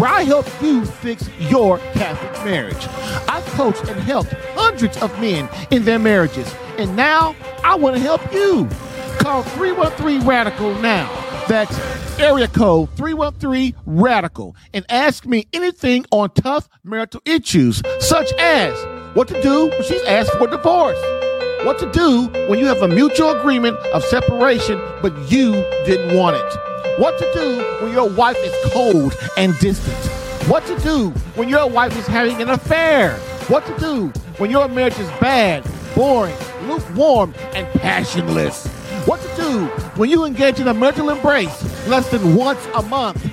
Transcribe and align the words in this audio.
where 0.00 0.10
I 0.10 0.22
help 0.22 0.46
you 0.62 0.86
fix 0.86 1.28
your 1.38 1.76
Catholic 1.92 2.32
marriage. 2.42 2.86
I've 3.28 3.44
coached 3.48 3.86
and 3.86 4.00
helped 4.00 4.32
hundreds 4.54 4.96
of 5.02 5.12
men 5.20 5.46
in 5.70 5.84
their 5.84 5.98
marriages, 5.98 6.54
and 6.78 6.96
now 6.96 7.36
I 7.62 7.74
want 7.74 7.96
to 7.96 8.02
help 8.02 8.32
you. 8.32 8.66
Call 9.18 9.42
313 9.42 10.26
Radical 10.26 10.74
now. 10.76 11.06
That's 11.48 11.78
area 12.18 12.48
code 12.48 12.88
313 12.96 13.74
Radical 13.84 14.56
and 14.72 14.86
ask 14.88 15.26
me 15.26 15.46
anything 15.52 16.06
on 16.10 16.30
tough 16.30 16.66
marital 16.82 17.20
issues, 17.26 17.82
such 17.98 18.32
as 18.38 18.74
what 19.14 19.28
to 19.28 19.42
do 19.42 19.68
when 19.68 19.82
she's 19.82 20.02
asked 20.04 20.32
for 20.32 20.46
divorce, 20.46 20.98
what 21.66 21.78
to 21.78 21.90
do 21.92 22.28
when 22.48 22.58
you 22.58 22.64
have 22.64 22.80
a 22.80 22.88
mutual 22.88 23.38
agreement 23.38 23.76
of 23.92 24.02
separation 24.04 24.80
but 25.02 25.14
you 25.30 25.52
didn't 25.84 26.16
want 26.16 26.36
it 26.36 26.69
what 26.98 27.18
to 27.18 27.30
do 27.34 27.84
when 27.84 27.92
your 27.92 28.08
wife 28.08 28.36
is 28.38 28.72
cold 28.72 29.14
and 29.36 29.58
distant. 29.58 29.96
What 30.48 30.66
to 30.66 30.78
do 30.80 31.10
when 31.34 31.48
your 31.48 31.68
wife 31.68 31.96
is 31.96 32.06
having 32.06 32.42
an 32.42 32.50
affair. 32.50 33.14
What 33.48 33.64
to 33.66 33.78
do 33.78 34.08
when 34.38 34.50
your 34.50 34.68
marriage 34.68 34.98
is 34.98 35.08
bad, 35.20 35.64
boring, 35.94 36.34
lukewarm, 36.66 37.34
and 37.54 37.66
passionless. 37.80 38.66
What 39.06 39.20
to 39.20 39.36
do 39.36 39.66
when 39.96 40.10
you 40.10 40.24
engage 40.24 40.60
in 40.60 40.68
a 40.68 40.74
marital 40.74 41.10
embrace 41.10 41.86
less 41.86 42.10
than 42.10 42.34
once 42.34 42.66
a 42.74 42.82
month. 42.82 43.24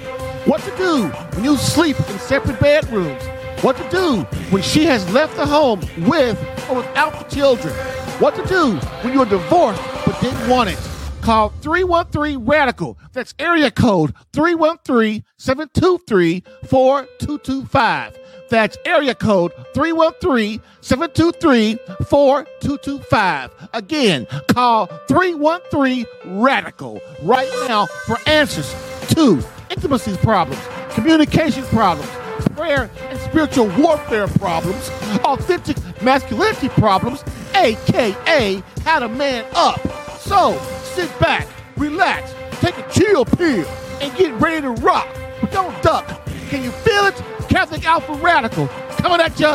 What 0.46 0.62
to 0.62 0.78
do 0.78 1.08
when 1.36 1.44
you 1.44 1.58
sleep 1.58 1.98
in 2.00 2.20
separate 2.20 2.60
bedrooms. 2.60 3.24
What 3.62 3.76
to 3.78 3.90
do 3.90 4.22
when 4.52 4.62
she 4.62 4.86
has 4.86 5.10
left 5.12 5.36
the 5.36 5.46
home 5.46 5.82
with 6.08 6.38
or 6.70 6.78
without 6.78 7.20
the 7.20 7.36
children. 7.36 7.74
What 8.20 8.36
to 8.36 8.46
do 8.46 8.76
when 9.04 9.14
you're 9.14 9.26
divorced 9.26 9.82
but 10.06 10.20
didn't 10.22 10.50
want 10.50 10.70
it. 10.70 10.97
Call 11.28 11.50
313 11.60 12.46
Radical. 12.46 12.98
That's 13.12 13.34
area 13.38 13.70
code 13.70 14.14
313 14.32 15.26
723 15.36 16.42
4225. 16.70 18.18
That's 18.50 18.78
area 18.86 19.14
code 19.14 19.52
313 19.74 20.62
723 20.80 21.80
4225. 22.06 23.70
Again, 23.74 24.26
call 24.48 24.86
313 25.10 26.06
Radical 26.28 27.02
right 27.22 27.52
now 27.68 27.88
for 28.06 28.18
answers 28.26 28.74
to 29.10 29.44
intimacy 29.70 30.16
problems, 30.24 30.64
communication 30.92 31.66
problems, 31.66 32.10
prayer 32.56 32.90
and 33.10 33.20
spiritual 33.20 33.68
warfare 33.78 34.30
problems, 34.30 34.90
authentic 35.26 35.76
masculinity 36.02 36.70
problems, 36.70 37.22
aka 37.54 38.64
how 38.86 39.00
to 39.00 39.10
man 39.10 39.46
up. 39.54 39.82
So, 40.20 40.58
sit 40.98 41.20
back, 41.20 41.48
relax, 41.76 42.34
take 42.60 42.76
a 42.76 42.92
chill 42.92 43.24
pill, 43.24 43.68
and 44.02 44.18
get 44.18 44.34
ready 44.42 44.62
to 44.62 44.72
rock. 44.82 45.08
But 45.40 45.52
don't 45.52 45.84
duck. 45.84 46.08
Can 46.50 46.64
you 46.64 46.72
feel 46.72 47.06
it? 47.06 47.14
Catholic 47.48 47.86
Alpha 47.86 48.14
Radical 48.14 48.68
coming 48.98 49.22
at 49.22 49.40
you 49.40 49.46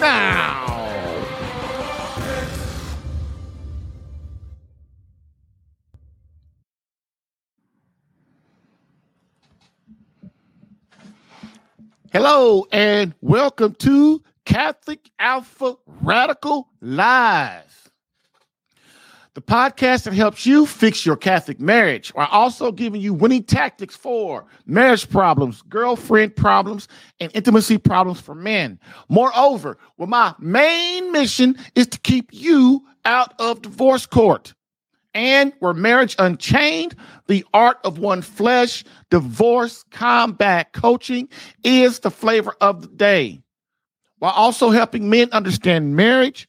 now. 0.00 0.64
Hello 12.14 12.66
and 12.72 13.14
welcome 13.20 13.74
to 13.74 14.22
Catholic 14.46 15.10
Alpha 15.18 15.74
Radical 16.00 16.70
Live 16.80 17.87
the 19.38 19.42
podcast 19.42 20.02
that 20.02 20.14
helps 20.14 20.44
you 20.44 20.66
fix 20.66 21.06
your 21.06 21.14
Catholic 21.14 21.60
marriage 21.60 22.08
while 22.08 22.26
also 22.32 22.72
giving 22.72 23.00
you 23.00 23.14
winning 23.14 23.44
tactics 23.44 23.94
for 23.94 24.44
marriage 24.66 25.08
problems, 25.08 25.62
girlfriend 25.68 26.34
problems, 26.34 26.88
and 27.20 27.30
intimacy 27.36 27.78
problems 27.78 28.20
for 28.20 28.34
men. 28.34 28.80
Moreover, 29.08 29.78
well, 29.96 30.08
my 30.08 30.34
main 30.40 31.12
mission 31.12 31.56
is 31.76 31.86
to 31.86 32.00
keep 32.00 32.30
you 32.32 32.84
out 33.04 33.32
of 33.38 33.62
divorce 33.62 34.06
court. 34.06 34.54
And 35.14 35.52
where 35.60 35.72
marriage 35.72 36.16
unchained, 36.18 36.96
the 37.28 37.46
art 37.54 37.78
of 37.84 38.00
one 38.00 38.22
flesh, 38.22 38.82
divorce 39.08 39.84
combat 39.92 40.72
coaching 40.72 41.28
is 41.62 42.00
the 42.00 42.10
flavor 42.10 42.56
of 42.60 42.82
the 42.82 42.88
day. 42.88 43.40
While 44.18 44.32
also 44.32 44.70
helping 44.70 45.08
men 45.08 45.28
understand 45.30 45.94
marriage 45.94 46.48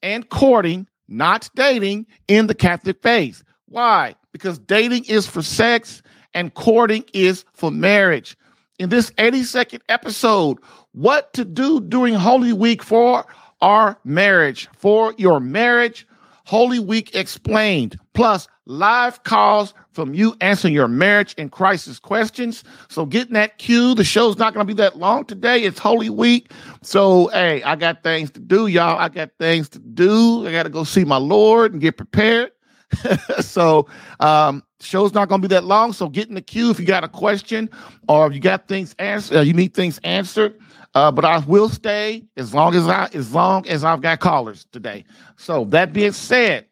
and 0.00 0.28
courting 0.28 0.86
not 1.10 1.50
dating 1.54 2.06
in 2.28 2.46
the 2.46 2.54
Catholic 2.54 3.02
faith. 3.02 3.42
Why? 3.66 4.14
Because 4.32 4.58
dating 4.58 5.04
is 5.04 5.26
for 5.26 5.42
sex 5.42 6.02
and 6.32 6.54
courting 6.54 7.04
is 7.12 7.44
for 7.52 7.70
marriage. 7.70 8.36
In 8.78 8.88
this 8.88 9.10
82nd 9.12 9.80
episode, 9.88 10.58
what 10.92 11.32
to 11.34 11.44
do 11.44 11.80
during 11.80 12.14
Holy 12.14 12.52
Week 12.52 12.82
for 12.82 13.26
our 13.60 13.98
marriage, 14.04 14.68
for 14.78 15.14
your 15.18 15.40
marriage, 15.40 16.06
Holy 16.46 16.78
Week 16.78 17.14
explained, 17.14 17.98
plus 18.14 18.48
live 18.66 19.22
calls 19.24 19.74
from 19.92 20.14
you 20.14 20.36
answering 20.40 20.74
your 20.74 20.88
marriage 20.88 21.34
and 21.38 21.50
crisis 21.50 21.98
questions. 21.98 22.64
So 22.88 23.06
getting 23.06 23.34
that 23.34 23.58
queue. 23.58 23.94
The 23.94 24.04
show's 24.04 24.38
not 24.38 24.54
going 24.54 24.66
to 24.66 24.74
be 24.74 24.80
that 24.80 24.96
long 24.98 25.24
today. 25.24 25.62
It's 25.62 25.78
Holy 25.78 26.10
Week. 26.10 26.52
So, 26.82 27.28
hey, 27.28 27.62
I 27.62 27.76
got 27.76 28.02
things 28.02 28.30
to 28.32 28.40
do, 28.40 28.66
y'all. 28.66 28.98
I 28.98 29.08
got 29.08 29.30
things 29.38 29.68
to 29.70 29.78
do. 29.78 30.46
I 30.46 30.52
got 30.52 30.64
to 30.64 30.70
go 30.70 30.84
see 30.84 31.04
my 31.04 31.16
Lord 31.16 31.72
and 31.72 31.80
get 31.80 31.96
prepared. 31.96 32.52
so, 33.40 33.86
um, 34.20 34.62
show's 34.80 35.14
not 35.14 35.28
going 35.28 35.40
to 35.40 35.48
be 35.48 35.54
that 35.54 35.64
long. 35.64 35.92
So 35.92 36.08
get 36.08 36.28
in 36.28 36.34
the 36.34 36.42
queue 36.42 36.70
if 36.70 36.80
you 36.80 36.86
got 36.86 37.04
a 37.04 37.08
question 37.08 37.68
or 38.08 38.26
if 38.26 38.34
you 38.34 38.40
got 38.40 38.68
things 38.68 38.94
answered, 38.98 39.38
uh, 39.38 39.40
you 39.40 39.52
need 39.52 39.74
things 39.74 40.00
answered. 40.04 40.58
Uh, 40.94 41.12
but 41.12 41.24
I 41.24 41.38
will 41.38 41.68
stay 41.68 42.24
as 42.36 42.52
long 42.52 42.74
as 42.74 42.88
I 42.88 43.08
as 43.14 43.32
long 43.32 43.66
as 43.68 43.84
I've 43.84 44.00
got 44.00 44.18
callers 44.18 44.66
today. 44.72 45.04
So 45.36 45.64
that 45.66 45.92
being 45.92 46.10
said, 46.10 46.66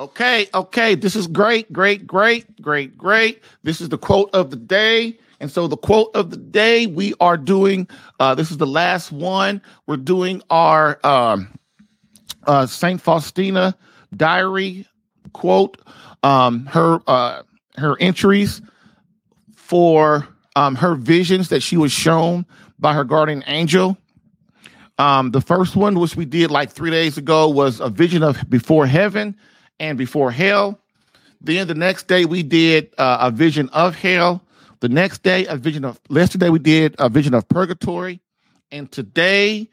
Okay, 0.00 0.48
okay. 0.54 0.94
This 0.94 1.14
is 1.14 1.26
great, 1.26 1.70
great, 1.74 2.06
great, 2.06 2.62
great, 2.62 2.96
great. 2.96 3.42
This 3.64 3.82
is 3.82 3.90
the 3.90 3.98
quote 3.98 4.30
of 4.32 4.48
the 4.48 4.56
day. 4.56 5.18
And 5.40 5.50
so 5.50 5.68
the 5.68 5.76
quote 5.76 6.10
of 6.16 6.30
the 6.30 6.38
day 6.38 6.86
we 6.86 7.12
are 7.20 7.36
doing, 7.36 7.86
uh, 8.18 8.34
this 8.34 8.50
is 8.50 8.56
the 8.56 8.66
last 8.66 9.12
one. 9.12 9.60
We're 9.86 9.98
doing 9.98 10.40
our 10.48 10.98
um, 11.04 11.50
uh, 12.46 12.64
Saint 12.64 13.02
Faustina 13.02 13.76
diary 14.16 14.86
quote, 15.34 15.78
um, 16.22 16.64
her 16.64 17.00
uh, 17.06 17.42
her 17.76 18.00
entries 18.00 18.62
for 19.54 20.26
um, 20.56 20.76
her 20.76 20.94
visions 20.94 21.50
that 21.50 21.62
she 21.62 21.76
was 21.76 21.92
shown 21.92 22.46
by 22.78 22.94
her 22.94 23.04
guardian 23.04 23.44
angel. 23.46 23.98
Um, 24.98 25.30
the 25.30 25.42
first 25.42 25.76
one, 25.76 25.98
which 25.98 26.16
we 26.16 26.24
did 26.24 26.50
like 26.50 26.70
three 26.70 26.90
days 26.90 27.18
ago, 27.18 27.50
was 27.50 27.80
a 27.80 27.90
vision 27.90 28.22
of 28.22 28.42
before 28.48 28.86
heaven 28.86 29.36
and 29.80 29.98
before 29.98 30.30
hell. 30.30 30.78
Then 31.40 31.66
the 31.66 31.74
next 31.74 32.06
day 32.06 32.26
we 32.26 32.44
did 32.44 32.92
uh, 32.98 33.18
a 33.22 33.30
vision 33.30 33.68
of 33.70 33.96
hell. 33.96 34.44
The 34.80 34.88
next 34.88 35.22
day 35.22 35.46
a 35.46 35.56
vision 35.56 35.84
of 35.84 35.98
yesterday 36.08 36.50
we 36.50 36.60
did 36.60 36.94
a 36.98 37.08
vision 37.08 37.34
of 37.34 37.48
purgatory, 37.48 38.20
and 38.70 38.90
today 38.92 39.68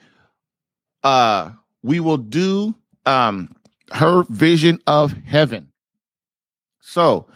uh, 1.03 1.51
we 1.83 1.99
will 1.99 2.17
do 2.17 2.73
um, 3.05 3.55
her 3.91 4.23
vision 4.29 4.79
of 4.87 5.13
heaven. 5.25 5.71
So, 6.79 7.27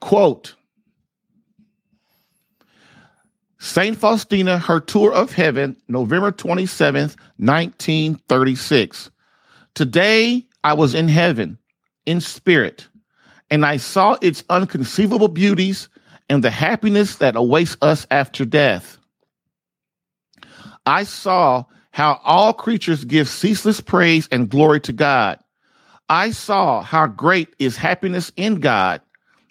quote. 0.00 0.54
St. 3.58 3.96
Faustina, 3.96 4.58
her 4.58 4.78
tour 4.78 5.10
of 5.10 5.32
heaven, 5.32 5.74
November 5.88 6.30
27th, 6.30 7.16
1936. 7.38 9.10
Today 9.74 10.46
I 10.62 10.74
was 10.74 10.94
in 10.94 11.08
heaven, 11.08 11.56
in 12.06 12.20
spirit, 12.20 12.88
and 13.50 13.64
I 13.64 13.76
saw 13.76 14.16
its 14.20 14.44
unconceivable 14.50 15.28
beauties 15.28 15.88
and 16.28 16.42
the 16.42 16.50
happiness 16.50 17.16
that 17.16 17.36
awaits 17.36 17.76
us 17.82 18.06
after 18.10 18.44
death. 18.44 18.98
I 20.86 21.04
saw 21.04 21.64
how 21.90 22.20
all 22.24 22.52
creatures 22.52 23.04
give 23.04 23.28
ceaseless 23.28 23.80
praise 23.80 24.28
and 24.32 24.48
glory 24.48 24.80
to 24.80 24.92
God. 24.92 25.38
I 26.08 26.32
saw 26.32 26.82
how 26.82 27.06
great 27.06 27.54
is 27.58 27.76
happiness 27.76 28.32
in 28.36 28.56
God, 28.56 29.00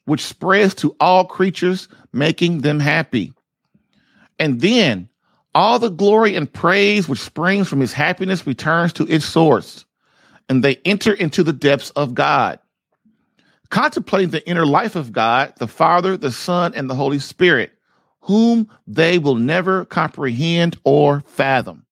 which 0.05 0.23
spreads 0.23 0.75
to 0.75 0.95
all 0.99 1.25
creatures, 1.25 1.87
making 2.11 2.61
them 2.61 2.79
happy. 2.79 3.33
And 4.39 4.61
then 4.61 5.09
all 5.55 5.79
the 5.79 5.89
glory 5.89 6.35
and 6.35 6.51
praise 6.51 7.07
which 7.07 7.19
springs 7.19 7.67
from 7.67 7.79
his 7.79 7.93
happiness 7.93 8.45
returns 8.45 8.93
to 8.93 9.07
its 9.07 9.25
source, 9.25 9.85
and 10.49 10.63
they 10.63 10.75
enter 10.85 11.13
into 11.13 11.43
the 11.43 11.53
depths 11.53 11.89
of 11.91 12.13
God. 12.13 12.59
Contemplating 13.69 14.29
the 14.29 14.47
inner 14.47 14.65
life 14.65 14.95
of 14.95 15.11
God, 15.11 15.53
the 15.57 15.67
Father, 15.67 16.15
the 16.15 16.31
Son, 16.31 16.73
and 16.75 16.89
the 16.89 16.95
Holy 16.95 17.19
Spirit, 17.19 17.71
whom 18.21 18.69
they 18.85 19.17
will 19.17 19.35
never 19.35 19.85
comprehend 19.85 20.77
or 20.83 21.23
fathom. 21.25 21.85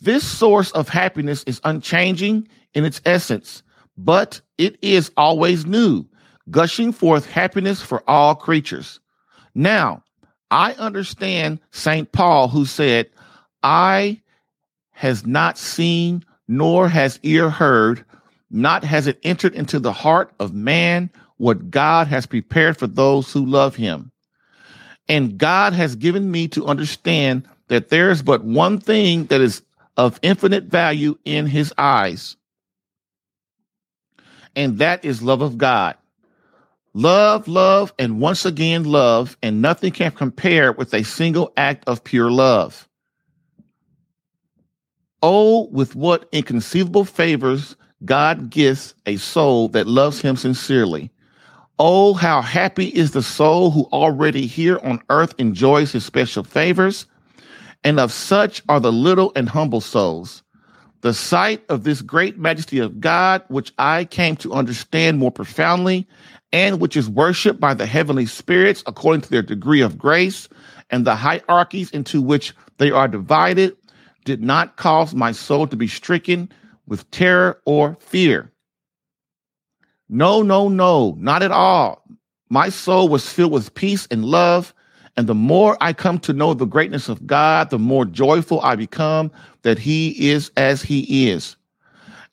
This 0.00 0.26
source 0.26 0.70
of 0.72 0.88
happiness 0.88 1.42
is 1.44 1.60
unchanging 1.64 2.48
in 2.74 2.84
its 2.84 3.00
essence, 3.06 3.62
but 3.96 4.40
it 4.58 4.76
is 4.82 5.10
always 5.16 5.64
new, 5.64 6.04
gushing 6.50 6.92
forth 6.92 7.24
happiness 7.24 7.80
for 7.80 8.08
all 8.08 8.34
creatures. 8.34 9.00
Now, 9.54 10.02
I 10.50 10.74
understand 10.74 11.60
St. 11.70 12.12
Paul, 12.12 12.48
who 12.48 12.66
said, 12.66 13.08
eye 13.62 14.20
has 14.90 15.26
not 15.26 15.56
seen, 15.56 16.24
nor 16.48 16.88
has 16.88 17.18
ear 17.22 17.50
heard, 17.50 18.04
not 18.50 18.84
has 18.84 19.06
it 19.06 19.18
entered 19.22 19.54
into 19.54 19.78
the 19.78 19.92
heart 19.92 20.32
of 20.38 20.54
man 20.54 21.10
what 21.36 21.70
God 21.70 22.06
has 22.06 22.26
prepared 22.26 22.76
for 22.76 22.86
those 22.86 23.32
who 23.32 23.44
love 23.44 23.76
him. 23.76 24.12
And 25.08 25.38
God 25.38 25.72
has 25.72 25.96
given 25.96 26.30
me 26.30 26.48
to 26.48 26.66
understand 26.66 27.46
that 27.68 27.90
there 27.90 28.10
is 28.10 28.22
but 28.22 28.44
one 28.44 28.80
thing 28.80 29.26
that 29.26 29.40
is 29.40 29.62
of 29.96 30.18
infinite 30.22 30.64
value 30.64 31.16
in 31.24 31.46
his 31.46 31.72
eyes, 31.78 32.36
and 34.54 34.78
that 34.78 35.04
is 35.04 35.22
love 35.22 35.42
of 35.42 35.58
God. 35.58 35.96
Love, 36.94 37.46
love, 37.46 37.92
and 37.98 38.20
once 38.20 38.46
again 38.46 38.84
love, 38.84 39.36
and 39.42 39.60
nothing 39.60 39.92
can 39.92 40.10
compare 40.10 40.72
with 40.72 40.94
a 40.94 41.04
single 41.04 41.52
act 41.56 41.84
of 41.86 42.02
pure 42.02 42.30
love. 42.30 42.88
Oh, 45.22 45.68
with 45.68 45.94
what 45.94 46.28
inconceivable 46.32 47.04
favors 47.04 47.76
God 48.04 48.50
gives 48.50 48.94
a 49.06 49.16
soul 49.16 49.68
that 49.68 49.86
loves 49.86 50.20
him 50.20 50.36
sincerely. 50.36 51.10
Oh, 51.78 52.14
how 52.14 52.42
happy 52.42 52.88
is 52.88 53.10
the 53.10 53.22
soul 53.22 53.70
who 53.70 53.84
already 53.92 54.46
here 54.46 54.78
on 54.82 55.02
earth 55.10 55.34
enjoys 55.38 55.92
his 55.92 56.04
special 56.04 56.44
favors. 56.44 57.06
And 57.84 58.00
of 58.00 58.12
such 58.12 58.62
are 58.68 58.80
the 58.80 58.92
little 58.92 59.32
and 59.36 59.48
humble 59.48 59.80
souls. 59.80 60.42
The 61.02 61.14
sight 61.14 61.62
of 61.68 61.84
this 61.84 62.02
great 62.02 62.38
majesty 62.38 62.78
of 62.78 63.00
God, 63.00 63.42
which 63.48 63.72
I 63.78 64.06
came 64.06 64.36
to 64.36 64.54
understand 64.54 65.18
more 65.18 65.30
profoundly 65.30 66.08
and 66.52 66.80
which 66.80 66.96
is 66.96 67.08
worshiped 67.08 67.60
by 67.60 67.74
the 67.74 67.86
heavenly 67.86 68.26
spirits 68.26 68.82
according 68.86 69.20
to 69.22 69.30
their 69.30 69.42
degree 69.42 69.80
of 69.80 69.98
grace, 69.98 70.48
and 70.90 71.04
the 71.04 71.16
hierarchies 71.16 71.90
into 71.90 72.22
which 72.22 72.54
they 72.78 72.90
are 72.90 73.08
divided, 73.08 73.76
did 74.26 74.42
not 74.42 74.76
cause 74.76 75.14
my 75.14 75.32
soul 75.32 75.66
to 75.66 75.76
be 75.76 75.88
stricken 75.88 76.52
with 76.86 77.10
terror 77.10 77.58
or 77.64 77.96
fear. 78.00 78.52
No, 80.10 80.42
no, 80.42 80.68
no, 80.68 81.16
not 81.18 81.42
at 81.42 81.50
all. 81.50 82.02
My 82.50 82.68
soul 82.68 83.08
was 83.08 83.28
filled 83.28 83.52
with 83.52 83.74
peace 83.74 84.06
and 84.10 84.24
love. 84.24 84.74
And 85.16 85.26
the 85.26 85.34
more 85.34 85.78
I 85.80 85.94
come 85.94 86.18
to 86.20 86.34
know 86.34 86.52
the 86.52 86.66
greatness 86.66 87.08
of 87.08 87.26
God, 87.26 87.70
the 87.70 87.78
more 87.78 88.04
joyful 88.04 88.60
I 88.60 88.76
become 88.76 89.32
that 89.62 89.78
He 89.78 90.30
is 90.30 90.50
as 90.58 90.82
He 90.82 91.30
is. 91.30 91.56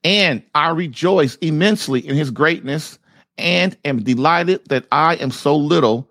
And 0.04 0.44
I 0.54 0.70
rejoice 0.72 1.36
immensely 1.38 2.06
in 2.06 2.16
His 2.16 2.30
greatness 2.30 3.00
and 3.38 3.78
am 3.86 4.04
delighted 4.04 4.68
that 4.68 4.86
I 4.92 5.16
am 5.16 5.32
so 5.32 5.56
little, 5.56 6.10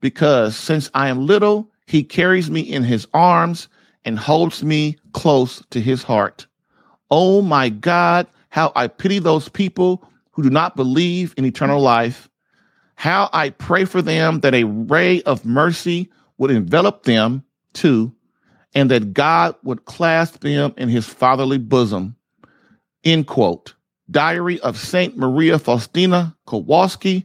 because 0.00 0.56
since 0.56 0.90
I 0.94 1.08
am 1.08 1.26
little, 1.26 1.70
he 1.86 2.04
carries 2.04 2.50
me 2.50 2.60
in 2.60 2.84
his 2.84 3.06
arms 3.14 3.68
and 4.04 4.18
holds 4.18 4.64
me 4.64 4.96
close 5.12 5.62
to 5.70 5.80
his 5.80 6.02
heart. 6.02 6.46
Oh 7.10 7.42
my 7.42 7.68
God, 7.68 8.26
how 8.48 8.72
I 8.74 8.88
pity 8.88 9.18
those 9.18 9.48
people 9.48 10.02
who 10.32 10.42
do 10.42 10.50
not 10.50 10.76
believe 10.76 11.34
in 11.36 11.44
eternal 11.44 11.80
life. 11.80 12.28
How 12.94 13.28
I 13.32 13.50
pray 13.50 13.84
for 13.84 14.02
them 14.02 14.40
that 14.40 14.54
a 14.54 14.64
ray 14.64 15.22
of 15.22 15.44
mercy 15.44 16.10
would 16.38 16.50
envelop 16.50 17.04
them 17.04 17.44
too, 17.72 18.12
and 18.74 18.90
that 18.90 19.12
God 19.12 19.54
would 19.62 19.84
clasp 19.84 20.40
them 20.40 20.74
in 20.76 20.88
his 20.88 21.06
fatherly 21.06 21.58
bosom. 21.58 22.16
End 23.04 23.26
quote. 23.26 23.74
Diary 24.10 24.58
of 24.60 24.78
Saint 24.78 25.16
Maria 25.16 25.58
Faustina 25.58 26.36
Kowalska, 26.46 27.24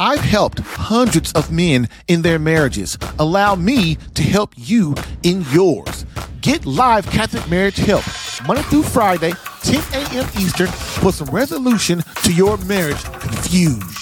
I've 0.00 0.20
helped 0.20 0.60
hundreds 0.60 1.32
of 1.32 1.50
men 1.50 1.88
in 2.06 2.22
their 2.22 2.38
marriages. 2.38 2.96
Allow 3.18 3.56
me 3.56 3.96
to 4.14 4.22
help 4.22 4.52
you 4.56 4.94
in 5.24 5.44
yours. 5.50 6.06
Get 6.40 6.64
live 6.64 7.04
Catholic 7.10 7.50
marriage 7.50 7.78
help 7.78 8.04
Monday 8.46 8.62
through 8.70 8.84
Friday, 8.84 9.32
10 9.64 9.82
a.m. 9.94 10.28
Eastern, 10.38 10.68
for 10.68 11.12
some 11.12 11.28
resolution 11.34 12.04
to 12.22 12.32
your 12.32 12.56
marriage 12.58 13.02
confusion. 13.02 13.97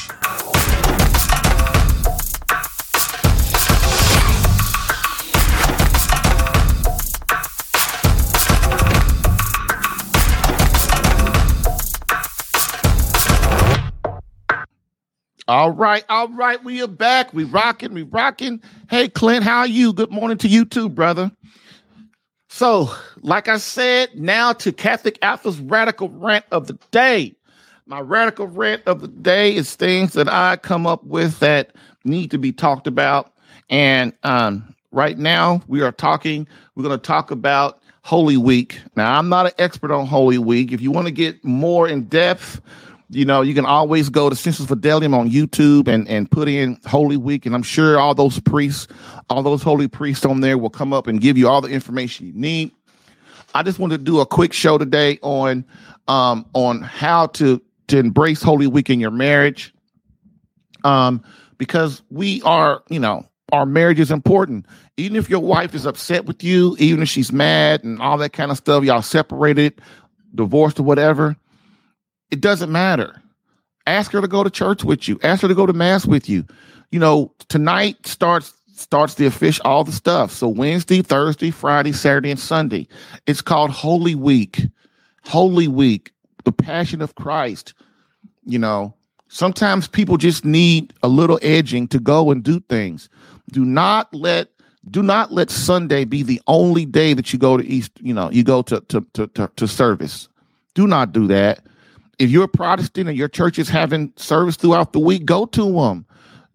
All 15.48 15.70
right, 15.70 16.05
all 16.08 16.29
right, 16.31 16.62
we 16.65 16.82
are 16.82 16.88
back. 16.88 17.32
We 17.32 17.44
rocking, 17.44 17.94
we 17.94 18.03
rocking. 18.03 18.60
Hey, 18.91 19.08
Clint, 19.08 19.44
how 19.44 19.58
are 19.58 19.67
you? 19.69 19.93
Good 19.93 20.10
morning 20.10 20.38
to 20.38 20.48
you 20.48 20.65
too, 20.65 20.88
brother. 20.88 21.31
So, 22.48 22.91
like 23.20 23.46
I 23.46 23.58
said, 23.58 24.08
now 24.17 24.53
to 24.55 24.72
Catholic 24.72 25.20
Alpha's 25.22 25.60
radical 25.60 26.08
rant 26.08 26.46
of 26.50 26.67
the 26.67 26.76
day. 26.91 27.36
My 27.86 28.00
radical 28.00 28.48
rant 28.48 28.82
of 28.86 29.00
the 29.00 29.06
day 29.06 29.55
is 29.55 29.76
things 29.76 30.15
that 30.15 30.29
I 30.29 30.56
come 30.56 30.84
up 30.84 31.05
with 31.05 31.38
that 31.38 31.76
need 32.05 32.32
to 32.32 32.38
be 32.38 32.50
talked 32.50 32.88
about. 32.88 33.32
And 33.70 34.15
um, 34.24 34.74
right 34.91 35.17
now, 35.17 35.62
we 35.69 35.81
are 35.81 35.93
talking. 35.93 36.48
We're 36.74 36.82
going 36.82 36.98
to 36.98 37.06
talk 37.06 37.31
about 37.31 37.81
Holy 38.03 38.36
Week. 38.36 38.81
Now, 38.96 39.17
I'm 39.17 39.29
not 39.29 39.46
an 39.46 39.53
expert 39.58 39.93
on 39.93 40.06
Holy 40.06 40.38
Week. 40.38 40.72
If 40.72 40.81
you 40.81 40.91
want 40.91 41.06
to 41.06 41.12
get 41.12 41.44
more 41.44 41.86
in 41.86 42.06
depth 42.06 42.60
you 43.08 43.25
know, 43.25 43.43
you 43.43 43.55
can 43.55 43.67
always 43.67 44.08
go 44.08 44.29
to 44.29 44.34
Sensus 44.34 44.67
Fidelium 44.67 45.15
on 45.15 45.31
YouTube 45.31 45.86
and, 45.86 46.08
and 46.08 46.31
put 46.31 46.48
in 46.48 46.79
Holy 46.86 47.17
Week. 47.17 47.46
And 47.46 47.55
I'm 47.55 47.63
sure 47.63 47.98
all 47.98 48.15
those 48.15 48.41
priests, 48.41 48.89
all 49.31 49.43
those 49.43 49.63
holy 49.63 49.89
priests 49.89 50.25
on 50.25 50.41
there 50.41 50.58
will 50.58 50.70
come 50.70 50.93
up 50.93 51.06
and 51.06 51.20
give 51.20 51.39
you 51.39 51.48
all 51.48 51.60
the 51.60 51.69
information 51.69 52.27
you 52.27 52.32
need. 52.32 52.72
I 53.55 53.63
just 53.63 53.79
wanted 53.79 53.98
to 53.98 54.05
do 54.05 54.20
a 54.20 54.27
quick 54.27 54.53
show 54.53 54.77
today 54.77 55.19
on 55.22 55.65
um, 56.08 56.46
on 56.53 56.82
how 56.82 57.29
to 57.29 57.63
to 57.89 57.98
embrace 57.98 58.43
Holy 58.43 58.67
Week 58.67 58.91
in 58.91 58.98
your 58.98 59.13
marriage. 59.13 59.72
Um, 60.84 61.22
because 61.58 62.03
we 62.10 62.43
are, 62.43 62.82
you 62.91 63.01
know, 63.01 63.27
our 63.53 63.65
marriage 63.65 63.98
is 63.98 64.10
important. 64.10 64.67
Even 64.96 65.17
if 65.17 65.31
your 65.31 65.41
wife 65.41 65.75
is 65.75 65.86
upset 65.86 66.27
with 66.27 66.44
you, 66.44 66.77
even 66.79 67.03
if 67.03 67.08
she's 67.08 67.32
mad 67.32 67.82
and 67.82 68.01
all 68.01 68.19
that 68.19 68.32
kind 68.32 68.51
of 68.51 68.56
stuff, 68.56 68.84
y'all 68.84 69.03
separated, 69.03 69.81
divorced 70.34 70.79
or 70.79 70.82
whatever 70.82 71.36
it 72.30 72.40
doesn't 72.40 72.72
matter. 72.72 73.22
Ask 73.86 74.12
her 74.12 74.20
to 74.20 74.28
go 74.28 74.42
to 74.42 74.50
church 74.50 74.84
with 74.84 75.06
you. 75.06 75.18
Ask 75.22 75.42
her 75.42 75.48
to 75.48 75.54
go 75.54 75.66
to 75.66 75.72
mass 75.72 76.06
with 76.06 76.28
you. 76.28 76.44
You 76.90 76.98
know, 76.98 77.32
tonight 77.48 78.06
starts 78.06 78.52
starts 78.74 79.14
the 79.14 79.26
official 79.26 79.62
all 79.64 79.84
the 79.84 79.92
stuff. 79.92 80.30
So 80.30 80.48
Wednesday, 80.48 81.02
Thursday, 81.02 81.50
Friday, 81.50 81.92
Saturday, 81.92 82.30
and 82.30 82.40
Sunday. 82.40 82.86
It's 83.26 83.40
called 83.40 83.70
Holy 83.70 84.14
Week. 84.14 84.60
Holy 85.24 85.66
Week, 85.66 86.12
the 86.44 86.52
Passion 86.52 87.00
of 87.02 87.14
Christ. 87.14 87.74
You 88.44 88.58
know, 88.58 88.94
sometimes 89.28 89.88
people 89.88 90.16
just 90.16 90.44
need 90.44 90.92
a 91.02 91.08
little 91.08 91.38
edging 91.42 91.88
to 91.88 91.98
go 91.98 92.30
and 92.30 92.42
do 92.42 92.60
things. 92.68 93.08
Do 93.50 93.64
not 93.64 94.12
let 94.14 94.50
do 94.90 95.02
not 95.02 95.32
let 95.32 95.50
Sunday 95.50 96.04
be 96.04 96.22
the 96.22 96.40
only 96.46 96.84
day 96.84 97.12
that 97.12 97.32
you 97.32 97.38
go 97.38 97.56
to 97.56 97.66
East, 97.66 97.90
you 98.00 98.14
know, 98.14 98.30
you 98.30 98.44
go 98.44 98.62
to 98.62 98.80
to 98.80 99.04
to, 99.14 99.26
to, 99.28 99.50
to 99.56 99.68
service. 99.68 100.28
Do 100.74 100.86
not 100.86 101.12
do 101.12 101.26
that 101.28 101.60
if 102.19 102.31
you're 102.31 102.44
a 102.44 102.49
Protestant 102.49 103.08
and 103.08 103.17
your 103.17 103.29
church 103.29 103.58
is 103.58 103.69
having 103.69 104.13
service 104.17 104.56
throughout 104.56 104.93
the 104.93 105.01
week, 105.01 105.25
go 105.25 105.46
to 105.46 105.73
them. 105.73 106.06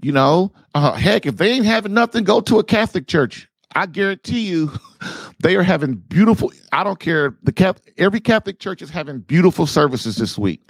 You 0.02 0.12
know, 0.12 0.52
uh, 0.74 0.94
heck, 0.94 1.26
if 1.26 1.38
they 1.38 1.52
ain't 1.52 1.66
having 1.66 1.94
nothing, 1.94 2.24
go 2.24 2.42
to 2.42 2.60
a 2.60 2.64
Catholic 2.64 3.08
church. 3.08 3.48
I 3.76 3.86
guarantee 3.86 4.42
you, 4.42 4.72
they 5.40 5.56
are 5.56 5.64
having 5.64 5.96
beautiful. 5.96 6.52
I 6.72 6.84
don't 6.84 7.00
care. 7.00 7.38
The 7.44 7.52
Catholic, 7.52 7.94
every 7.98 8.20
Catholic 8.20 8.60
church 8.60 8.82
is 8.82 8.90
having 8.90 9.20
beautiful 9.20 9.68
services 9.68 10.16
this 10.16 10.38
week. 10.38 10.62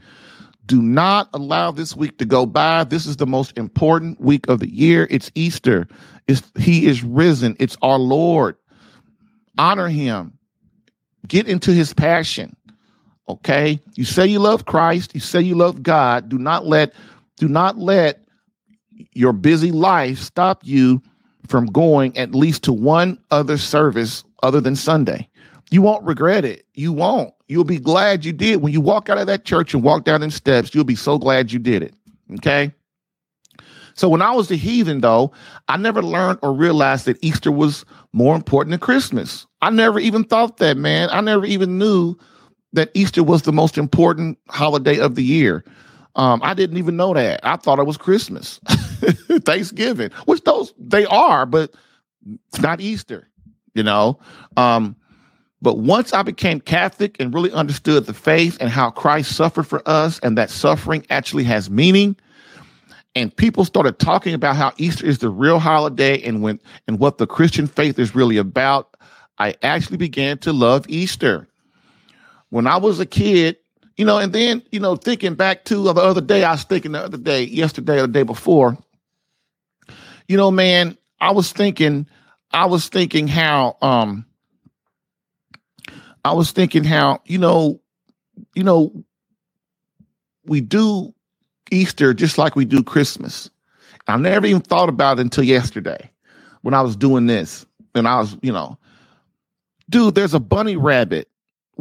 Do 0.66 0.82
not 0.82 1.30
allow 1.34 1.72
this 1.72 1.96
week 1.96 2.18
to 2.20 2.26
go 2.26 2.46
by. 2.46 2.84
This 2.84 3.06
is 3.06 3.18
the 3.18 3.26
most 3.26 3.58
important 3.58 4.20
week 4.22 4.48
of 4.48 4.60
the 4.60 4.70
year. 4.70 5.08
It's 5.10 5.32
Easter. 5.34 5.88
It's, 6.28 6.44
he 6.58 6.86
is 6.86 7.04
risen. 7.04 7.56
It's 7.60 7.78
our 7.82 7.98
Lord. 7.98 8.56
Honor 9.58 9.88
him. 9.88 10.38
Get 11.28 11.48
into 11.48 11.72
his 11.72 11.94
passion. 11.94 12.56
Okay? 13.30 13.80
You 13.96 14.04
say 14.06 14.28
you 14.28 14.40
love 14.40 14.66
Christ, 14.66 15.14
you 15.14 15.22
say 15.22 15.42
you 15.42 15.56
love 15.56 15.84
God. 15.84 16.30
Do 16.30 16.38
not 16.38 16.66
let 16.66 16.94
do 17.38 17.48
not 17.48 17.78
let 17.78 18.24
your 19.14 19.34
busy 19.34 19.72
life 19.72 20.20
stop 20.20 20.62
you 20.64 21.02
from 21.48 21.66
going 21.66 22.16
at 22.18 22.36
least 22.36 22.64
to 22.64 22.74
one 22.74 23.18
other 23.32 23.58
service 23.58 24.24
other 24.44 24.62
than 24.62 24.76
Sunday. 24.76 25.28
You 25.72 25.82
won't 25.82 26.04
regret 26.04 26.46
it. 26.46 26.66
You 26.74 26.94
won't. 26.94 27.34
You'll 27.48 27.64
be 27.64 27.80
glad 27.80 28.26
you 28.26 28.34
did. 28.34 28.62
When 28.62 28.74
you 28.74 28.82
walk 28.82 29.10
out 29.10 29.18
of 29.18 29.28
that 29.28 29.46
church 29.46 29.74
and 29.74 29.84
walk 29.84 30.04
down 30.04 30.22
them 30.22 30.32
steps, 30.32 30.76
you'll 30.76 30.84
be 30.84 30.96
so 30.96 31.18
glad 31.18 31.52
you 31.52 31.60
did 31.60 31.82
it. 31.82 31.94
Okay? 32.36 32.74
So 33.94 34.08
when 34.08 34.22
I 34.22 34.32
was 34.32 34.50
a 34.52 34.56
heathen, 34.56 35.02
though, 35.02 35.32
I 35.68 35.78
never 35.78 36.02
learned 36.02 36.40
or 36.42 36.54
realized 36.54 37.06
that 37.06 37.24
Easter 37.24 37.52
was 37.52 37.86
more 38.14 38.36
important 38.36 38.72
than 38.72 38.80
Christmas. 38.80 39.48
I 39.62 39.70
never 39.70 40.00
even 40.00 40.24
thought 40.24 40.58
that, 40.58 40.78
man. 40.78 41.10
I 41.12 41.22
never 41.22 41.46
even 41.46 41.78
knew 41.78 42.16
that 42.74 42.92
Easter 42.94 43.24
was 43.24 43.44
the 43.44 43.52
most 43.52 43.78
important 43.78 44.38
holiday 44.50 45.00
of 45.00 45.16
the 45.16 45.24
year. 45.24 45.64
Um, 46.16 46.42
I 46.44 46.54
didn't 46.54 46.78
even 46.78 46.98
know 46.98 47.14
that. 47.14 47.40
I 47.44 47.56
thought 47.56 47.80
it 47.80 47.86
was 47.86 47.98
Christmas, 47.98 48.60
Thanksgiving, 49.46 50.12
which 50.26 50.44
those 50.44 50.74
they 50.78 51.06
are, 51.06 51.46
but 51.46 51.74
it's 52.50 52.62
not 52.62 52.82
Easter, 52.82 53.30
you 53.74 53.84
know. 53.84 54.20
Um, 54.58 54.96
but 55.62 55.78
once 55.78 56.12
I 56.12 56.24
became 56.24 56.60
Catholic 56.60 57.16
and 57.20 57.34
really 57.34 57.52
understood 57.52 58.08
the 58.08 58.14
faith 58.14 58.58
and 58.60 58.70
how 58.70 58.90
Christ 58.90 59.36
suffered 59.36 59.68
for 59.68 59.88
us, 59.88 60.20
and 60.20 60.38
that 60.38 60.50
suffering 60.50 61.06
actually 61.10 61.44
has 61.46 61.70
meaning, 61.70 62.16
and 63.16 63.36
people 63.36 63.64
started 63.64 64.00
talking 64.00 64.34
about 64.34 64.56
how 64.56 64.74
Easter 64.78 65.06
is 65.06 65.20
the 65.20 65.30
real 65.30 65.60
holiday 65.60 66.22
and 66.24 66.42
when 66.42 66.60
and 66.88 67.00
what 67.00 67.18
the 67.18 67.28
Christian 67.28 67.68
faith 67.68 68.00
is 68.00 68.16
really 68.16 68.38
about, 68.38 68.96
I 69.38 69.56
actually 69.62 69.98
began 69.98 70.38
to 70.40 70.52
love 70.52 70.86
Easter. 70.90 71.48
When 72.52 72.68
I 72.68 72.78
was 72.78 73.00
a 73.00 73.06
kid, 73.06 73.58
you 73.98 74.06
know, 74.06 74.20
and 74.20 74.32
then, 74.32 74.62
you 74.72 74.80
know, 74.80 74.96
thinking 74.96 75.36
back 75.36 75.66
to 75.66 75.76
the 75.76 75.94
other 75.94 76.22
day, 76.22 76.44
I 76.44 76.52
was 76.52 76.64
thinking 76.64 76.92
the 76.92 77.04
other 77.04 77.18
day, 77.18 77.44
yesterday 77.44 77.98
or 77.98 78.04
the 78.04 78.08
day 78.10 78.24
before, 78.24 78.78
you 80.28 80.38
know, 80.38 80.52
man, 80.52 80.98
I 81.20 81.32
was 81.32 81.52
thinking, 81.52 82.08
I 82.52 82.66
was 82.66 82.88
thinking 82.90 83.28
how, 83.28 83.78
um, 83.82 84.26
I 86.24 86.34
was 86.34 86.52
thinking 86.52 86.84
how, 86.84 87.22
you 87.26 87.38
know, 87.38 87.82
you 88.54 88.64
know, 88.64 89.04
we 90.46 90.62
do 90.62 91.14
Easter 91.72 92.14
just 92.14 92.38
like 92.38 92.56
we 92.56 92.66
do 92.66 92.84
Christmas. 92.84 93.50
I 94.08 94.18
never 94.18 94.46
even 94.46 94.62
thought 94.62 94.90
about 94.90 95.20
it 95.20 95.22
until 95.22 95.44
yesterday 95.44 96.12
when 96.62 96.74
I 96.74 96.82
was 96.82 96.96
doing 96.96 97.28
this. 97.28 97.66
And 97.96 98.08
I 98.08 98.20
was, 98.20 98.38
you 98.42 98.52
know, 98.52 98.78
dude, 99.90 100.16
there's 100.16 100.34
a 100.34 100.40
bunny 100.40 100.76
rabbit. 100.76 101.30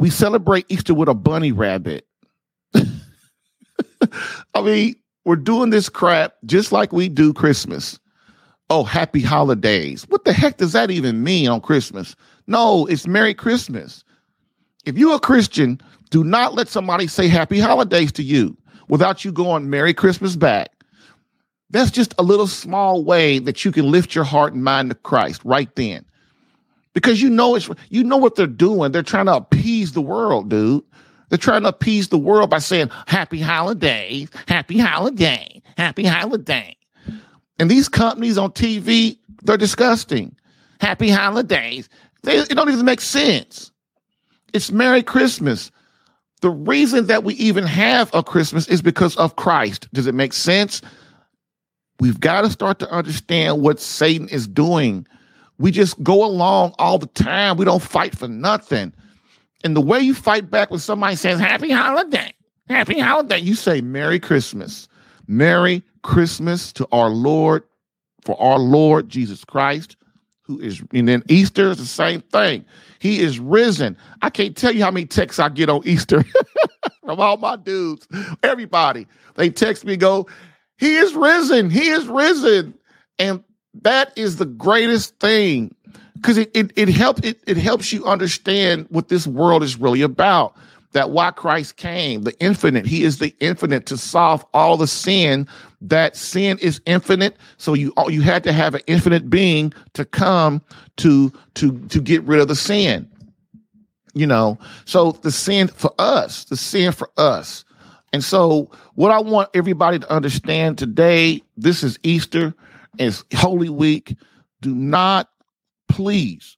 We 0.00 0.08
celebrate 0.08 0.64
Easter 0.70 0.94
with 0.94 1.10
a 1.10 1.14
bunny 1.14 1.52
rabbit. 1.52 2.06
I 2.74 2.86
mean, 4.62 4.96
we're 5.26 5.36
doing 5.36 5.68
this 5.68 5.90
crap 5.90 6.36
just 6.46 6.72
like 6.72 6.90
we 6.90 7.10
do 7.10 7.34
Christmas. 7.34 8.00
Oh, 8.70 8.82
happy 8.82 9.20
holidays. 9.20 10.06
What 10.08 10.24
the 10.24 10.32
heck 10.32 10.56
does 10.56 10.72
that 10.72 10.90
even 10.90 11.22
mean 11.22 11.50
on 11.50 11.60
Christmas? 11.60 12.16
No, 12.46 12.86
it's 12.86 13.06
Merry 13.06 13.34
Christmas. 13.34 14.02
If 14.86 14.96
you're 14.96 15.16
a 15.16 15.20
Christian, 15.20 15.78
do 16.08 16.24
not 16.24 16.54
let 16.54 16.68
somebody 16.68 17.06
say 17.06 17.28
happy 17.28 17.60
holidays 17.60 18.10
to 18.12 18.22
you 18.22 18.56
without 18.88 19.22
you 19.22 19.32
going 19.32 19.68
Merry 19.68 19.92
Christmas 19.92 20.34
back. 20.34 20.70
That's 21.68 21.90
just 21.90 22.14
a 22.16 22.22
little 22.22 22.46
small 22.46 23.04
way 23.04 23.38
that 23.40 23.66
you 23.66 23.70
can 23.70 23.90
lift 23.90 24.14
your 24.14 24.24
heart 24.24 24.54
and 24.54 24.64
mind 24.64 24.88
to 24.88 24.94
Christ 24.94 25.42
right 25.44 25.68
then. 25.76 26.06
Because 26.94 27.22
you 27.22 27.30
know 27.30 27.54
it's 27.54 27.68
you 27.88 28.02
know 28.02 28.16
what 28.16 28.34
they're 28.34 28.46
doing. 28.46 28.92
They're 28.92 29.02
trying 29.02 29.26
to 29.26 29.36
appease 29.36 29.92
the 29.92 30.00
world, 30.00 30.48
dude. 30.48 30.82
They're 31.28 31.38
trying 31.38 31.62
to 31.62 31.68
appease 31.68 32.08
the 32.08 32.18
world 32.18 32.50
by 32.50 32.58
saying 32.58 32.90
happy 33.06 33.40
holidays, 33.40 34.28
happy 34.48 34.78
holiday, 34.78 35.62
happy 35.76 36.04
holiday. 36.04 36.76
And 37.58 37.70
these 37.70 37.88
companies 37.88 38.36
on 38.36 38.50
TV, 38.50 39.18
they're 39.42 39.56
disgusting. 39.56 40.34
Happy 40.80 41.10
holidays. 41.10 41.88
They, 42.22 42.38
it 42.38 42.48
don't 42.48 42.70
even 42.70 42.84
make 42.84 43.00
sense. 43.00 43.70
It's 44.52 44.72
Merry 44.72 45.02
Christmas. 45.02 45.70
The 46.40 46.50
reason 46.50 47.06
that 47.06 47.22
we 47.22 47.34
even 47.34 47.64
have 47.64 48.10
a 48.14 48.22
Christmas 48.22 48.66
is 48.68 48.82
because 48.82 49.16
of 49.16 49.36
Christ. 49.36 49.88
Does 49.92 50.06
it 50.06 50.14
make 50.14 50.32
sense? 50.32 50.80
We've 52.00 52.18
got 52.18 52.42
to 52.42 52.50
start 52.50 52.78
to 52.78 52.90
understand 52.90 53.60
what 53.60 53.78
Satan 53.78 54.28
is 54.28 54.48
doing. 54.48 55.06
We 55.60 55.70
just 55.70 56.02
go 56.02 56.24
along 56.24 56.74
all 56.78 56.98
the 56.98 57.06
time. 57.06 57.58
We 57.58 57.66
don't 57.66 57.82
fight 57.82 58.16
for 58.16 58.26
nothing. 58.26 58.94
And 59.62 59.76
the 59.76 59.82
way 59.82 60.00
you 60.00 60.14
fight 60.14 60.50
back 60.50 60.70
when 60.70 60.80
somebody 60.80 61.16
says, 61.16 61.38
Happy 61.38 61.70
holiday, 61.70 62.32
happy 62.70 62.98
holiday, 62.98 63.38
you 63.38 63.54
say, 63.54 63.82
Merry 63.82 64.18
Christmas. 64.18 64.88
Merry 65.28 65.84
Christmas 66.02 66.72
to 66.72 66.88
our 66.92 67.10
Lord, 67.10 67.64
for 68.24 68.40
our 68.40 68.58
Lord 68.58 69.10
Jesus 69.10 69.44
Christ, 69.44 69.96
who 70.40 70.58
is, 70.60 70.82
and 70.94 71.06
then 71.06 71.22
Easter 71.28 71.70
is 71.70 71.76
the 71.76 71.84
same 71.84 72.22
thing. 72.22 72.64
He 72.98 73.20
is 73.20 73.38
risen. 73.38 73.98
I 74.22 74.30
can't 74.30 74.56
tell 74.56 74.74
you 74.74 74.82
how 74.82 74.90
many 74.90 75.04
texts 75.04 75.38
I 75.38 75.50
get 75.50 75.68
on 75.68 75.82
Easter 75.84 76.24
from 77.04 77.20
all 77.20 77.36
my 77.36 77.56
dudes, 77.56 78.08
everybody. 78.42 79.06
They 79.36 79.50
text 79.50 79.84
me, 79.84 79.98
go, 79.98 80.26
He 80.78 80.96
is 80.96 81.14
risen. 81.14 81.68
He 81.68 81.90
is 81.90 82.06
risen. 82.06 82.74
And 83.18 83.44
that 83.74 84.12
is 84.16 84.36
the 84.36 84.46
greatest 84.46 85.18
thing 85.20 85.74
because 86.14 86.38
it, 86.38 86.50
it 86.54 86.72
it 86.76 86.88
helps 86.88 87.20
it, 87.22 87.40
it 87.46 87.56
helps 87.56 87.92
you 87.92 88.04
understand 88.04 88.86
what 88.90 89.08
this 89.08 89.26
world 89.26 89.62
is 89.62 89.78
really 89.78 90.02
about 90.02 90.54
that 90.92 91.10
why 91.10 91.30
christ 91.30 91.76
came 91.76 92.22
the 92.22 92.38
infinite. 92.40 92.84
He 92.84 93.04
is 93.04 93.18
the 93.18 93.34
infinite 93.40 93.86
to 93.86 93.96
solve 93.96 94.44
all 94.52 94.76
the 94.76 94.88
sin. 94.88 95.46
That 95.80 96.16
sin 96.16 96.58
is 96.58 96.80
infinite 96.84 97.36
so 97.56 97.74
you 97.74 97.92
you 98.08 98.22
had 98.22 98.44
to 98.44 98.52
have 98.52 98.74
an 98.74 98.82
infinite 98.86 99.30
being 99.30 99.72
to 99.94 100.04
come 100.04 100.62
to 100.98 101.32
to 101.54 101.78
to 101.88 102.00
get 102.00 102.22
rid 102.24 102.40
of 102.40 102.48
the 102.48 102.56
sin 102.56 103.08
you 104.12 104.26
know? 104.26 104.58
So 104.86 105.12
the 105.12 105.30
sin 105.30 105.68
for 105.68 105.92
us 105.98 106.44
the 106.44 106.56
sin 106.56 106.92
for 106.92 107.10
us. 107.16 107.64
And 108.12 108.24
so 108.24 108.68
what 108.96 109.12
i 109.12 109.20
want 109.20 109.48
everybody 109.54 109.98
to 110.00 110.12
understand 110.12 110.76
today 110.76 111.40
this 111.56 111.84
is 111.84 111.98
easter 112.02 112.52
it's 112.98 113.24
holy 113.34 113.68
week 113.68 114.16
do 114.60 114.74
not 114.74 115.28
please, 115.88 116.56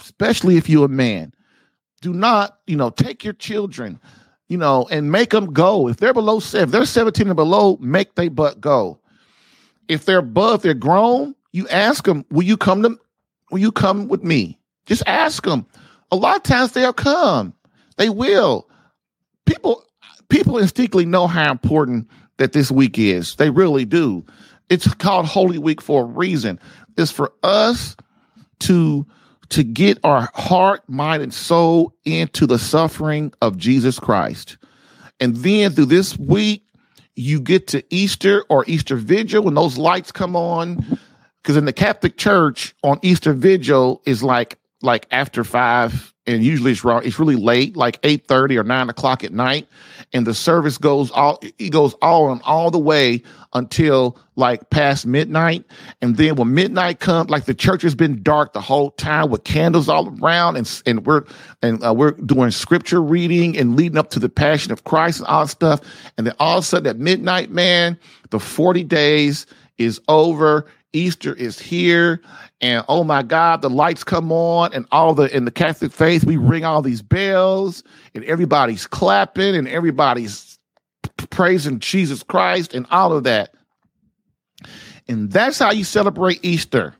especially 0.00 0.56
if 0.56 0.68
you're 0.68 0.86
a 0.86 0.88
man, 0.88 1.32
do 2.00 2.12
not, 2.12 2.58
you 2.66 2.76
know, 2.76 2.90
take 2.90 3.24
your 3.24 3.32
children, 3.34 4.00
you 4.48 4.56
know, 4.56 4.86
and 4.90 5.10
make 5.10 5.30
them 5.30 5.52
go. 5.52 5.88
If 5.88 5.96
they're 5.96 6.14
below 6.14 6.40
seven, 6.40 6.70
they're 6.70 6.84
17 6.84 7.26
and 7.26 7.36
below, 7.36 7.76
make 7.80 8.14
they 8.14 8.28
butt 8.28 8.60
go. 8.60 9.00
If 9.88 10.04
they're 10.04 10.18
above, 10.18 10.62
they're 10.62 10.74
grown, 10.74 11.34
you 11.52 11.66
ask 11.68 12.04
them, 12.04 12.24
will 12.30 12.44
you 12.44 12.56
come 12.56 12.82
to, 12.82 12.96
will 13.50 13.58
you 13.58 13.72
come 13.72 14.08
with 14.08 14.22
me? 14.22 14.58
Just 14.86 15.02
ask 15.06 15.44
them. 15.44 15.66
A 16.10 16.16
lot 16.16 16.36
of 16.36 16.42
times 16.42 16.72
they'll 16.72 16.92
come. 16.92 17.54
They 17.96 18.08
will. 18.08 18.68
People, 19.44 19.84
people 20.28 20.58
instinctively 20.58 21.04
know 21.04 21.26
how 21.26 21.50
important 21.50 22.08
that 22.38 22.52
this 22.52 22.70
week 22.70 22.98
is. 22.98 23.34
They 23.36 23.50
really 23.50 23.84
do. 23.84 24.24
It's 24.70 24.92
called 24.94 25.26
Holy 25.26 25.58
Week 25.58 25.80
for 25.80 26.02
a 26.02 26.06
reason 26.06 26.60
It's 26.96 27.10
for 27.10 27.32
us 27.42 27.96
to 28.60 29.06
to 29.50 29.62
get 29.62 29.98
our 30.04 30.28
heart, 30.34 30.86
mind, 30.88 31.22
and 31.22 31.32
soul 31.32 31.94
into 32.04 32.46
the 32.46 32.58
suffering 32.58 33.32
of 33.40 33.56
Jesus 33.56 33.98
Christ. 33.98 34.58
And 35.20 35.36
then 35.36 35.72
through 35.72 35.86
this 35.86 36.18
week, 36.18 36.64
you 37.16 37.40
get 37.40 37.66
to 37.68 37.82
Easter 37.88 38.44
or 38.50 38.64
Easter 38.66 38.96
Vigil 38.96 39.42
when 39.42 39.54
those 39.54 39.78
lights 39.78 40.12
come 40.12 40.36
on. 40.36 40.98
Because 41.42 41.56
in 41.56 41.64
the 41.64 41.72
Catholic 41.72 42.18
Church 42.18 42.74
on 42.82 42.98
Easter 43.02 43.32
Vigil 43.32 44.02
is 44.04 44.22
like 44.22 44.58
like 44.82 45.06
after 45.10 45.44
five 45.44 46.12
and 46.28 46.44
usually 46.44 46.70
it's. 46.72 46.82
It's 46.84 47.18
really 47.18 47.36
late, 47.36 47.76
like 47.76 47.98
eight 48.02 48.26
thirty 48.28 48.58
or 48.58 48.62
nine 48.62 48.88
o'clock 48.88 49.24
at 49.24 49.32
night, 49.32 49.66
and 50.12 50.26
the 50.26 50.34
service 50.34 50.78
goes 50.78 51.10
all 51.10 51.40
it 51.42 51.70
goes 51.70 51.94
all 51.94 52.30
and 52.30 52.40
all 52.44 52.70
the 52.70 52.78
way 52.78 53.22
until 53.54 54.18
like 54.36 54.70
past 54.70 55.06
midnight. 55.06 55.64
And 56.02 56.16
then 56.16 56.36
when 56.36 56.54
midnight 56.54 57.00
comes, 57.00 57.30
like 57.30 57.46
the 57.46 57.54
church 57.54 57.82
has 57.82 57.94
been 57.94 58.22
dark 58.22 58.52
the 58.52 58.60
whole 58.60 58.90
time 58.92 59.30
with 59.30 59.44
candles 59.44 59.88
all 59.88 60.08
around, 60.20 60.56
and 60.56 60.82
and 60.86 61.06
we're 61.06 61.24
and 61.62 61.82
uh, 61.84 61.94
we're 61.94 62.12
doing 62.12 62.50
scripture 62.50 63.02
reading 63.02 63.56
and 63.56 63.74
leading 63.74 63.98
up 63.98 64.10
to 64.10 64.20
the 64.20 64.28
Passion 64.28 64.70
of 64.70 64.84
Christ 64.84 65.20
and 65.20 65.28
all 65.28 65.44
that 65.44 65.50
stuff. 65.50 65.80
And 66.16 66.26
then 66.26 66.34
all 66.38 66.58
of 66.58 66.64
a 66.64 66.66
sudden 66.66 66.86
at 66.86 66.98
midnight, 66.98 67.50
man, 67.50 67.98
the 68.30 68.38
forty 68.38 68.84
days 68.84 69.46
is 69.78 70.00
over. 70.08 70.66
Easter 70.92 71.34
is 71.34 71.58
here, 71.58 72.20
and 72.60 72.84
oh 72.88 73.04
my 73.04 73.22
God, 73.22 73.62
the 73.62 73.70
lights 73.70 74.04
come 74.04 74.32
on, 74.32 74.72
and 74.72 74.86
all 74.90 75.14
the 75.14 75.34
in 75.34 75.44
the 75.44 75.50
Catholic 75.50 75.92
faith, 75.92 76.24
we 76.24 76.36
ring 76.36 76.64
all 76.64 76.82
these 76.82 77.02
bells, 77.02 77.82
and 78.14 78.24
everybody's 78.24 78.86
clapping, 78.86 79.54
and 79.54 79.68
everybody's 79.68 80.58
praising 81.30 81.78
Jesus 81.78 82.22
Christ, 82.22 82.74
and 82.74 82.86
all 82.90 83.12
of 83.12 83.24
that. 83.24 83.54
And 85.08 85.30
that's 85.30 85.58
how 85.58 85.72
you 85.72 85.84
celebrate 85.84 86.40
Easter. 86.42 86.94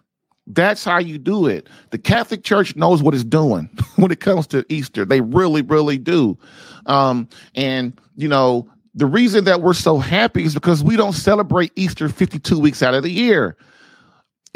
That's 0.47 0.83
how 0.83 0.99
you 0.99 1.19
do 1.19 1.47
it. 1.47 1.69
The 1.91 1.99
Catholic 1.99 2.43
Church 2.43 2.75
knows 2.75 3.03
what 3.03 3.15
it's 3.15 3.25
doing 3.25 3.69
when 3.97 4.11
it 4.11 4.21
comes 4.21 4.47
to 4.49 4.65
Easter. 4.69 5.05
They 5.05 5.21
really, 5.21 5.63
really 5.63 5.99
do. 5.99 6.39
Um, 6.87 7.29
and 7.55 7.99
you 8.17 8.29
know, 8.29 8.69
the 8.95 9.07
reason 9.07 9.45
that 9.45 9.61
we're 9.61 9.75
so 9.75 9.99
happy 9.99 10.45
is 10.45 10.55
because 10.55 10.83
we 10.83 10.97
don't 10.97 11.13
celebrate 11.13 11.73
Easter 11.77 12.09
52 12.09 12.59
weeks 12.59 12.83
out 12.83 12.95
of 12.95 13.03
the 13.03 13.11
year. 13.11 13.57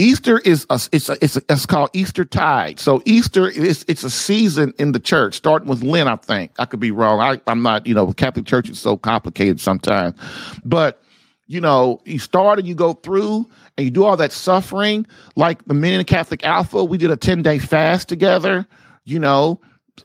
Easter 0.02 0.38
is 0.40 0.66
a, 0.68 0.80
it's 0.90 1.08
a, 1.08 1.16
it's 1.22 1.36
a, 1.36 1.42
it's 1.48 1.64
called 1.64 1.90
Easter 1.92 2.24
tide. 2.24 2.80
So 2.80 3.02
Easter 3.04 3.48
is 3.48 3.84
it's 3.86 4.02
a 4.02 4.10
season 4.10 4.74
in 4.78 4.90
the 4.90 4.98
church, 4.98 5.34
starting 5.34 5.68
with 5.68 5.84
Lent. 5.84 6.08
I 6.08 6.16
think 6.16 6.50
I 6.58 6.64
could 6.64 6.80
be 6.80 6.90
wrong. 6.90 7.20
I, 7.20 7.40
I'm 7.46 7.62
not. 7.62 7.86
You 7.86 7.94
know, 7.94 8.12
Catholic 8.12 8.44
Church 8.44 8.68
is 8.68 8.80
so 8.80 8.96
complicated 8.96 9.60
sometimes, 9.60 10.18
but 10.64 11.02
you 11.46 11.60
know, 11.60 12.00
you 12.04 12.18
start 12.18 12.58
and 12.58 12.66
you 12.66 12.74
go 12.74 12.94
through 12.94 13.48
and 13.76 13.84
you 13.84 13.90
do 13.90 14.04
all 14.04 14.16
that 14.16 14.32
suffering. 14.32 15.06
Like 15.36 15.64
the 15.66 15.74
men 15.74 16.00
in 16.00 16.04
Catholic 16.04 16.44
Alpha, 16.44 16.82
we 16.82 16.98
did 16.98 17.10
a 17.10 17.16
10 17.16 17.42
day 17.42 17.58
fast 17.58 18.08
together. 18.08 18.66
You 19.04 19.20
know, 19.20 19.60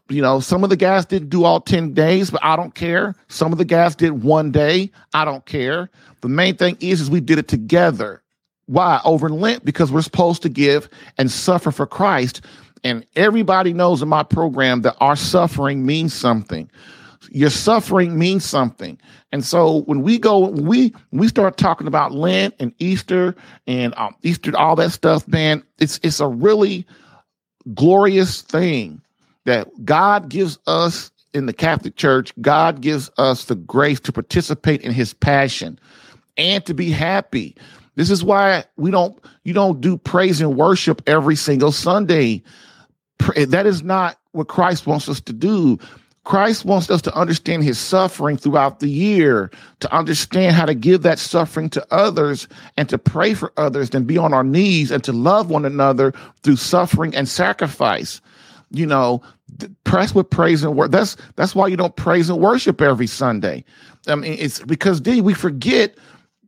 you 0.10 0.22
know, 0.22 0.40
some 0.40 0.64
of 0.64 0.70
the 0.70 0.76
guys 0.76 1.06
didn't 1.06 1.30
do 1.30 1.44
all 1.44 1.60
10 1.60 1.94
days, 1.94 2.30
but 2.30 2.44
I 2.44 2.56
don't 2.56 2.76
care. 2.76 3.16
Some 3.30 3.52
of 3.52 3.58
the 3.58 3.66
guys 3.66 3.96
did 3.96 4.24
one 4.24 4.52
day. 4.52 4.92
I 5.14 5.26
don't 5.26 5.46
care. 5.46 5.90
The 6.22 6.30
main 6.30 6.56
thing 6.56 6.78
is, 6.82 7.02
is 7.02 7.10
we 7.10 7.22
did 7.22 7.40
it 7.40 7.48
together. 7.48 8.22
Why? 8.68 9.02
Over 9.04 9.30
Lent, 9.30 9.66
because 9.66 9.92
we're 9.92 10.02
supposed 10.02 10.42
to 10.44 10.50
give 10.50 10.90
and 11.18 11.32
suffer 11.32 11.72
for 11.72 11.88
Christ. 11.88 12.42
And 12.84 13.06
everybody 13.16 13.74
knows 13.74 14.02
in 14.02 14.08
my 14.08 14.24
program 14.24 14.82
that 14.84 14.96
our 15.00 15.16
suffering 15.16 15.86
means 15.86 16.14
something. 16.14 16.70
Your 17.32 17.50
suffering 17.50 18.18
means 18.18 18.46
something. 18.46 19.00
And 19.32 19.44
so 19.44 19.82
when 19.82 20.02
we 20.02 20.18
go, 20.18 20.48
we 20.50 20.94
we 21.12 21.28
start 21.28 21.58
talking 21.58 21.88
about 21.88 22.14
Lent 22.14 22.56
and 22.60 22.74
Easter 22.80 23.36
and 23.66 23.94
um, 23.98 24.16
Easter, 24.24 24.56
all 24.58 24.76
that 24.78 24.92
stuff, 24.92 25.28
man, 25.28 25.64
it's 25.80 26.00
it's 26.04 26.20
a 26.20 26.28
really 26.28 26.86
glorious 27.74 28.42
thing 28.42 29.02
that 29.46 29.68
God 29.84 30.30
gives 30.30 30.58
us 30.68 31.12
in 31.34 31.46
the 31.46 31.54
Catholic 31.54 31.96
Church. 31.96 32.34
God 32.40 32.82
gives 32.82 33.10
us 33.18 33.46
the 33.46 33.56
grace 33.56 34.00
to 34.02 34.14
participate 34.14 34.82
in 34.82 34.94
His 34.94 35.14
passion 35.14 35.80
and 36.38 36.66
to 36.66 36.74
be 36.74 36.92
happy. 36.92 37.56
This 37.98 38.12
is 38.12 38.24
why 38.24 38.64
we 38.78 38.92
don't 38.92 39.20
you 39.44 39.54
don't 39.54 39.82
do 39.82 39.98
praise 39.98 40.40
and 40.40 40.56
worship 40.56 41.02
every 41.08 41.36
single 41.36 41.72
Sunday. 41.72 42.44
That 43.36 43.66
is 43.66 43.82
not 43.82 44.20
what 44.32 44.48
Christ 44.48 44.86
wants 44.86 45.10
us 45.10 45.20
to 45.22 45.34
do. 45.34 45.80
Christ 46.24 46.64
wants 46.64 46.92
us 46.92 47.02
to 47.02 47.16
understand 47.16 47.64
his 47.64 47.80
suffering 47.80 48.38
throughout 48.38 48.82
the 48.82 48.90
year, 48.90 49.50
to 49.80 49.92
understand 49.96 50.56
how 50.56 50.66
to 50.66 50.76
give 50.76 51.02
that 51.02 51.18
suffering 51.18 51.70
to 51.72 51.86
others 51.90 52.48
and 52.76 52.88
to 52.90 53.00
pray 53.00 53.34
for 53.34 53.52
others 53.58 53.90
and 53.96 54.06
be 54.06 54.18
on 54.18 54.32
our 54.32 54.44
knees 54.44 54.92
and 54.92 55.04
to 55.04 55.12
love 55.12 55.50
one 55.50 55.66
another 55.66 56.14
through 56.44 56.58
suffering 56.58 57.16
and 57.16 57.28
sacrifice. 57.28 58.22
You 58.70 58.86
know, 58.86 59.24
press 59.86 60.14
with 60.14 60.30
praise 60.30 60.64
and 60.64 60.76
worship. 60.76 60.92
That's 60.92 61.18
that's 61.36 61.56
why 61.56 61.68
you 61.68 61.78
don't 61.78 61.96
praise 61.96 62.30
and 62.30 62.40
worship 62.40 62.80
every 62.80 63.08
Sunday. 63.08 63.64
I 64.06 64.14
mean, 64.14 64.36
it's 64.38 64.60
because 64.60 65.02
then 65.02 65.24
we 65.24 65.34
forget 65.34 65.96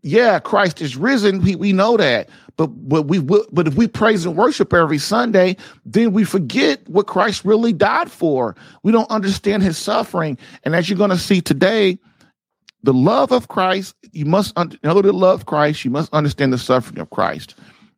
yeah, 0.02 0.40
Christ 0.40 0.82
is 0.82 0.96
risen. 0.96 1.42
We, 1.42 1.56
we 1.56 1.74
know 1.74 1.98
that. 1.98 2.30
But 2.58 2.68
but 2.68 3.04
we 3.04 3.20
but 3.20 3.68
if 3.68 3.76
we 3.76 3.88
praise 3.88 4.26
and 4.26 4.36
worship 4.36 4.74
every 4.74 4.98
Sunday, 4.98 5.56
then 5.86 6.12
we 6.12 6.26
forget 6.26 6.88
what 6.90 7.08
Christ 7.08 7.46
really 7.46 7.72
died 7.72 8.12
for. 8.12 8.54
We 8.84 8.92
don't 8.92 9.10
understand 9.10 9.64
his 9.64 9.78
suffering. 9.78 10.38
And 10.64 10.76
as 10.76 10.90
you're 10.90 10.98
going 10.98 11.10
to 11.10 11.18
see 11.18 11.40
today, 11.40 11.98
the 12.84 12.94
love 12.94 13.32
of 13.32 13.48
Christ, 13.48 13.96
you 14.12 14.26
must 14.26 14.58
in 14.58 14.78
order 14.84 15.10
to 15.10 15.16
love 15.16 15.46
Christ, 15.46 15.86
you 15.86 15.92
must 15.92 16.14
understand 16.14 16.52
the 16.52 16.58
suffering 16.58 17.00
of 17.00 17.10
Christ. 17.12 17.56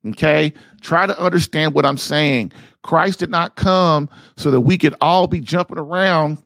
Okay? 0.07 0.53
Try 0.81 1.07
to 1.07 1.19
understand 1.19 1.73
what 1.73 1.85
I'm 1.85 1.97
saying. 1.97 2.51
Christ 2.83 3.19
did 3.19 3.29
not 3.29 3.55
come 3.55 4.09
so 4.37 4.51
that 4.51 4.61
we 4.61 4.77
could 4.77 4.95
all 5.01 5.27
be 5.27 5.39
jumping 5.39 5.77
around 5.77 6.37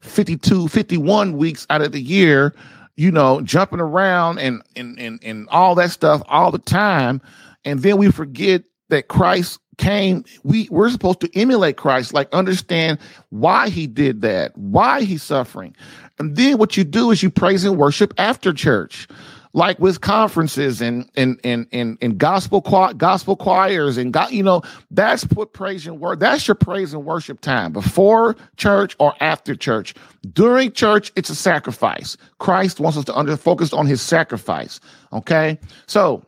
52, 0.00 0.68
51 0.68 1.36
weeks 1.36 1.66
out 1.70 1.82
of 1.82 1.92
the 1.92 2.00
year 2.00 2.54
you 2.98 3.12
know, 3.12 3.40
jumping 3.42 3.78
around 3.78 4.40
and 4.40 4.60
and 4.74 4.98
and 4.98 5.20
and 5.22 5.48
all 5.50 5.76
that 5.76 5.92
stuff 5.92 6.20
all 6.26 6.50
the 6.50 6.58
time, 6.58 7.22
and 7.64 7.80
then 7.80 7.96
we 7.96 8.10
forget 8.10 8.64
that 8.88 9.06
Christ 9.06 9.60
came. 9.76 10.24
We 10.42 10.68
we're 10.68 10.90
supposed 10.90 11.20
to 11.20 11.30
emulate 11.38 11.76
Christ, 11.76 12.12
like 12.12 12.28
understand 12.34 12.98
why 13.30 13.68
he 13.68 13.86
did 13.86 14.22
that, 14.22 14.58
why 14.58 15.02
he's 15.02 15.22
suffering, 15.22 15.76
and 16.18 16.34
then 16.34 16.58
what 16.58 16.76
you 16.76 16.82
do 16.82 17.12
is 17.12 17.22
you 17.22 17.30
praise 17.30 17.64
and 17.64 17.78
worship 17.78 18.12
after 18.18 18.52
church 18.52 19.06
like 19.52 19.78
with 19.78 20.00
conferences 20.00 20.80
and 20.80 21.08
and 21.16 21.40
and 21.44 21.66
and, 21.72 21.98
and 22.00 22.18
gospel 22.18 22.60
gospel 22.60 23.36
choirs 23.36 23.96
and 23.96 24.12
God, 24.12 24.30
you 24.30 24.42
know, 24.42 24.62
that's 24.90 25.24
what 25.34 25.52
praise 25.52 25.86
and 25.86 26.00
worship. 26.00 26.20
That's 26.20 26.46
your 26.46 26.54
praise 26.54 26.92
and 26.92 27.04
worship 27.04 27.40
time 27.40 27.72
before 27.72 28.36
church 28.56 28.94
or 28.98 29.14
after 29.20 29.54
church. 29.54 29.94
During 30.32 30.72
church, 30.72 31.12
it's 31.16 31.30
a 31.30 31.34
sacrifice. 31.34 32.16
Christ 32.38 32.80
wants 32.80 32.98
us 32.98 33.04
to 33.06 33.16
under 33.16 33.36
focus 33.36 33.72
on 33.72 33.86
his 33.86 34.02
sacrifice. 34.02 34.80
Okay, 35.12 35.58
so, 35.86 36.24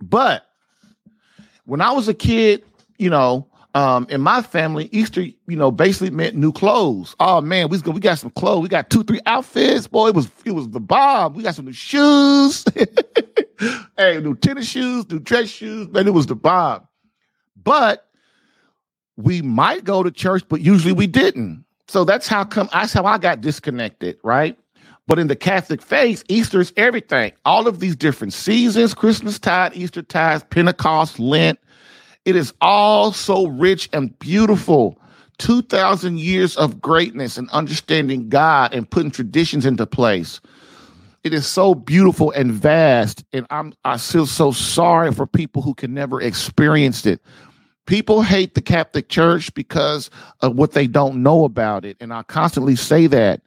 but 0.00 0.46
when 1.64 1.80
I 1.80 1.92
was 1.92 2.08
a 2.08 2.14
kid, 2.14 2.64
you 2.98 3.10
know, 3.10 3.49
um, 3.74 4.06
in 4.10 4.20
my 4.20 4.42
family, 4.42 4.88
Easter, 4.92 5.22
you 5.22 5.56
know, 5.56 5.70
basically 5.70 6.10
meant 6.10 6.34
new 6.34 6.52
clothes. 6.52 7.14
Oh 7.20 7.40
man, 7.40 7.68
we 7.68 7.78
we 7.78 8.00
got 8.00 8.18
some 8.18 8.30
clothes. 8.30 8.62
We 8.62 8.68
got 8.68 8.90
two, 8.90 9.04
three 9.04 9.20
outfits. 9.26 9.86
Boy, 9.86 10.08
it 10.08 10.14
was 10.14 10.30
it 10.44 10.52
was 10.52 10.68
the 10.70 10.80
bomb. 10.80 11.34
We 11.34 11.42
got 11.42 11.54
some 11.54 11.66
new 11.66 11.72
shoes. 11.72 12.64
hey, 13.96 14.20
new 14.20 14.34
tennis 14.36 14.68
shoes, 14.68 15.08
new 15.10 15.20
dress 15.20 15.48
shoes. 15.48 15.88
Man, 15.88 16.08
it 16.08 16.14
was 16.14 16.26
the 16.26 16.34
bomb. 16.34 16.86
But 17.62 18.08
we 19.16 19.42
might 19.42 19.84
go 19.84 20.02
to 20.02 20.10
church, 20.10 20.42
but 20.48 20.60
usually 20.60 20.92
we 20.92 21.06
didn't. 21.06 21.64
So 21.86 22.04
that's 22.04 22.26
how 22.26 22.44
come 22.44 22.68
that's 22.72 22.92
how 22.92 23.04
I 23.04 23.18
got 23.18 23.40
disconnected, 23.40 24.18
right? 24.24 24.58
But 25.06 25.18
in 25.18 25.26
the 25.26 25.36
Catholic 25.36 25.82
faith, 25.82 26.22
Easter 26.28 26.60
is 26.60 26.72
everything. 26.76 27.32
All 27.44 27.66
of 27.66 27.80
these 27.80 27.96
different 27.96 28.32
seasons, 28.32 28.94
Christmas 28.94 29.38
tide, 29.38 29.72
Easter 29.74 30.02
tide, 30.02 30.48
Pentecost, 30.50 31.18
Lent, 31.18 31.58
it 32.24 32.36
is 32.36 32.52
all 32.60 33.12
so 33.12 33.46
rich 33.46 33.88
and 33.92 34.16
beautiful. 34.18 34.98
2,000 35.38 36.18
years 36.18 36.54
of 36.58 36.82
greatness 36.82 37.38
and 37.38 37.48
understanding 37.50 38.28
God 38.28 38.74
and 38.74 38.88
putting 38.88 39.10
traditions 39.10 39.64
into 39.64 39.86
place. 39.86 40.38
It 41.24 41.32
is 41.32 41.46
so 41.46 41.74
beautiful 41.74 42.30
and 42.32 42.52
vast. 42.52 43.24
And 43.32 43.46
I'm, 43.50 43.72
I 43.84 43.96
feel 43.96 44.26
so 44.26 44.52
sorry 44.52 45.12
for 45.12 45.26
people 45.26 45.62
who 45.62 45.74
can 45.74 45.94
never 45.94 46.20
experience 46.20 47.06
it. 47.06 47.22
People 47.86 48.22
hate 48.22 48.54
the 48.54 48.60
Catholic 48.60 49.08
Church 49.08 49.52
because 49.54 50.10
of 50.40 50.56
what 50.56 50.72
they 50.72 50.86
don't 50.86 51.22
know 51.22 51.44
about 51.44 51.84
it. 51.84 51.96
And 52.00 52.12
I 52.12 52.22
constantly 52.22 52.76
say 52.76 53.06
that, 53.06 53.40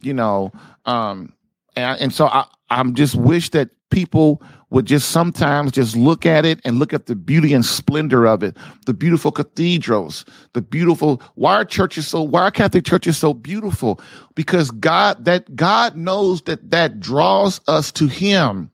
you 0.00 0.12
know, 0.14 0.52
um, 0.84 1.32
and, 1.76 2.00
and 2.00 2.14
so 2.14 2.26
I, 2.26 2.44
I'm 2.70 2.94
just 2.94 3.14
wish 3.14 3.50
that 3.50 3.70
people 3.90 4.42
would 4.70 4.86
just 4.86 5.10
sometimes 5.10 5.72
just 5.72 5.96
look 5.96 6.26
at 6.26 6.44
it 6.44 6.60
and 6.64 6.78
look 6.78 6.92
at 6.92 7.06
the 7.06 7.16
beauty 7.16 7.54
and 7.54 7.64
splendor 7.64 8.26
of 8.26 8.42
it, 8.42 8.56
the 8.86 8.92
beautiful 8.92 9.32
cathedrals, 9.32 10.24
the 10.52 10.60
beautiful 10.60 11.22
why 11.34 11.54
are 11.54 11.64
churches 11.64 12.06
so 12.06 12.22
why 12.22 12.42
are 12.42 12.50
Catholic 12.50 12.84
churches 12.84 13.16
so 13.16 13.32
beautiful? 13.32 14.00
Because 14.34 14.70
God 14.70 15.24
that 15.24 15.54
God 15.56 15.96
knows 15.96 16.42
that 16.42 16.70
that 16.70 17.00
draws 17.00 17.60
us 17.66 17.90
to 17.92 18.06
Him. 18.06 18.70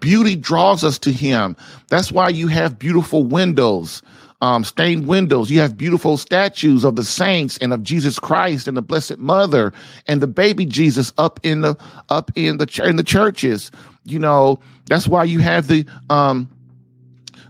Beauty 0.00 0.36
draws 0.36 0.84
us 0.84 0.98
to 0.98 1.12
Him. 1.12 1.56
That's 1.88 2.12
why 2.12 2.28
you 2.28 2.48
have 2.48 2.78
beautiful 2.78 3.24
windows. 3.24 4.02
Um, 4.40 4.62
stained 4.62 5.08
windows. 5.08 5.50
You 5.50 5.58
have 5.58 5.76
beautiful 5.76 6.16
statues 6.16 6.84
of 6.84 6.94
the 6.94 7.02
saints 7.02 7.58
and 7.58 7.72
of 7.72 7.82
Jesus 7.82 8.20
Christ 8.20 8.68
and 8.68 8.76
the 8.76 8.82
Blessed 8.82 9.18
Mother 9.18 9.72
and 10.06 10.20
the 10.20 10.28
baby 10.28 10.64
Jesus 10.64 11.12
up 11.18 11.40
in 11.42 11.62
the 11.62 11.76
up 12.08 12.30
in 12.36 12.58
the 12.58 12.82
in 12.84 12.94
the 12.94 13.02
churches. 13.02 13.72
You 14.10 14.18
know, 14.18 14.58
that's 14.86 15.06
why 15.06 15.24
you 15.24 15.40
have 15.40 15.68
the 15.68 15.84
um 16.10 16.48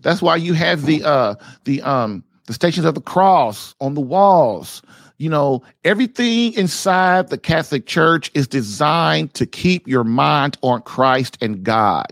that's 0.03 0.23
why 0.23 0.37
you 0.37 0.55
have 0.55 0.87
the 0.87 1.03
uh 1.05 1.35
the 1.65 1.83
um 1.83 2.25
the 2.47 2.53
stations 2.53 2.87
of 2.87 2.95
the 2.95 3.01
cross 3.01 3.75
on 3.81 3.95
the 3.95 4.01
walls. 4.01 4.83
You 5.19 5.29
know, 5.29 5.63
everything 5.85 6.53
inside 6.55 7.29
the 7.29 7.39
Catholic 7.39 7.87
Church 7.87 8.31
is 8.35 8.47
designed 8.47 9.35
to 9.35 9.47
keep 9.47 9.87
your 9.89 10.05
mind 10.05 10.57
on 10.63 10.83
Christ 10.83 11.37
and 11.41 11.65
God. 11.65 12.07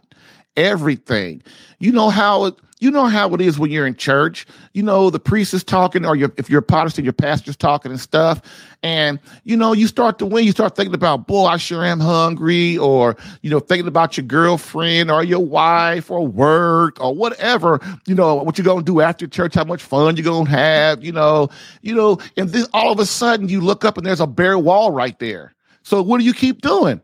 Everything. 0.56 1.42
You 1.78 1.92
know 1.92 2.10
how 2.10 2.46
it, 2.46 2.54
you 2.78 2.90
know 2.90 3.06
how 3.06 3.32
it 3.34 3.40
is 3.40 3.58
when 3.58 3.70
you're 3.70 3.86
in 3.86 3.94
church. 3.94 4.46
You 4.74 4.82
know, 4.82 5.08
the 5.08 5.18
priest 5.18 5.54
is 5.54 5.64
talking, 5.64 6.04
or 6.04 6.14
if 6.16 6.50
you're 6.50 6.60
a 6.60 6.62
Protestant, 6.62 7.04
your 7.04 7.14
pastor's 7.14 7.56
talking 7.56 7.90
and 7.90 8.00
stuff. 8.00 8.42
And, 8.82 9.18
you 9.44 9.56
know, 9.56 9.72
you 9.72 9.86
start 9.86 10.18
to 10.18 10.26
win. 10.26 10.44
You 10.44 10.52
start 10.52 10.76
thinking 10.76 10.94
about, 10.94 11.26
boy, 11.26 11.46
I 11.46 11.56
sure 11.56 11.84
am 11.84 12.00
hungry, 12.00 12.76
or, 12.76 13.16
you 13.40 13.48
know, 13.48 13.60
thinking 13.60 13.88
about 13.88 14.18
your 14.18 14.26
girlfriend 14.26 15.10
or 15.10 15.24
your 15.24 15.44
wife 15.44 16.10
or 16.10 16.26
work 16.26 17.02
or 17.02 17.14
whatever, 17.14 17.80
you 18.06 18.14
know, 18.14 18.34
what 18.34 18.58
you're 18.58 18.64
going 18.64 18.84
to 18.84 18.92
do 18.92 19.00
after 19.00 19.26
church, 19.26 19.54
how 19.54 19.64
much 19.64 19.82
fun 19.82 20.16
you're 20.16 20.24
going 20.24 20.44
to 20.44 20.50
have, 20.50 21.02
you 21.02 21.12
know, 21.12 21.48
you 21.80 21.94
know, 21.94 22.18
and 22.36 22.50
then 22.50 22.66
all 22.74 22.92
of 22.92 22.98
a 22.98 23.06
sudden 23.06 23.48
you 23.48 23.60
look 23.60 23.84
up 23.84 23.96
and 23.96 24.06
there's 24.06 24.20
a 24.20 24.26
bare 24.26 24.58
wall 24.58 24.90
right 24.90 25.18
there. 25.18 25.54
So 25.82 26.02
what 26.02 26.18
do 26.18 26.24
you 26.24 26.34
keep 26.34 26.60
doing? 26.60 27.00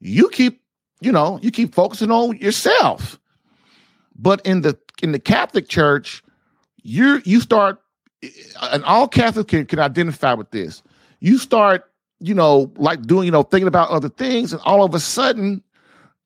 You 0.00 0.28
keep, 0.28 0.62
you 1.00 1.10
know, 1.10 1.40
you 1.42 1.50
keep 1.50 1.74
focusing 1.74 2.12
on 2.12 2.36
yourself. 2.36 3.18
But 4.16 4.44
in 4.44 4.62
the 4.62 4.78
in 5.02 5.12
the 5.12 5.18
Catholic 5.18 5.68
Church, 5.68 6.22
you 6.82 7.20
you 7.24 7.40
start, 7.40 7.80
and 8.62 8.84
all 8.84 9.08
Catholics 9.08 9.50
can, 9.50 9.66
can 9.66 9.78
identify 9.78 10.34
with 10.34 10.50
this. 10.50 10.82
You 11.20 11.38
start, 11.38 11.90
you 12.20 12.34
know, 12.34 12.72
like 12.76 13.02
doing, 13.02 13.26
you 13.26 13.30
know, 13.30 13.42
thinking 13.42 13.68
about 13.68 13.90
other 13.90 14.08
things, 14.08 14.52
and 14.52 14.62
all 14.64 14.84
of 14.84 14.94
a 14.94 15.00
sudden, 15.00 15.62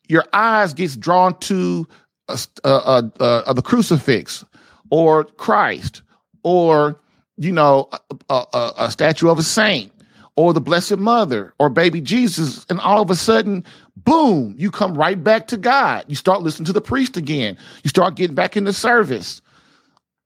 your 0.08 0.24
eyes 0.32 0.74
gets 0.74 0.96
drawn 0.96 1.38
to 1.40 1.86
a, 2.28 2.38
a, 2.64 3.10
a, 3.20 3.54
the 3.54 3.62
crucifix, 3.62 4.44
or 4.90 5.24
Christ, 5.24 6.02
or 6.42 7.00
you 7.38 7.52
know, 7.52 7.88
a, 8.28 8.72
a 8.78 8.90
statue 8.90 9.28
of 9.28 9.38
a 9.38 9.42
saint, 9.42 9.91
or 10.36 10.52
the 10.52 10.60
Blessed 10.60 10.96
Mother, 10.96 11.52
or 11.58 11.68
baby 11.68 12.00
Jesus, 12.00 12.64
and 12.70 12.80
all 12.80 13.02
of 13.02 13.10
a 13.10 13.14
sudden 13.14 13.64
boom, 13.96 14.54
you 14.56 14.70
come 14.70 14.94
right 14.94 15.22
back 15.22 15.46
to 15.48 15.56
God. 15.56 16.04
You 16.08 16.16
start 16.16 16.42
listening 16.42 16.66
to 16.66 16.72
the 16.72 16.80
priest 16.80 17.16
again. 17.16 17.56
You 17.82 17.88
start 17.88 18.14
getting 18.14 18.34
back 18.34 18.56
into 18.56 18.72
service. 18.72 19.40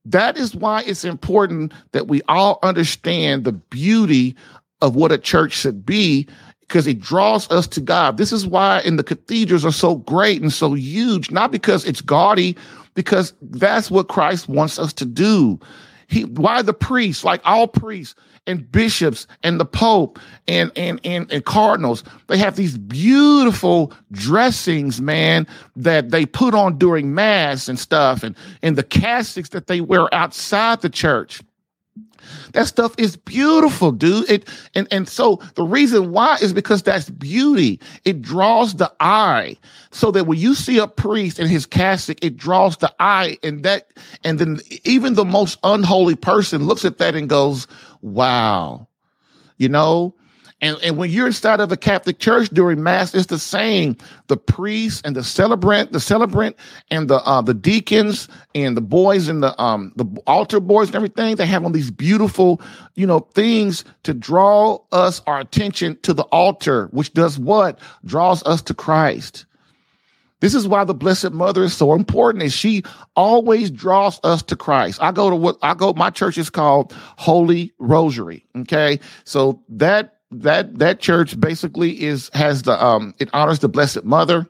That 0.05 0.37
is 0.37 0.55
why 0.55 0.83
it's 0.83 1.03
important 1.03 1.73
that 1.91 2.07
we 2.07 2.21
all 2.29 2.59
understand 2.63 3.43
the 3.43 3.51
beauty 3.51 4.35
of 4.81 4.95
what 4.95 5.11
a 5.11 5.17
church 5.17 5.51
should 5.51 5.85
be 5.85 6.27
because 6.61 6.87
it 6.87 6.99
draws 6.99 7.49
us 7.51 7.67
to 7.67 7.81
God. 7.81 8.17
This 8.17 8.31
is 8.31 8.45
why 8.45 8.81
in 8.81 8.97
the 8.97 9.03
cathedrals 9.03 9.65
are 9.65 9.71
so 9.71 9.95
great 9.95 10.41
and 10.41 10.51
so 10.51 10.73
huge, 10.73 11.31
not 11.31 11.51
because 11.51 11.85
it's 11.85 12.01
gaudy, 12.01 12.55
because 12.93 13.33
that's 13.41 13.91
what 13.91 14.07
Christ 14.07 14.47
wants 14.47 14.79
us 14.79 14.93
to 14.93 15.05
do. 15.05 15.59
He 16.07 16.25
why 16.25 16.61
the 16.61 16.73
priests, 16.73 17.23
like 17.23 17.41
all 17.43 17.67
priests, 17.67 18.15
and 18.47 18.71
bishops 18.71 19.27
and 19.43 19.59
the 19.59 19.65
pope 19.65 20.17
and, 20.47 20.71
and 20.75 20.99
and 21.03 21.31
and 21.31 21.45
cardinals 21.45 22.03
they 22.27 22.37
have 22.37 22.55
these 22.55 22.77
beautiful 22.77 23.93
dressings 24.13 25.01
man 25.01 25.45
that 25.75 26.09
they 26.09 26.25
put 26.25 26.55
on 26.55 26.77
during 26.77 27.13
mass 27.13 27.67
and 27.67 27.77
stuff 27.77 28.23
and 28.23 28.35
and 28.63 28.77
the 28.77 28.83
cassocks 28.83 29.49
that 29.49 29.67
they 29.67 29.81
wear 29.81 30.11
outside 30.15 30.81
the 30.81 30.89
church 30.89 31.41
that 32.53 32.67
stuff 32.67 32.93
is 32.97 33.15
beautiful, 33.15 33.91
dude. 33.91 34.29
It 34.29 34.49
and 34.75 34.87
and 34.91 35.07
so 35.07 35.41
the 35.55 35.63
reason 35.63 36.11
why 36.11 36.37
is 36.41 36.53
because 36.53 36.83
that's 36.83 37.09
beauty. 37.09 37.79
It 38.05 38.21
draws 38.21 38.75
the 38.75 38.91
eye. 38.99 39.57
So 39.91 40.11
that 40.11 40.27
when 40.27 40.39
you 40.39 40.55
see 40.55 40.77
a 40.77 40.87
priest 40.87 41.39
in 41.39 41.47
his 41.47 41.65
cassock, 41.65 42.17
it 42.23 42.37
draws 42.37 42.77
the 42.77 42.93
eye, 42.99 43.37
and 43.43 43.63
that 43.63 43.91
and 44.23 44.39
then 44.39 44.59
even 44.83 45.15
the 45.15 45.25
most 45.25 45.57
unholy 45.63 46.15
person 46.15 46.65
looks 46.65 46.85
at 46.85 46.97
that 46.97 47.15
and 47.15 47.29
goes, 47.29 47.67
"Wow." 48.01 48.87
You 49.57 49.69
know, 49.69 50.13
and, 50.61 50.77
and 50.83 50.97
when 50.97 51.11
you're 51.11 51.27
inside 51.27 51.59
of 51.59 51.71
a 51.71 51.77
Catholic 51.77 52.17
church 52.17 52.49
during 52.49 52.81
Mass, 52.81 53.13
it's 53.13 53.27
the 53.27 53.37
same. 53.37 53.95
The 54.27 54.37
priest 54.37 55.05
and 55.05 55.15
the 55.15 55.23
celebrant, 55.23 55.91
the 55.91 55.99
celebrant 55.99 56.55
and 56.89 57.07
the 57.09 57.17
uh, 57.17 57.41
the 57.41 57.53
deacons 57.53 58.27
and 58.55 58.75
the 58.75 58.81
boys 58.81 59.27
and 59.27 59.43
the 59.43 59.59
um 59.61 59.93
the 59.95 60.05
altar 60.25 60.59
boys 60.59 60.87
and 60.87 60.95
everything, 60.95 61.35
they 61.35 61.45
have 61.45 61.63
on 61.63 61.73
these 61.73 61.91
beautiful, 61.91 62.59
you 62.95 63.05
know, 63.05 63.19
things 63.35 63.85
to 64.03 64.15
draw 64.15 64.79
us 64.91 65.21
our 65.27 65.39
attention 65.39 65.97
to 66.01 66.13
the 66.13 66.23
altar, 66.23 66.87
which 66.87 67.13
does 67.13 67.37
what? 67.37 67.77
Draws 68.05 68.41
us 68.43 68.63
to 68.63 68.73
Christ. 68.73 69.45
This 70.39 70.53
is 70.53 70.67
why 70.67 70.83
the 70.83 70.93
Blessed 70.93 71.31
Mother 71.31 71.63
is 71.63 71.75
so 71.75 71.93
important, 71.93 72.43
and 72.43 72.53
she 72.53 72.83
always 73.15 73.71
draws 73.71 74.19
us 74.23 74.43
to 74.43 74.55
Christ. 74.55 75.01
I 75.01 75.11
go 75.11 75.29
to 75.29 75.35
what 75.35 75.57
I 75.61 75.73
go, 75.73 75.93
my 75.93 76.09
church 76.09 76.37
is 76.37 76.49
called 76.49 76.93
Holy 77.17 77.73
Rosary. 77.79 78.45
Okay. 78.55 78.99
So 79.23 79.61
that 79.69 80.16
that 80.31 80.79
that 80.79 80.99
church 80.99 81.39
basically 81.39 82.03
is 82.03 82.29
has 82.33 82.63
the 82.63 82.83
um 82.83 83.13
it 83.19 83.29
honors 83.33 83.59
the 83.59 83.69
blessed 83.69 84.03
mother. 84.03 84.47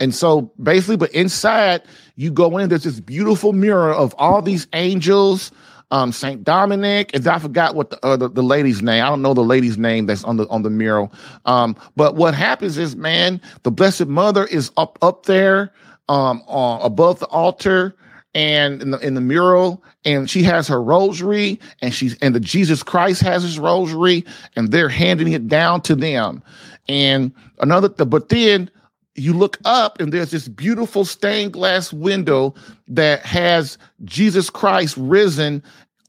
And 0.00 0.14
so 0.14 0.52
basically 0.62 0.96
but 0.96 1.10
inside 1.12 1.82
you 2.16 2.30
go 2.30 2.58
in 2.58 2.68
there's 2.68 2.84
this 2.84 3.00
beautiful 3.00 3.52
mirror 3.52 3.92
of 3.92 4.14
all 4.18 4.40
these 4.42 4.66
angels 4.72 5.50
um 5.90 6.12
saint 6.12 6.44
dominic 6.44 7.10
and 7.14 7.26
i 7.26 7.38
forgot 7.38 7.74
what 7.74 7.88
the, 7.88 8.04
uh, 8.04 8.16
the, 8.16 8.28
the 8.28 8.42
lady's 8.42 8.82
name. 8.82 9.04
I 9.04 9.08
don't 9.08 9.22
know 9.22 9.34
the 9.34 9.40
lady's 9.42 9.78
name 9.78 10.06
that's 10.06 10.24
on 10.24 10.36
the 10.36 10.46
on 10.48 10.62
the 10.62 10.70
mural. 10.70 11.12
Um 11.44 11.76
but 11.96 12.14
what 12.14 12.34
happens 12.34 12.78
is 12.78 12.96
man 12.96 13.40
the 13.62 13.70
blessed 13.70 14.06
mother 14.06 14.46
is 14.46 14.70
up 14.76 14.98
up 15.02 15.26
there 15.26 15.72
um 16.08 16.42
uh, 16.48 16.78
above 16.82 17.18
the 17.18 17.26
altar 17.26 17.94
and 18.34 18.82
in 18.82 18.90
the 18.90 18.98
in 18.98 19.14
the 19.14 19.20
mural 19.20 19.82
and 20.04 20.28
she 20.28 20.42
has 20.42 20.68
her 20.68 20.82
rosary 20.82 21.58
and 21.80 21.94
she's 21.94 22.16
and 22.18 22.34
the 22.34 22.40
Jesus 22.40 22.82
Christ 22.82 23.22
has 23.22 23.42
his 23.42 23.58
rosary 23.58 24.24
and 24.54 24.70
they're 24.70 24.88
handing 24.88 25.32
it 25.32 25.48
down 25.48 25.80
to 25.82 25.94
them 25.94 26.42
and 26.88 27.32
another 27.60 27.88
but 27.88 28.28
then 28.28 28.70
you 29.14 29.32
look 29.32 29.58
up 29.64 30.00
and 30.00 30.12
there's 30.12 30.30
this 30.30 30.48
beautiful 30.48 31.04
stained 31.04 31.52
glass 31.52 31.92
window 31.92 32.54
that 32.86 33.24
has 33.24 33.78
Jesus 34.04 34.50
Christ 34.50 34.96
risen 34.96 35.62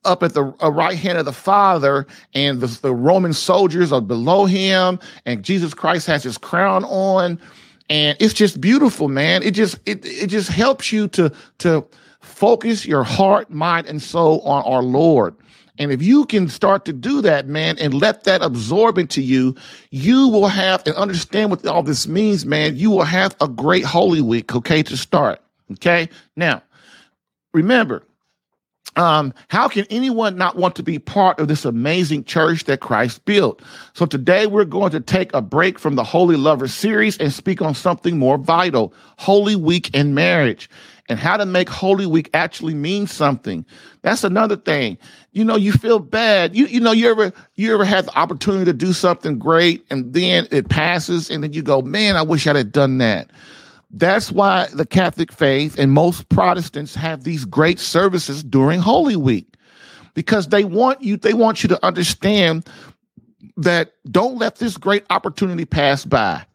up 0.06 0.24
at 0.24 0.34
the 0.34 0.54
uh, 0.62 0.72
right 0.72 0.98
hand 0.98 1.18
of 1.18 1.26
the 1.26 1.34
Father, 1.34 2.08
and 2.34 2.62
the, 2.62 2.68
the 2.82 2.94
Roman 2.94 3.34
soldiers 3.34 3.92
are 3.92 4.02
below 4.02 4.46
him, 4.46 5.00
and 5.26 5.44
Jesus 5.44 5.74
Christ 5.74 6.08
has 6.08 6.24
his 6.24 6.38
crown 6.38 6.86
on, 6.86 7.40
and 7.90 8.16
it's 8.20 8.34
just 8.34 8.62
beautiful, 8.62 9.10
man. 9.10 9.44
It 9.44 9.52
just 9.52 9.78
it 9.86 10.06
it 10.06 10.28
just 10.28 10.50
helps 10.50 10.92
you 10.92 11.08
to 11.10 11.32
to 11.60 11.86
Focus 12.40 12.86
your 12.86 13.04
heart, 13.04 13.52
mind, 13.52 13.86
and 13.88 14.02
soul 14.02 14.40
on 14.44 14.64
our 14.64 14.82
Lord. 14.82 15.36
And 15.78 15.92
if 15.92 16.02
you 16.02 16.24
can 16.24 16.48
start 16.48 16.86
to 16.86 16.94
do 16.94 17.22
that, 17.22 17.48
man, 17.48 17.78
and 17.80 17.94
let 17.94 18.24
that 18.24 18.42
absorb 18.42 18.98
into 18.98 19.22
you, 19.22 19.58
you 19.92 20.30
will 20.30 20.48
have 20.48 20.82
and 20.88 20.96
understand 20.96 21.50
what 21.52 21.68
all 21.68 21.84
this 21.84 22.08
means, 22.08 22.46
man. 22.46 22.78
You 22.78 22.92
will 22.92 23.04
have 23.04 23.36
a 23.42 23.50
great 23.50 23.84
Holy 23.84 24.22
Week, 24.22 24.56
okay, 24.56 24.82
to 24.84 24.96
start. 24.96 25.42
Okay. 25.74 26.08
Now, 26.38 26.64
remember, 27.54 28.04
um, 28.96 29.34
how 29.50 29.68
can 29.68 29.86
anyone 29.90 30.38
not 30.38 30.56
want 30.56 30.78
to 30.78 30.84
be 30.84 30.98
part 30.98 31.42
of 31.42 31.50
this 31.50 31.66
amazing 31.66 32.24
church 32.24 32.64
that 32.66 32.80
Christ 32.80 33.26
built? 33.26 33.62
So 33.94 34.06
today 34.06 34.48
we're 34.48 34.64
going 34.64 34.92
to 34.92 35.02
take 35.02 35.34
a 35.34 35.42
break 35.42 35.78
from 35.78 35.96
the 35.96 36.06
Holy 36.06 36.38
Lover 36.38 36.70
series 36.70 37.18
and 37.18 37.34
speak 37.34 37.62
on 37.62 37.76
something 37.76 38.18
more 38.18 38.38
vital, 38.38 38.94
Holy 39.18 39.58
Week 39.58 39.90
and 39.94 40.16
marriage 40.16 40.70
and 41.10 41.20
how 41.20 41.36
to 41.36 41.46
make 41.46 41.68
Holy 41.68 42.06
Week 42.06 42.30
actually 42.34 42.76
mean 42.76 43.08
something. 43.08 43.66
That's 44.04 44.24
another 44.24 44.56
thing. 44.56 44.98
You 45.32 45.44
know, 45.44 45.56
you 45.56 45.72
feel 45.74 46.00
bad. 46.00 46.56
You 46.56 46.68
you 46.68 46.80
know, 46.80 46.92
you 46.92 47.10
ever 47.10 47.34
you 47.56 47.74
ever 47.74 47.84
had 47.84 48.06
the 48.06 48.18
opportunity 48.18 48.66
to 48.66 48.74
do 48.74 48.94
something 48.94 49.38
great 49.40 49.86
and 49.90 50.14
then 50.14 50.48
it 50.52 50.70
passes 50.70 51.30
and 51.30 51.44
then 51.44 51.52
you 51.52 51.64
go, 51.64 51.82
man, 51.82 52.16
I 52.16 52.22
wish 52.22 52.48
I'd 52.48 52.56
have 52.56 52.72
done 52.72 53.00
that. 53.00 53.32
That's 53.92 54.32
why 54.32 54.68
the 54.74 54.86
Catholic 54.86 55.32
faith 55.32 55.78
and 55.80 55.92
most 55.92 56.30
Protestants 56.30 56.94
have 56.94 57.24
these 57.24 57.44
great 57.44 57.80
services 57.80 58.44
during 58.44 58.80
Holy 58.80 59.16
Week. 59.16 59.48
Because 60.14 60.50
they 60.50 60.64
want 60.64 61.02
you, 61.02 61.18
they 61.18 61.34
want 61.34 61.64
you 61.64 61.70
to 61.70 61.86
understand 61.86 62.68
that 63.58 63.94
don't 64.12 64.38
let 64.38 64.58
this 64.58 64.78
great 64.78 65.06
opportunity 65.10 65.66
pass 65.66 66.06
by. 66.06 66.46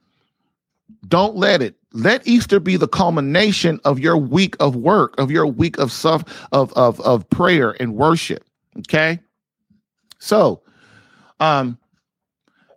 Don't 1.08 1.36
let 1.36 1.62
it. 1.62 1.76
Let 1.94 2.26
Easter 2.26 2.58
be 2.58 2.76
the 2.76 2.88
culmination 2.88 3.80
of 3.84 4.00
your 4.00 4.16
week 4.16 4.56
of 4.58 4.74
work, 4.74 5.14
of 5.18 5.30
your 5.30 5.46
week 5.46 5.78
of 5.78 5.94
of 6.04 6.24
of 6.52 7.00
of 7.00 7.30
prayer 7.30 7.74
and 7.80 7.94
worship. 7.94 8.44
Okay. 8.80 9.20
So, 10.18 10.62
um, 11.38 11.78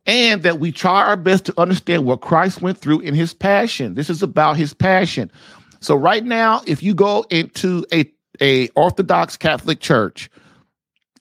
and 0.06 0.44
that 0.44 0.60
we 0.60 0.72
try 0.72 1.02
our 1.04 1.18
best 1.18 1.46
to 1.46 1.60
understand 1.60 2.06
what 2.06 2.22
Christ 2.22 2.62
went 2.62 2.78
through 2.78 3.00
in 3.00 3.16
his 3.16 3.34
passion. 3.34 3.96
This 3.96 4.10
is 4.10 4.22
about 4.22 4.56
his 4.56 4.74
passion. 4.74 5.32
So 5.80 5.96
right 5.96 6.24
now, 6.24 6.62
if 6.68 6.84
you 6.84 6.94
go 6.94 7.26
into 7.30 7.86
a, 7.92 8.10
a 8.40 8.68
Orthodox 8.70 9.36
Catholic 9.36 9.80
church, 9.80 10.30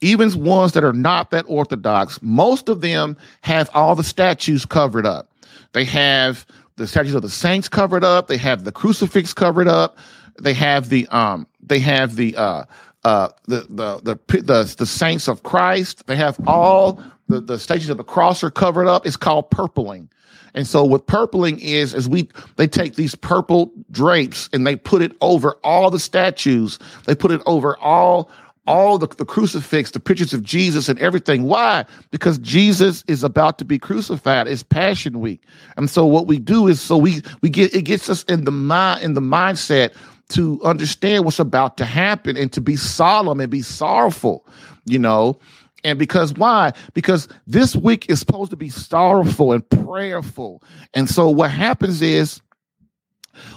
even 0.01 0.45
ones 0.45 0.73
that 0.73 0.85
are 0.85 0.93
not 0.93 1.31
that 1.31 1.47
Orthodox, 1.49 2.21
most 2.21 2.69
of 2.69 2.81
them 2.83 3.17
have 3.41 3.71
all 3.73 3.95
the 3.95 4.05
statues 4.05 4.67
covered 4.67 5.07
up. 5.07 5.31
They 5.73 5.85
have 5.85 6.47
the 6.77 6.87
statues 6.87 7.15
of 7.15 7.23
the 7.23 7.31
saints 7.31 7.69
covered 7.69 8.05
up. 8.05 8.29
They 8.29 8.37
have 8.39 8.65
the 8.65 8.73
crucifix 8.73 9.33
covered 9.33 9.69
up. 9.69 9.99
They 10.41 10.55
have 10.55 10.89
the 10.89 11.07
um 11.09 11.47
they 11.61 11.79
have 11.81 12.17
the 12.17 12.37
uh 12.37 12.65
uh, 13.05 13.29
the, 13.47 13.67
the 13.71 14.01
the 14.03 14.43
the 14.43 14.75
the 14.79 14.87
saints 14.87 15.29
of 15.29 15.45
Christ. 15.45 16.07
They 16.07 16.17
have 16.17 16.39
all 16.47 17.01
the 17.29 17.41
the 17.41 17.59
statues 17.59 17.89
of 17.89 17.99
the 17.99 18.05
cross 18.05 18.43
are 18.43 18.51
covered 18.51 18.89
up. 18.89 19.07
It's 19.07 19.17
called 19.17 19.51
purpling. 19.51 20.09
And 20.55 20.67
so 20.67 20.83
what 20.83 21.07
purpling 21.07 21.61
is, 21.61 21.95
is 21.95 22.09
we 22.09 22.29
they 22.57 22.67
take 22.67 22.97
these 22.97 23.15
purple 23.15 23.71
drapes 23.91 24.49
and 24.53 24.67
they 24.67 24.75
put 24.75 25.03
it 25.03 25.13
over 25.21 25.57
all 25.63 25.91
the 25.91 26.01
statues. 26.01 26.79
They 27.05 27.15
put 27.15 27.31
it 27.31 27.43
over 27.47 27.77
all 27.79 28.31
all 28.67 28.99
the, 28.99 29.07
the 29.07 29.25
crucifix, 29.25 29.91
the 29.91 30.01
pictures 30.01 30.33
of 30.33 30.43
Jesus 30.43 30.89
and 30.89 30.99
everything. 30.99 31.45
Why? 31.45 31.85
Because 32.11 32.39
Jesus 32.39 33.05
is 33.07 33.23
about 33.23 33.59
to 33.59 33.65
be 33.65 33.79
crucified. 33.79 34.49
It's 34.49 34.63
Passion 34.63 35.21
Week. 35.21 35.43
And 35.77 35.89
so 35.89 36.07
what 36.07 36.27
we 36.27 36.39
do 36.39 36.67
is 36.67 36.81
so 36.81 36.97
we 36.97 37.23
we 37.43 37.51
get 37.51 37.75
it 37.75 37.83
gets 37.83 38.09
us 38.09 38.23
in 38.25 38.45
the 38.45 38.51
mind 38.51 39.03
in 39.03 39.15
the 39.15 39.21
mindset 39.21 39.93
to 40.31 40.61
understand 40.65 41.25
what's 41.25 41.39
about 41.39 41.77
to 41.77 41.85
happen 41.85 42.37
and 42.37 42.53
to 42.53 42.61
be 42.61 42.77
solemn 42.77 43.41
and 43.41 43.51
be 43.51 43.63
sorrowful, 43.63 44.47
you 44.85 44.99
know. 44.99 45.39
And 45.85 45.99
because 45.99 46.35
why? 46.35 46.73
Because 46.95 47.29
this 47.47 47.77
week 47.77 48.11
is 48.11 48.19
supposed 48.19 48.51
to 48.51 48.57
be 48.57 48.71
sorrowful 48.71 49.53
and 49.53 49.69
prayerful. 49.71 50.63
And 50.95 51.09
so 51.09 51.29
what 51.31 51.53
happens 51.53 52.03
is 52.03 52.41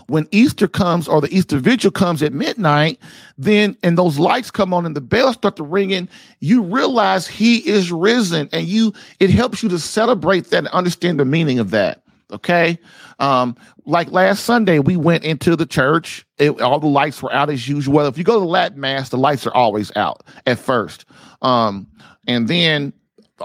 when 0.08 0.28
Easter 0.32 0.68
comes 0.68 1.08
or 1.08 1.22
the 1.22 1.36
Easter 1.36 1.60
vigil 1.60 1.92
comes 1.92 2.22
at 2.24 2.34
midnight, 2.34 3.00
then 3.38 3.78
and 3.84 3.98
those 3.98 4.20
lights 4.20 4.52
come 4.52 4.74
on 4.74 4.86
and 4.86 4.96
the 4.96 5.02
bells 5.02 5.36
start 5.36 5.56
to 5.58 5.64
ringing, 5.64 6.10
you 6.40 6.62
realize 6.62 7.28
he 7.28 7.58
is 7.68 7.92
risen 7.92 8.50
and 8.52 8.68
you 8.68 8.94
it 9.20 9.30
helps 9.30 9.64
you 9.64 9.70
to 9.70 9.80
celebrate 9.80 10.46
that 10.50 10.60
and 10.60 10.68
understand 10.70 11.20
the 11.20 11.26
meaning 11.26 11.60
of 11.60 11.72
that. 11.72 12.04
Okay. 12.32 12.78
Um, 13.20 13.56
like 13.86 14.12
last 14.12 14.46
Sunday, 14.46 14.80
we 14.80 14.96
went 14.96 15.24
into 15.24 15.56
the 15.56 15.66
church. 15.66 16.26
It, 16.38 16.62
all 16.62 16.80
the 16.80 16.88
lights 16.88 17.22
were 17.24 17.34
out 17.34 17.50
as 17.50 17.68
usual. 17.68 18.06
If 18.06 18.18
you 18.18 18.24
go 18.24 18.40
to 18.40 18.46
Latin 18.46 18.80
Mass, 18.80 19.10
the 19.10 19.18
lights 19.18 19.48
are 19.48 19.54
always 19.54 19.92
out 19.96 20.24
at 20.46 20.60
first. 20.60 21.06
Um, 21.42 21.88
and 22.28 22.48
then 22.48 22.94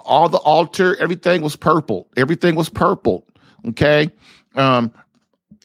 all 0.04 0.28
the 0.28 0.38
altar, 0.38 0.96
everything 1.00 1.40
was 1.40 1.56
purple. 1.56 2.08
Everything 2.16 2.54
was 2.56 2.68
purple. 2.68 3.26
Okay. 3.68 4.10
Um, 4.54 4.92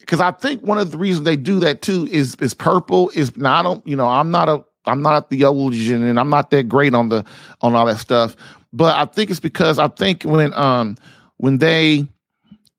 because 0.00 0.20
I 0.20 0.32
think 0.32 0.62
one 0.62 0.78
of 0.78 0.90
the 0.90 0.98
reasons 0.98 1.24
they 1.24 1.36
do 1.36 1.60
that 1.60 1.82
too 1.82 2.08
is 2.10 2.34
is 2.36 2.54
purple 2.54 3.10
is 3.10 3.36
not 3.36 3.86
you 3.86 3.96
know 3.96 4.08
I'm 4.08 4.30
not 4.30 4.48
a 4.48 4.64
I'm 4.86 5.02
not 5.02 5.24
a 5.24 5.26
theologian 5.28 6.02
and 6.02 6.18
I'm 6.18 6.30
not 6.30 6.50
that 6.50 6.68
great 6.68 6.94
on 6.94 7.08
the 7.08 7.24
on 7.60 7.74
all 7.74 7.86
that 7.86 7.98
stuff, 7.98 8.36
but 8.72 8.96
I 8.96 9.04
think 9.04 9.30
it's 9.30 9.40
because 9.40 9.78
I 9.78 9.88
think 9.88 10.22
when 10.24 10.52
um 10.54 10.96
when 11.36 11.58
they 11.58 12.06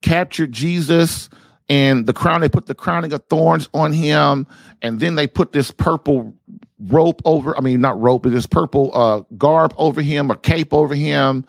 captured 0.01 0.51
Jesus 0.51 1.29
and 1.69 2.05
the 2.05 2.13
crown 2.13 2.41
they 2.41 2.49
put 2.49 2.65
the 2.65 2.75
crowning 2.75 3.13
of 3.13 3.23
thorns 3.29 3.69
on 3.73 3.93
him 3.93 4.47
and 4.81 4.99
then 4.99 5.15
they 5.15 5.27
put 5.27 5.51
this 5.51 5.71
purple 5.71 6.34
rope 6.79 7.21
over 7.23 7.55
I 7.55 7.62
mean 7.62 7.81
not 7.81 7.99
rope 8.01 8.23
but 8.23 8.31
this 8.31 8.47
purple 8.47 8.91
uh 8.95 9.21
garb 9.38 9.73
over 9.77 10.01
him 10.01 10.31
or 10.31 10.36
cape 10.36 10.73
over 10.73 10.95
him 10.95 11.45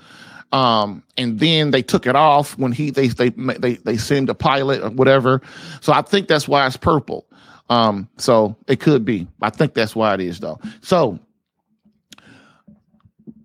um, 0.53 1.03
and 1.17 1.41
then 1.41 1.71
they 1.71 1.83
took 1.83 2.07
it 2.07 2.15
off 2.15 2.57
when 2.59 2.73
he 2.73 2.91
they 2.91 3.09
they 3.09 3.31
they 3.31 3.75
they 3.75 3.97
sent 3.97 4.29
a 4.29 4.35
Pilate 4.35 4.83
or 4.83 4.91
whatever. 4.91 5.41
So 5.81 5.93
I 5.93 6.03
think 6.03 6.29
that's 6.29 6.47
why 6.47 6.67
it's 6.67 6.77
purple. 6.77 7.27
Um, 7.71 8.09
so 8.19 8.57
it 8.67 8.81
could 8.81 9.05
be. 9.05 9.27
I 9.41 9.51
think 9.51 9.75
that's 9.75 9.97
why 9.97 10.15
it 10.15 10.21
is 10.21 10.41
though. 10.41 10.61
So 10.83 11.19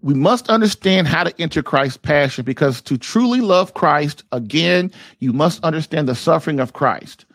we 0.01 0.13
must 0.13 0.49
understand 0.49 1.07
how 1.07 1.23
to 1.23 1.41
enter 1.41 1.63
Christ's 1.63 1.97
passion 1.97 2.43
because 2.43 2.81
to 2.83 2.97
truly 2.97 3.41
love 3.41 3.73
Christ, 3.73 4.23
again, 4.31 4.91
you 5.19 5.33
must 5.33 5.63
understand 5.63 6.07
the 6.07 6.15
suffering 6.15 6.59
of 6.59 6.73
Christ. 6.73 7.25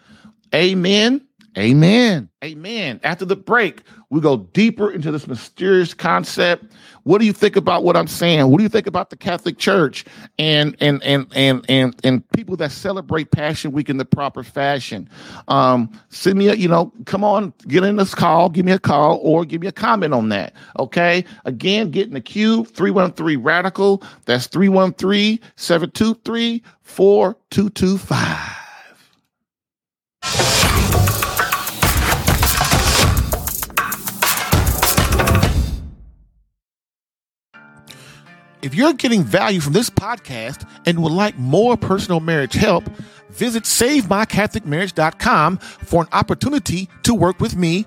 Amen. 0.55 1.27
Amen. 1.59 2.31
Amen. 2.43 2.99
After 3.05 3.27
the 3.27 3.37
break, 3.37 3.83
we 4.09 4.23
go 4.23 4.39
deeper 4.39 4.91
into 4.91 5.13
this 5.13 5.27
mysterious 5.27 5.93
concept. 5.93 6.65
What 7.03 7.19
do 7.19 7.27
you 7.27 7.33
think 7.35 7.57
about 7.57 7.85
what 7.85 7.95
I'm 7.95 8.07
saying? 8.07 8.49
What 8.51 8.57
do 8.57 8.63
you 8.63 8.71
think 8.71 8.87
about 8.87 9.11
the 9.11 9.17
Catholic 9.17 9.59
Church 9.59 10.07
and 10.39 10.75
and 10.81 11.03
and 11.03 11.27
and 11.35 11.63
and 11.69 11.95
and 12.03 12.31
people 12.31 12.57
that 12.57 12.73
celebrate 12.73 13.33
Passion 13.33 13.73
Week 13.73 13.91
in 13.91 13.99
the 13.99 14.07
proper 14.07 14.43
fashion? 14.43 15.11
Um, 15.49 15.91
send 16.09 16.39
me 16.39 16.49
a, 16.49 16.55
you 16.55 16.69
know, 16.69 16.91
come 17.05 17.23
on, 17.23 17.53
get 17.69 17.85
in 17.85 17.97
this 17.97 18.15
call, 18.15 18.49
give 18.49 18.65
me 18.65 18.73
a 18.73 18.79
call, 18.79 19.19
or 19.23 19.45
give 19.45 19.61
me 19.61 19.67
a 19.67 19.73
comment 19.73 20.15
on 20.15 20.31
that. 20.31 20.55
Okay. 20.79 21.23
Again, 21.45 21.91
get 21.91 22.07
in 22.07 22.15
the 22.15 22.21
queue, 22.23 22.65
313 22.65 23.43
radical. 23.43 24.03
That's 24.25 24.47
313 24.47 25.39
723 25.57 26.63
4225. 26.81 28.63
If 38.63 38.75
you're 38.77 38.93
getting 38.93 39.25
value 39.25 39.61
from 39.61 39.73
this 39.73 39.91
podcast 39.91 40.69
and 40.87 41.03
would 41.03 41.11
like 41.11 41.37
more 41.37 41.77
personal 41.77 42.21
marriage 42.21 42.55
help, 42.55 42.85
visit 43.31 43.65
SaveMyCatholicMarriage.com 43.65 45.59
for 45.59 46.03
an 46.03 46.09
opportunity 46.13 46.89
to 47.03 47.13
work 47.13 47.41
with 47.41 47.57
me 47.57 47.87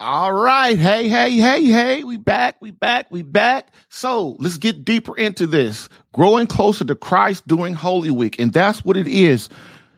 All 0.00 0.32
right. 0.32 0.78
Hey, 0.78 1.10
hey, 1.10 1.32
hey, 1.32 1.62
hey. 1.62 2.04
We 2.04 2.16
back. 2.16 2.56
We 2.60 2.70
back. 2.70 3.10
We 3.10 3.20
back. 3.20 3.68
So 3.90 4.34
let's 4.38 4.56
get 4.56 4.82
deeper 4.82 5.14
into 5.14 5.46
this. 5.46 5.90
Growing 6.14 6.46
closer 6.46 6.86
to 6.86 6.94
Christ 6.94 7.46
during 7.46 7.74
Holy 7.74 8.10
Week. 8.10 8.40
And 8.40 8.50
that's 8.50 8.82
what 8.82 8.96
it 8.96 9.06
is. 9.06 9.50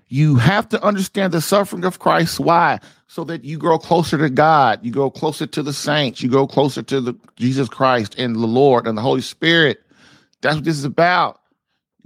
You 0.09 0.35
have 0.35 0.69
to 0.71 0.83
understand 0.83 1.33
the 1.33 1.41
suffering 1.41 1.85
of 1.85 2.01
Christ. 2.01 2.41
Why? 2.41 2.81
So 3.07 3.23
that 3.23 3.45
you 3.45 3.59
grow 3.59 3.79
closer 3.79 4.19
to 4.19 4.29
God. 4.29 4.85
You 4.85 4.91
grow 4.91 5.09
closer 5.09 5.47
to 5.47 5.63
the 5.63 5.73
saints. 5.73 6.21
You 6.21 6.29
go 6.29 6.49
closer 6.49 6.83
to 6.83 7.01
the 7.01 7.15
Jesus 7.37 7.69
Christ 7.69 8.17
and 8.19 8.35
the 8.35 8.47
Lord 8.47 8.89
and 8.89 8.99
the 8.99 9.03
Holy 9.03 9.21
Spirit. 9.21 9.85
That's 10.41 10.57
what 10.57 10.65
this 10.65 10.79
is 10.79 10.85
about. 10.85 11.41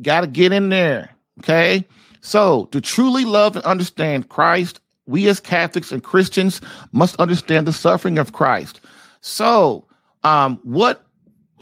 Got 0.03 0.21
to 0.21 0.27
get 0.27 0.53
in 0.53 0.69
there. 0.69 1.17
Okay. 1.39 1.87
So 2.21 2.67
to 2.73 2.83
truly 2.83 3.25
love 3.25 3.57
and 3.57 3.65
understand 3.65 4.29
Christ 4.29 4.81
we 5.07 5.29
as 5.29 5.41
Catholics 5.41 5.93
and 5.93 6.03
Christians 6.03 6.61
must 6.93 7.17
understand 7.17 7.67
the 7.67 7.73
suffering 7.73 8.19
of 8.19 8.33
Christ. 8.33 8.81
So, 9.21 9.87
um, 10.25 10.61
what 10.63 11.05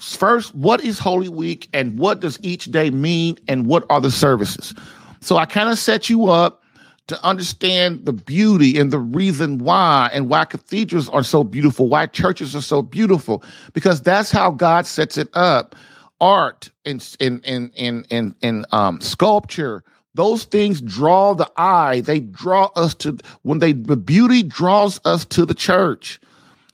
first, 0.00 0.54
what 0.54 0.82
is 0.82 0.98
Holy 0.98 1.28
Week 1.28 1.68
and 1.72 1.98
what 1.98 2.20
does 2.20 2.38
each 2.42 2.66
day 2.66 2.90
mean 2.90 3.38
and 3.48 3.66
what 3.66 3.84
are 3.90 4.00
the 4.00 4.10
services? 4.10 4.74
So, 5.20 5.36
I 5.36 5.46
kind 5.46 5.68
of 5.68 5.78
set 5.78 6.08
you 6.08 6.26
up 6.26 6.62
to 7.06 7.22
understand 7.22 8.06
the 8.06 8.12
beauty 8.12 8.78
and 8.78 8.90
the 8.90 8.98
reason 8.98 9.58
why 9.58 10.10
and 10.12 10.28
why 10.30 10.44
cathedrals 10.46 11.08
are 11.10 11.22
so 11.22 11.44
beautiful, 11.44 11.88
why 11.88 12.06
churches 12.06 12.56
are 12.56 12.62
so 12.62 12.80
beautiful, 12.80 13.42
because 13.74 14.00
that's 14.00 14.30
how 14.30 14.50
God 14.50 14.86
sets 14.86 15.18
it 15.18 15.28
up. 15.34 15.76
Art 16.20 16.70
and 16.86 17.06
and 17.20 17.44
and 17.44 17.70
and 17.76 18.06
and, 18.10 18.34
and 18.40 18.66
um, 18.72 19.00
sculpture 19.00 19.84
those 20.14 20.44
things 20.44 20.80
draw 20.80 21.34
the 21.34 21.50
eye. 21.56 22.00
They 22.00 22.20
draw 22.20 22.70
us 22.76 22.94
to 22.96 23.18
when 23.42 23.58
they 23.58 23.72
the 23.72 23.96
beauty 23.96 24.42
draws 24.42 25.00
us 25.04 25.24
to 25.26 25.44
the 25.44 25.54
church, 25.54 26.20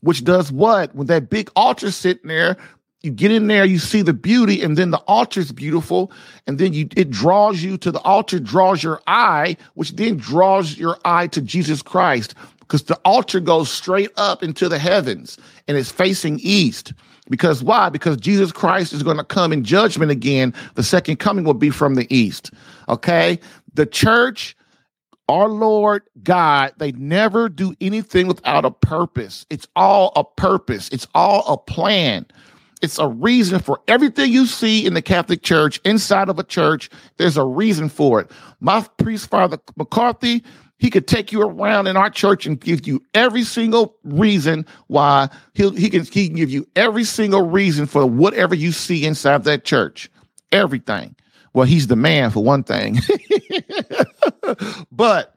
which 0.01 0.25
does 0.25 0.53
what? 0.53 0.95
When 0.95 1.07
that 1.09 1.31
big 1.31 1.51
altar 1.57 1.91
sitting 1.91 2.29
there, 2.29 2.57
you 3.03 3.11
get 3.11 3.33
in 3.33 3.47
there, 3.47 3.65
you 3.65 3.79
see 3.79 4.03
the 4.03 4.13
beauty, 4.13 4.63
and 4.63 4.77
then 4.77 4.91
the 4.91 4.99
altar 4.99 5.41
is 5.41 5.53
beautiful, 5.53 6.13
and 6.47 6.59
then 6.59 6.75
you 6.75 6.89
it 6.97 7.11
draws 7.11 7.63
you 7.63 7.79
to 7.79 7.91
the 7.91 8.01
altar, 8.01 8.39
draws 8.39 8.83
your 8.83 9.01
eye, 9.07 9.57
which 9.75 9.93
then 9.93 10.17
draws 10.17 10.77
your 10.77 10.99
eye 11.05 11.27
to 11.29 11.41
Jesus 11.41 11.81
Christ, 11.81 12.35
because 12.61 12.83
the 12.85 13.01
altar 13.05 13.41
goes 13.41 13.71
straight 13.71 14.11
up 14.17 14.43
into 14.43 14.69
the 14.69 14.79
heavens 14.79 15.39
and 15.67 15.77
it's 15.77 15.91
facing 15.91 16.39
east. 16.41 16.93
Because 17.31 17.63
why? 17.63 17.89
Because 17.89 18.17
Jesus 18.17 18.53
Christ 18.53 18.93
is 18.93 19.03
going 19.03 19.17
to 19.17 19.25
come 19.25 19.53
in 19.53 19.65
judgment 19.65 20.11
again. 20.11 20.53
The 20.75 20.83
second 20.83 21.17
coming 21.17 21.45
will 21.45 21.55
be 21.55 21.71
from 21.71 21.95
the 21.95 22.13
east. 22.15 22.51
Okay. 22.89 23.39
The 23.75 23.87
church, 23.87 24.57
our 25.29 25.49
Lord 25.49 26.03
God, 26.23 26.73
they 26.79 26.93
never 26.93 27.49
do 27.49 27.75
anything 27.81 28.27
without 28.27 28.65
a 28.65 28.71
purpose. 28.71 29.47
It's 29.49 29.69
all 29.77 30.13
a 30.17 30.25
purpose, 30.25 30.89
it's 30.91 31.07
all 31.15 31.45
a 31.47 31.57
plan. 31.57 32.27
It's 32.83 32.99
a 32.99 33.07
reason 33.07 33.61
for 33.61 33.79
everything 33.89 34.33
you 34.33 34.47
see 34.47 34.87
in 34.87 34.95
the 34.95 35.03
Catholic 35.03 35.43
Church, 35.43 35.79
inside 35.85 36.31
of 36.31 36.39
a 36.39 36.43
church. 36.43 36.89
There's 37.19 37.37
a 37.37 37.45
reason 37.45 37.91
for 37.91 38.21
it. 38.21 38.31
My 38.61 38.81
priest, 38.97 39.29
Father 39.29 39.59
McCarthy, 39.77 40.43
he 40.81 40.89
could 40.89 41.07
take 41.07 41.31
you 41.31 41.43
around 41.43 41.87
in 41.87 41.97
our 41.99 42.09
church 42.09 42.47
and 42.47 42.59
give 42.59 42.87
you 42.87 43.03
every 43.13 43.45
single 43.45 43.97
reason 44.03 44.65
why 44.87 45.29
he'll, 45.53 45.73
he 45.73 45.91
can 45.91 46.05
he 46.05 46.27
can 46.27 46.37
give 46.37 46.51
you 46.51 46.67
every 46.75 47.05
single 47.05 47.43
reason 47.43 47.85
for 47.85 48.07
whatever 48.07 48.55
you 48.55 48.73
see 48.73 49.05
inside 49.05 49.45
that 49.45 49.65
church. 49.65 50.11
Everything. 50.53 51.15
Well, 51.53 51.67
he's 51.67 51.89
the 51.89 51.97
man 51.97 52.31
for 52.31 52.43
one 52.43 52.65
thing. 52.65 52.99
but 54.93 55.35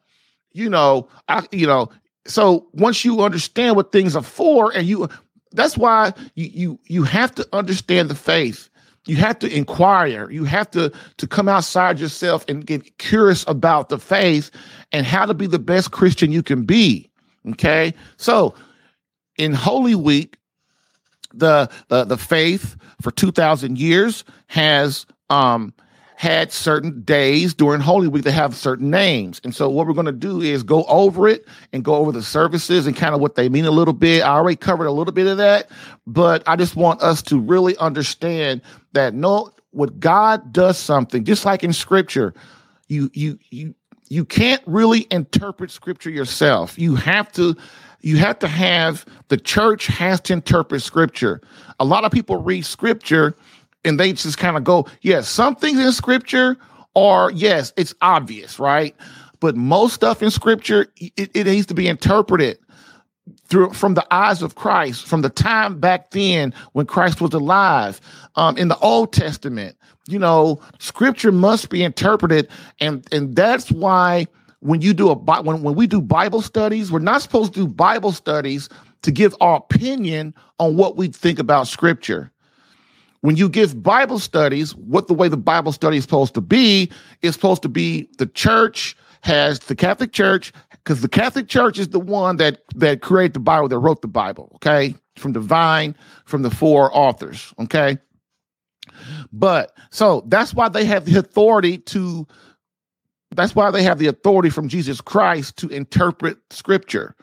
you 0.53 0.69
know, 0.69 1.09
I 1.27 1.45
you 1.51 1.67
know, 1.67 1.89
so 2.25 2.67
once 2.71 3.03
you 3.03 3.21
understand 3.21 3.75
what 3.75 3.91
things 3.91 4.15
are 4.15 4.23
for 4.23 4.71
and 4.73 4.87
you 4.87 5.09
that's 5.51 5.77
why 5.77 6.13
you 6.35 6.49
you 6.53 6.79
you 6.85 7.03
have 7.03 7.35
to 7.35 7.47
understand 7.51 8.09
the 8.09 8.15
faith 8.15 8.69
you 9.05 9.15
have 9.17 9.37
to 9.39 9.55
inquire 9.55 10.29
you 10.29 10.43
have 10.43 10.69
to 10.71 10.91
to 11.17 11.27
come 11.27 11.47
outside 11.47 11.99
yourself 11.99 12.45
and 12.47 12.65
get 12.65 12.97
curious 12.97 13.43
about 13.47 13.89
the 13.89 13.99
faith 13.99 14.51
and 14.91 15.05
how 15.05 15.25
to 15.25 15.33
be 15.33 15.47
the 15.47 15.59
best 15.59 15.91
christian 15.91 16.31
you 16.31 16.43
can 16.43 16.63
be 16.63 17.09
okay 17.49 17.93
so 18.17 18.53
in 19.37 19.53
holy 19.53 19.95
week 19.95 20.37
the 21.33 21.69
the, 21.89 22.03
the 22.05 22.17
faith 22.17 22.75
for 23.01 23.11
2000 23.11 23.77
years 23.77 24.23
has 24.47 25.05
um 25.29 25.73
had 26.23 26.53
certain 26.53 27.01
days 27.01 27.53
during 27.53 27.81
Holy 27.81 28.07
Week 28.07 28.23
that 28.23 28.31
have 28.31 28.55
certain 28.55 28.89
names. 28.89 29.41
And 29.43 29.53
so 29.53 29.69
what 29.69 29.87
we're 29.87 29.93
going 29.93 30.05
to 30.05 30.13
do 30.13 30.39
is 30.39 30.63
go 30.63 30.85
over 30.85 31.27
it 31.27 31.45
and 31.73 31.83
go 31.83 31.95
over 31.95 32.13
the 32.13 32.23
services 32.23 32.87
and 32.87 32.95
kind 32.95 33.13
of 33.13 33.19
what 33.19 33.35
they 33.35 33.49
mean 33.49 33.65
a 33.65 33.71
little 33.71 33.93
bit. 33.93 34.21
I 34.21 34.29
already 34.29 34.55
covered 34.55 34.85
a 34.85 34.91
little 34.91 35.11
bit 35.13 35.27
of 35.27 35.35
that, 35.37 35.69
but 36.07 36.41
I 36.47 36.55
just 36.55 36.77
want 36.77 37.01
us 37.01 37.21
to 37.23 37.37
really 37.37 37.75
understand 37.77 38.61
that 38.93 39.13
no 39.13 39.51
what 39.71 39.99
God 39.99 40.53
does 40.53 40.77
something 40.77 41.23
just 41.23 41.45
like 41.45 41.63
in 41.63 41.73
scripture, 41.73 42.33
you 42.87 43.09
you 43.13 43.39
you 43.49 43.75
you 44.09 44.25
can't 44.25 44.61
really 44.65 45.07
interpret 45.11 45.71
scripture 45.71 46.09
yourself. 46.09 46.77
You 46.77 46.95
have 46.95 47.31
to 47.33 47.55
you 48.01 48.17
have 48.17 48.37
to 48.39 48.47
have 48.47 49.05
the 49.29 49.37
church 49.37 49.87
has 49.87 50.21
to 50.21 50.33
interpret 50.33 50.81
scripture. 50.81 51.41
A 51.79 51.85
lot 51.85 52.03
of 52.03 52.11
people 52.11 52.37
read 52.37 52.65
scripture 52.65 53.35
and 53.85 53.99
they 53.99 54.13
just 54.13 54.37
kind 54.37 54.57
of 54.57 54.63
go, 54.63 54.85
yes, 55.01 55.27
some 55.27 55.55
things 55.55 55.79
in 55.79 55.91
scripture 55.91 56.57
are, 56.95 57.31
yes, 57.31 57.73
it's 57.75 57.93
obvious, 58.01 58.59
right? 58.59 58.95
But 59.39 59.55
most 59.55 59.93
stuff 59.93 60.21
in 60.21 60.31
scripture, 60.31 60.87
it, 60.97 61.31
it 61.33 61.45
needs 61.45 61.65
to 61.67 61.73
be 61.73 61.87
interpreted 61.87 62.59
through 63.47 63.73
from 63.73 63.93
the 63.93 64.05
eyes 64.13 64.41
of 64.41 64.55
Christ, 64.55 65.05
from 65.05 65.21
the 65.21 65.29
time 65.29 65.79
back 65.79 66.11
then 66.11 66.53
when 66.73 66.85
Christ 66.85 67.21
was 67.21 67.33
alive. 67.33 68.01
Um, 68.35 68.57
in 68.57 68.67
the 68.67 68.77
Old 68.79 69.13
Testament, 69.13 69.77
you 70.07 70.19
know, 70.19 70.59
scripture 70.79 71.31
must 71.31 71.69
be 71.69 71.83
interpreted, 71.83 72.47
and 72.79 73.07
and 73.11 73.35
that's 73.35 73.71
why 73.71 74.27
when 74.59 74.81
you 74.81 74.93
do 74.93 75.09
a 75.09 75.15
when 75.15 75.61
when 75.61 75.75
we 75.75 75.87
do 75.87 76.01
Bible 76.01 76.41
studies, 76.41 76.91
we're 76.91 76.99
not 76.99 77.21
supposed 77.21 77.53
to 77.53 77.61
do 77.61 77.67
Bible 77.67 78.11
studies 78.11 78.69
to 79.03 79.11
give 79.11 79.35
our 79.41 79.57
opinion 79.57 80.33
on 80.59 80.77
what 80.77 80.95
we 80.95 81.07
think 81.07 81.39
about 81.39 81.67
scripture 81.67 82.31
when 83.23 83.37
you 83.37 83.47
give 83.47 83.81
Bible 83.81 84.19
studies, 84.19 84.75
what 84.75 85.07
the 85.07 85.13
way 85.13 85.29
the 85.29 85.37
Bible 85.37 85.71
study 85.71 85.95
is 85.95 86.03
supposed 86.03 86.33
to 86.33 86.41
be 86.41 86.91
is 87.21 87.33
supposed 87.33 87.61
to 87.61 87.69
be 87.69 88.09
the 88.17 88.25
church 88.25 88.97
has 89.21 89.59
the 89.59 89.75
Catholic 89.75 90.11
Church 90.11 90.51
because 90.83 91.01
the 91.01 91.07
Catholic 91.07 91.47
Church 91.47 91.79
is 91.79 91.89
the 91.89 91.99
one 91.99 92.37
that 92.37 92.61
that 92.75 93.01
created 93.01 93.33
the 93.33 93.39
Bible, 93.39 93.67
that 93.67 93.79
wrote 93.79 94.01
the 94.01 94.07
Bible, 94.07 94.51
okay, 94.55 94.95
from 95.15 95.31
divine, 95.31 95.95
from 96.25 96.41
the 96.41 96.51
four 96.51 96.95
authors, 96.95 97.53
okay. 97.59 97.97
But 99.31 99.73
so 99.91 100.23
that's 100.27 100.53
why 100.53 100.69
they 100.69 100.85
have 100.85 101.05
the 101.05 101.17
authority 101.19 101.77
to. 101.79 102.27
That's 103.31 103.55
why 103.55 103.71
they 103.71 103.81
have 103.81 103.97
the 103.97 104.07
authority 104.07 104.51
from 104.51 104.67
Jesus 104.67 105.01
Christ 105.01 105.57
to 105.57 105.67
interpret 105.69 106.37
Scripture. 106.51 107.15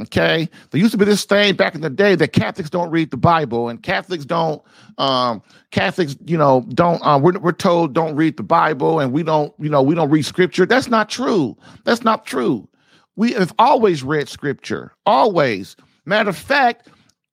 Okay, 0.00 0.48
there 0.70 0.80
used 0.80 0.92
to 0.92 0.98
be 0.98 1.04
this 1.04 1.24
thing 1.24 1.54
back 1.54 1.74
in 1.74 1.82
the 1.82 1.90
day 1.90 2.14
that 2.14 2.28
Catholics 2.32 2.70
don't 2.70 2.90
read 2.90 3.10
the 3.10 3.18
Bible, 3.18 3.68
and 3.68 3.82
Catholics 3.82 4.24
don't, 4.24 4.62
um, 4.96 5.42
Catholics, 5.70 6.16
you 6.24 6.38
know, 6.38 6.64
don't. 6.70 7.00
Uh, 7.02 7.18
we're 7.22 7.38
we're 7.38 7.52
told 7.52 7.92
don't 7.92 8.16
read 8.16 8.38
the 8.38 8.42
Bible, 8.42 9.00
and 9.00 9.12
we 9.12 9.22
don't, 9.22 9.52
you 9.60 9.68
know, 9.68 9.82
we 9.82 9.94
don't 9.94 10.08
read 10.08 10.24
Scripture. 10.24 10.64
That's 10.64 10.88
not 10.88 11.10
true. 11.10 11.56
That's 11.84 12.02
not 12.02 12.24
true. 12.24 12.68
We 13.16 13.32
have 13.32 13.54
always 13.58 14.02
read 14.02 14.28
Scripture, 14.28 14.92
always. 15.06 15.76
Matter 16.04 16.30
of 16.30 16.36
fact, 16.36 16.88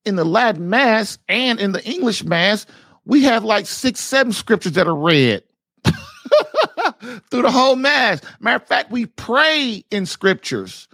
in 0.05 0.15
the 0.15 0.25
Latin 0.25 0.69
Mass 0.69 1.17
and 1.27 1.59
in 1.59 1.71
the 1.71 1.83
English 1.83 2.23
Mass, 2.23 2.65
we 3.05 3.23
have 3.23 3.43
like 3.43 3.65
six, 3.65 3.99
seven 3.99 4.31
scriptures 4.33 4.73
that 4.73 4.87
are 4.87 4.95
read 4.95 5.43
through 7.31 7.41
the 7.41 7.51
whole 7.51 7.75
Mass. 7.75 8.21
Matter 8.39 8.57
of 8.57 8.67
fact, 8.67 8.91
we 8.91 9.05
pray 9.05 9.83
in 9.89 10.05
scriptures. 10.05 10.87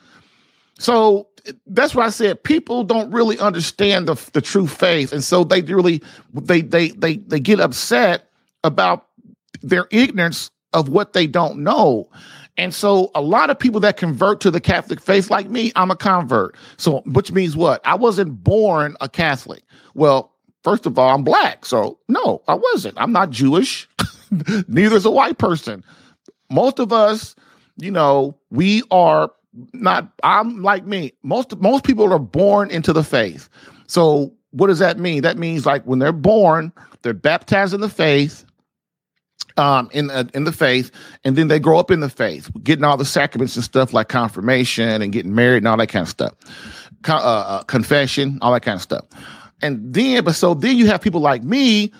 So 0.80 1.28
that's 1.68 1.96
why 1.96 2.06
I 2.06 2.10
said 2.10 2.44
people 2.44 2.84
don't 2.84 3.12
really 3.12 3.40
understand 3.40 4.08
the 4.08 4.16
the 4.34 4.42
true 4.42 4.68
faith, 4.68 5.12
and 5.14 5.24
so 5.24 5.44
they 5.44 5.62
really 5.62 6.02
they 6.34 6.62
they 6.62 6.90
they 6.90 7.18
they 7.18 7.40
get 7.40 7.60
upset 7.60 8.30
about 8.64 9.08
their 9.62 9.88
ignorance 9.92 10.50
of 10.74 10.90
what 10.90 11.14
they 11.14 11.28
don't 11.28 11.60
know. 11.60 12.10
And 12.58 12.74
so 12.74 13.12
a 13.16 13.22
lot 13.22 13.50
of 13.50 13.60
people 13.60 13.80
that 13.82 13.98
convert 13.98 14.40
to 14.42 14.52
the 14.52 14.62
Catholic 14.62 15.02
faith, 15.02 15.30
like 15.30 15.50
me, 15.50 15.72
I'm 15.76 15.92
a 15.92 15.96
convert. 15.96 16.56
So 16.78 17.02
which 17.06 17.32
means 17.32 17.56
what? 17.56 17.82
I 17.86 17.96
wasn't 17.96 18.44
born 18.44 18.96
a 19.02 19.10
Catholic. 19.10 19.64
Well, 19.94 20.32
first 20.64 20.86
of 20.86 20.98
all, 20.98 21.14
I'm 21.14 21.24
black. 21.24 21.66
So 21.66 22.00
no, 22.08 22.42
I 22.48 22.56
wasn't. 22.56 22.96
I'm 22.98 23.12
not 23.12 23.30
Jewish. 23.30 23.90
Neither 24.68 24.96
is 24.96 25.06
a 25.06 25.12
white 25.12 25.38
person. 25.38 25.84
Most 26.50 26.80
of 26.80 26.94
us, 26.94 27.36
you 27.78 27.92
know, 27.92 28.38
we 28.52 28.84
are 28.90 29.32
not 29.74 30.10
I'm 30.24 30.62
like 30.62 30.86
me. 30.86 31.14
Most 31.24 31.58
most 31.58 31.84
people 31.84 32.12
are 32.14 32.20
born 32.20 32.70
into 32.72 32.94
the 32.94 33.04
faith. 33.04 33.50
So 33.88 34.34
what 34.52 34.68
does 34.68 34.80
that 34.80 34.98
mean? 34.98 35.22
That 35.22 35.38
means 35.38 35.66
like 35.66 35.84
when 35.84 36.00
they're 36.00 36.14
born, 36.14 36.72
they're 37.02 37.14
baptized 37.14 37.74
in 37.74 37.82
the 37.82 37.90
faith, 37.90 38.45
um, 39.58 39.90
in 39.94 40.10
uh, 40.10 40.26
in 40.34 40.44
the 40.44 40.52
faith, 40.52 40.92
and 41.24 41.36
then 41.36 41.48
they 41.48 41.60
grow 41.60 41.80
up 41.80 41.92
in 41.92 42.00
the 42.00 42.10
faith, 42.10 42.50
getting 42.64 42.84
all 42.84 42.98
the 42.98 43.06
sacraments 43.06 43.56
and 43.56 43.64
stuff 43.64 43.94
like 43.94 44.10
confirmation 44.10 45.02
and 45.02 45.12
getting 45.12 45.34
married 45.34 45.58
and 45.58 45.68
all 45.68 45.78
that 45.78 45.88
kind 45.88 46.04
of 46.04 46.10
stuff, 46.10 46.34
uh, 47.08 47.16
uh, 47.16 47.64
confession, 47.64 48.38
all 48.42 48.52
that 48.54 48.62
kind 48.62 48.76
of 48.76 48.82
stuff. 48.82 49.06
And 49.62 49.94
then, 49.94 50.24
but 50.24 50.36
so 50.36 50.54
then 50.54 50.78
you 50.78 50.88
have 50.88 51.02
people 51.02 51.22
like 51.22 51.44
me, 51.44 51.92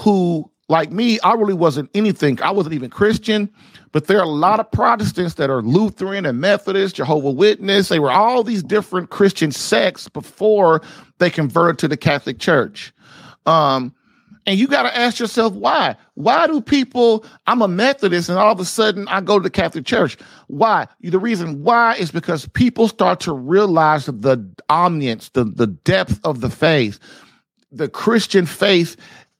who 0.00 0.50
like 0.68 0.92
me, 0.92 1.18
I 1.20 1.34
really 1.34 1.54
wasn't 1.54 1.90
anything. 1.94 2.40
I 2.42 2.50
wasn't 2.50 2.74
even 2.74 2.90
Christian. 2.90 3.50
But 3.92 4.06
there 4.06 4.18
are 4.18 4.24
a 4.24 4.28
lot 4.28 4.60
of 4.60 4.70
Protestants 4.70 5.34
that 5.34 5.50
are 5.50 5.62
Lutheran 5.62 6.24
and 6.24 6.40
Methodist, 6.40 6.94
Jehovah 6.94 7.32
Witness. 7.32 7.88
They 7.88 7.98
were 7.98 8.12
all 8.12 8.44
these 8.44 8.62
different 8.62 9.10
Christian 9.10 9.50
sects 9.50 10.08
before 10.08 10.80
they 11.18 11.28
converted 11.28 11.78
to 11.80 11.88
the 11.88 11.96
Catholic 11.96 12.38
Church. 12.38 12.92
Um, 13.46 13.92
and 14.46 14.58
you 14.58 14.66
got 14.66 14.84
to 14.84 14.96
ask 14.96 15.18
yourself 15.18 15.54
why. 15.54 15.96
Why 16.14 16.46
do 16.46 16.60
people? 16.60 17.24
I'm 17.46 17.62
a 17.62 17.68
Methodist, 17.68 18.28
and 18.28 18.38
all 18.38 18.52
of 18.52 18.60
a 18.60 18.64
sudden 18.64 19.06
I 19.08 19.20
go 19.20 19.38
to 19.38 19.42
the 19.42 19.50
Catholic 19.50 19.84
Church. 19.84 20.16
Why? 20.46 20.88
The 21.00 21.18
reason 21.18 21.62
why 21.62 21.94
is 21.96 22.10
because 22.10 22.46
people 22.48 22.88
start 22.88 23.20
to 23.20 23.32
realize 23.32 24.06
the 24.06 24.44
omniscience, 24.68 25.28
the 25.30 25.44
the 25.44 25.66
depth 25.66 26.20
of 26.24 26.40
the 26.40 26.50
faith. 26.50 26.98
The 27.72 27.88
Christian 27.88 28.46
faith 28.46 28.96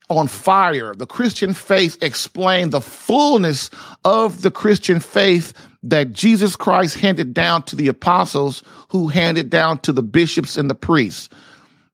on 0.08 0.28
fire. 0.28 0.94
The 0.94 1.06
Christian 1.06 1.54
faith 1.54 1.96
explained 2.02 2.72
the 2.72 2.80
fullness 2.80 3.70
of 4.04 4.42
the 4.42 4.50
Christian 4.50 5.00
faith 5.00 5.52
that 5.82 6.12
Jesus 6.12 6.56
Christ 6.56 6.98
handed 6.98 7.32
down 7.32 7.62
to 7.64 7.76
the 7.76 7.88
apostles, 7.88 8.62
who 8.88 9.08
handed 9.08 9.48
down 9.48 9.78
to 9.78 9.92
the 9.92 10.02
bishops 10.02 10.58
and 10.58 10.68
the 10.68 10.74
priests. 10.74 11.30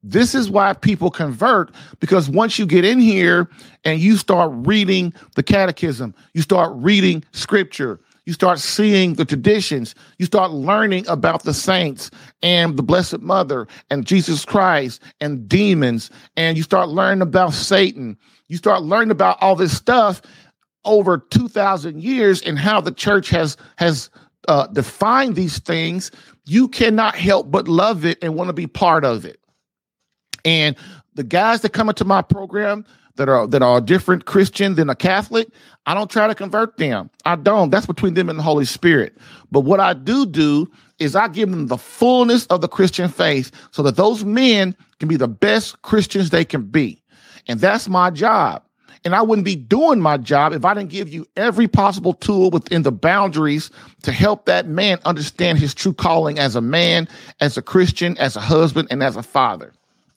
This 0.09 0.37
is 0.37 0.49
why 0.49 0.73
people 0.73 1.11
convert 1.11 1.73
because 1.99 2.31
once 2.31 2.61
you 2.61 2.67
get 2.67 2.85
in 2.85 3.01
here 3.01 3.51
and 3.85 3.99
you 3.99 4.17
start 4.17 4.53
reading 4.55 5.13
the 5.35 5.43
catechism, 5.43 6.15
you 6.33 6.43
start 6.43 6.73
reading 6.77 7.25
scripture, 7.33 7.99
You 8.25 8.33
start 8.33 8.61
seeing 8.61 9.15
the 9.15 9.25
traditions. 9.25 9.95
You 10.19 10.27
start 10.27 10.53
learning 10.53 11.09
about 11.09 11.43
the 11.43 11.55
saints 11.55 12.11
and 12.43 12.77
the 12.77 12.83
Blessed 12.83 13.21
Mother 13.21 13.67
and 13.91 14.07
Jesus 14.07 14.45
Christ 14.45 15.03
and 15.21 15.49
demons. 15.49 16.11
And 16.37 16.57
you 16.57 16.63
start 16.63 16.89
learning 16.89 17.23
about 17.23 17.53
Satan. 17.53 18.17
You 18.47 18.57
start 18.57 18.83
learning 18.83 19.11
about 19.11 19.39
all 19.41 19.57
this 19.57 19.77
stuff 19.77 20.23
over 20.85 21.19
2,000 21.19 22.01
years 22.01 22.43
and 22.43 22.59
how 22.59 22.81
the 22.81 22.93
church 22.93 23.29
has, 23.31 23.57
has 23.77 24.09
uh, 24.47 24.69
defined 24.69 25.35
these 25.35 25.59
things. 25.59 26.13
You 26.45 26.69
cannot 26.69 27.17
help 27.17 27.51
but 27.51 27.67
love 27.67 28.05
it 28.05 28.19
and 28.23 28.37
want 28.37 28.49
to 28.49 28.55
be 28.55 28.69
part 28.69 29.05
of 29.05 29.25
it. 29.25 29.41
And 30.47 30.77
the 31.15 31.25
guys 31.25 31.61
that 31.61 31.75
come 31.75 31.91
into 31.91 32.05
my 32.05 32.23
program, 32.23 32.87
that 33.17 33.29
are 33.29 33.47
that 33.49 33.63
are 33.63 33.81
different 33.81 34.27
Christian 34.27 34.75
than 34.75 34.89
a 34.89 34.95
Catholic, 34.95 35.49
I 35.87 35.95
don't 35.95 36.11
try 36.11 36.27
to 36.27 36.35
convert 36.35 36.77
them. 36.77 37.11
I 37.25 37.37
don't. 37.37 37.71
That's 37.71 37.87
between 37.87 38.15
them 38.15 38.29
and 38.29 38.39
the 38.39 38.43
Holy 38.43 38.65
Spirit. 38.65 39.17
But 39.51 39.61
what 39.61 39.81
I 39.81 39.95
do 39.95 40.25
do 40.25 40.71
is 40.99 41.17
I 41.17 41.29
give 41.29 41.51
them 41.51 41.67
the 41.67 41.79
fullness 41.79 42.47
of 42.47 42.61
the 42.61 42.69
Christian 42.69 43.09
faith 43.09 43.51
so 43.71 43.83
that 43.83 43.97
those 43.97 44.25
men 44.25 44.77
can 44.99 45.09
be 45.09 45.17
the 45.17 45.29
best 45.29 45.83
Christians 45.83 46.31
they 46.31 46.45
can 46.45 46.63
be. 46.63 47.03
And 47.49 47.61
that's 47.61 47.89
my 47.89 48.11
job. 48.11 48.63
And 49.05 49.15
I 49.15 49.23
wouldn't 49.23 49.45
be 49.45 49.57
doing 49.57 50.01
my 50.01 50.17
job 50.17 50.53
if 50.53 50.65
I 50.65 50.75
didn't 50.75 50.91
give 50.91 51.09
you 51.09 51.27
every 51.37 51.69
possible 51.69 52.13
tool 52.13 52.51
within 52.51 52.83
the 52.83 52.91
boundaries 52.91 53.71
to 54.03 54.11
help 54.11 54.47
that 54.47 54.67
man 54.67 54.99
understand 55.05 55.59
his 55.59 55.75
true 55.75 55.93
calling 55.93 56.39
as 56.39 56.57
a 56.57 56.61
man, 56.61 57.07
as 57.41 57.57
a 57.57 57.63
Christian, 57.63 58.19
as 58.19 58.35
a 58.35 58.41
husband, 58.41 58.89
and 58.91 59.05
as 59.05 59.15
a 59.17 59.23
father. 59.23 59.73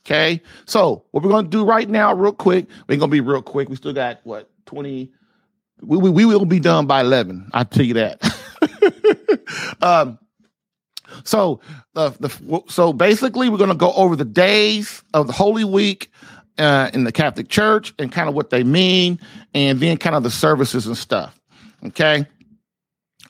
Okay. 0.10 0.42
So 0.66 1.06
what 1.12 1.24
we're 1.24 1.30
going 1.30 1.46
to 1.46 1.52
do 1.52 1.64
right 1.64 1.88
now, 1.88 2.16
real 2.16 2.34
quick, 2.34 2.66
we're 2.88 2.98
going 2.98 3.12
to 3.12 3.14
be 3.14 3.22
real 3.22 3.44
quick. 3.44 3.70
We 3.70 3.76
still 3.76 3.94
got 3.94 4.20
what, 4.24 4.50
20, 4.66 5.12
we, 5.82 5.98
we, 5.98 6.10
we 6.10 6.26
will 6.26 6.46
be 6.46 6.60
done 6.60 6.88
by 6.88 7.02
11. 7.02 7.52
I'll 7.54 7.64
tell 7.66 7.86
you 7.86 7.94
that. 7.94 8.20
um, 9.84 10.18
so 11.24 11.60
the, 11.94 12.10
the 12.20 12.64
so 12.70 12.92
basically 12.92 13.50
we're 13.50 13.58
going 13.58 13.70
to 13.70 13.76
go 13.76 13.94
over 13.94 14.16
the 14.16 14.26
days 14.26 15.04
of 15.14 15.28
the 15.28 15.34
Holy 15.34 15.64
Week 15.64 16.12
uh, 16.58 16.90
in 16.92 17.04
the 17.04 17.12
Catholic 17.12 17.48
Church 17.48 17.94
and 18.00 18.12
kind 18.12 18.28
of 18.28 18.34
what 18.34 18.50
they 18.50 18.64
mean, 18.64 19.20
and 19.54 19.80
then 19.80 19.98
kind 19.98 20.16
of 20.16 20.24
the 20.24 20.32
services 20.32 20.88
and 20.88 20.98
stuff. 20.98 21.40
Okay. 21.86 22.26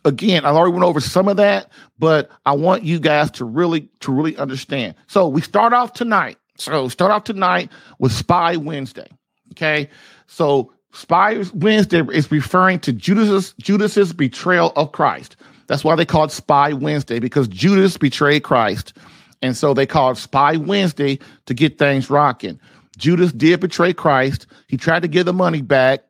Again, 0.05 0.45
I 0.45 0.49
already 0.49 0.71
went 0.71 0.85
over 0.85 1.01
some 1.01 1.27
of 1.27 1.37
that, 1.37 1.71
but 1.97 2.29
I 2.45 2.53
want 2.53 2.83
you 2.83 2.99
guys 2.99 3.31
to 3.31 3.45
really 3.45 3.89
to 3.99 4.13
really 4.13 4.37
understand. 4.37 4.95
So 5.07 5.27
we 5.27 5.41
start 5.41 5.73
off 5.73 5.91
tonight. 5.91 6.37
So 6.59 6.87
start 6.89 7.11
off 7.11 7.23
tonight 7.23 7.71
with 7.99 8.11
Spy 8.11 8.55
Wednesday. 8.57 9.07
Okay. 9.51 9.89
So 10.27 10.71
Spy 10.93 11.43
Wednesday 11.53 12.01
is 12.13 12.31
referring 12.31 12.79
to 12.81 12.93
Judas's 12.93 13.53
Judas's 13.59 14.13
betrayal 14.13 14.73
of 14.75 14.91
Christ. 14.91 15.35
That's 15.67 15.83
why 15.83 15.95
they 15.95 16.05
call 16.05 16.25
it 16.25 16.31
Spy 16.31 16.73
Wednesday 16.73 17.19
because 17.19 17.47
Judas 17.47 17.97
betrayed 17.97 18.43
Christ, 18.43 18.93
and 19.41 19.55
so 19.55 19.73
they 19.73 19.85
called 19.85 20.17
Spy 20.17 20.57
Wednesday 20.57 21.19
to 21.45 21.53
get 21.53 21.77
things 21.77 22.09
rocking. 22.09 22.59
Judas 22.97 23.31
did 23.31 23.59
betray 23.59 23.93
Christ. 23.93 24.47
He 24.67 24.77
tried 24.77 25.03
to 25.03 25.07
get 25.07 25.25
the 25.25 25.33
money 25.33 25.61
back. 25.61 26.01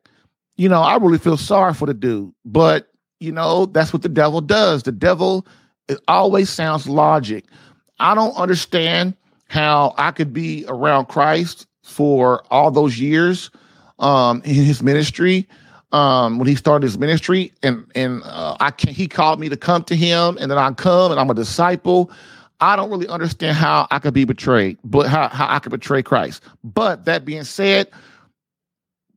You 0.56 0.68
know, 0.68 0.80
I 0.80 0.96
really 0.96 1.18
feel 1.18 1.36
sorry 1.36 1.74
for 1.74 1.86
the 1.86 1.94
dude, 1.94 2.32
but 2.44 2.90
you 3.20 3.32
know 3.32 3.66
that's 3.66 3.92
what 3.92 4.02
the 4.02 4.08
devil 4.08 4.40
does. 4.40 4.82
The 4.82 4.92
devil 4.92 5.46
it 5.88 5.98
always 6.08 6.48
sounds 6.48 6.88
logic. 6.88 7.44
I 7.98 8.14
don't 8.14 8.34
understand 8.36 9.14
how 9.50 9.92
I 9.98 10.12
could 10.12 10.32
be 10.32 10.64
around 10.68 11.06
Christ 11.06 11.66
for 11.82 12.44
all 12.52 12.70
those 12.70 13.00
years 13.00 13.50
um, 13.98 14.42
in 14.44 14.54
his 14.54 14.80
ministry 14.80 15.48
um, 15.90 16.38
when 16.38 16.46
he 16.46 16.54
started 16.54 16.84
his 16.84 16.96
ministry, 16.96 17.52
and 17.64 17.84
and 17.96 18.22
uh, 18.24 18.56
I 18.60 18.70
can, 18.70 18.94
he 18.94 19.08
called 19.08 19.40
me 19.40 19.48
to 19.48 19.56
come 19.56 19.82
to 19.84 19.96
him, 19.96 20.38
and 20.40 20.48
then 20.48 20.56
I 20.56 20.70
come 20.70 21.10
and 21.10 21.20
I'm 21.20 21.28
a 21.30 21.34
disciple. 21.34 22.12
I 22.60 22.76
don't 22.76 22.90
really 22.90 23.08
understand 23.08 23.56
how 23.56 23.88
I 23.90 23.98
could 23.98 24.14
be 24.14 24.24
betrayed, 24.24 24.78
but 24.84 25.08
how, 25.08 25.28
how 25.28 25.48
I 25.48 25.58
could 25.58 25.72
betray 25.72 26.00
Christ. 26.00 26.44
But 26.62 27.06
that 27.06 27.24
being 27.24 27.42
said, 27.42 27.88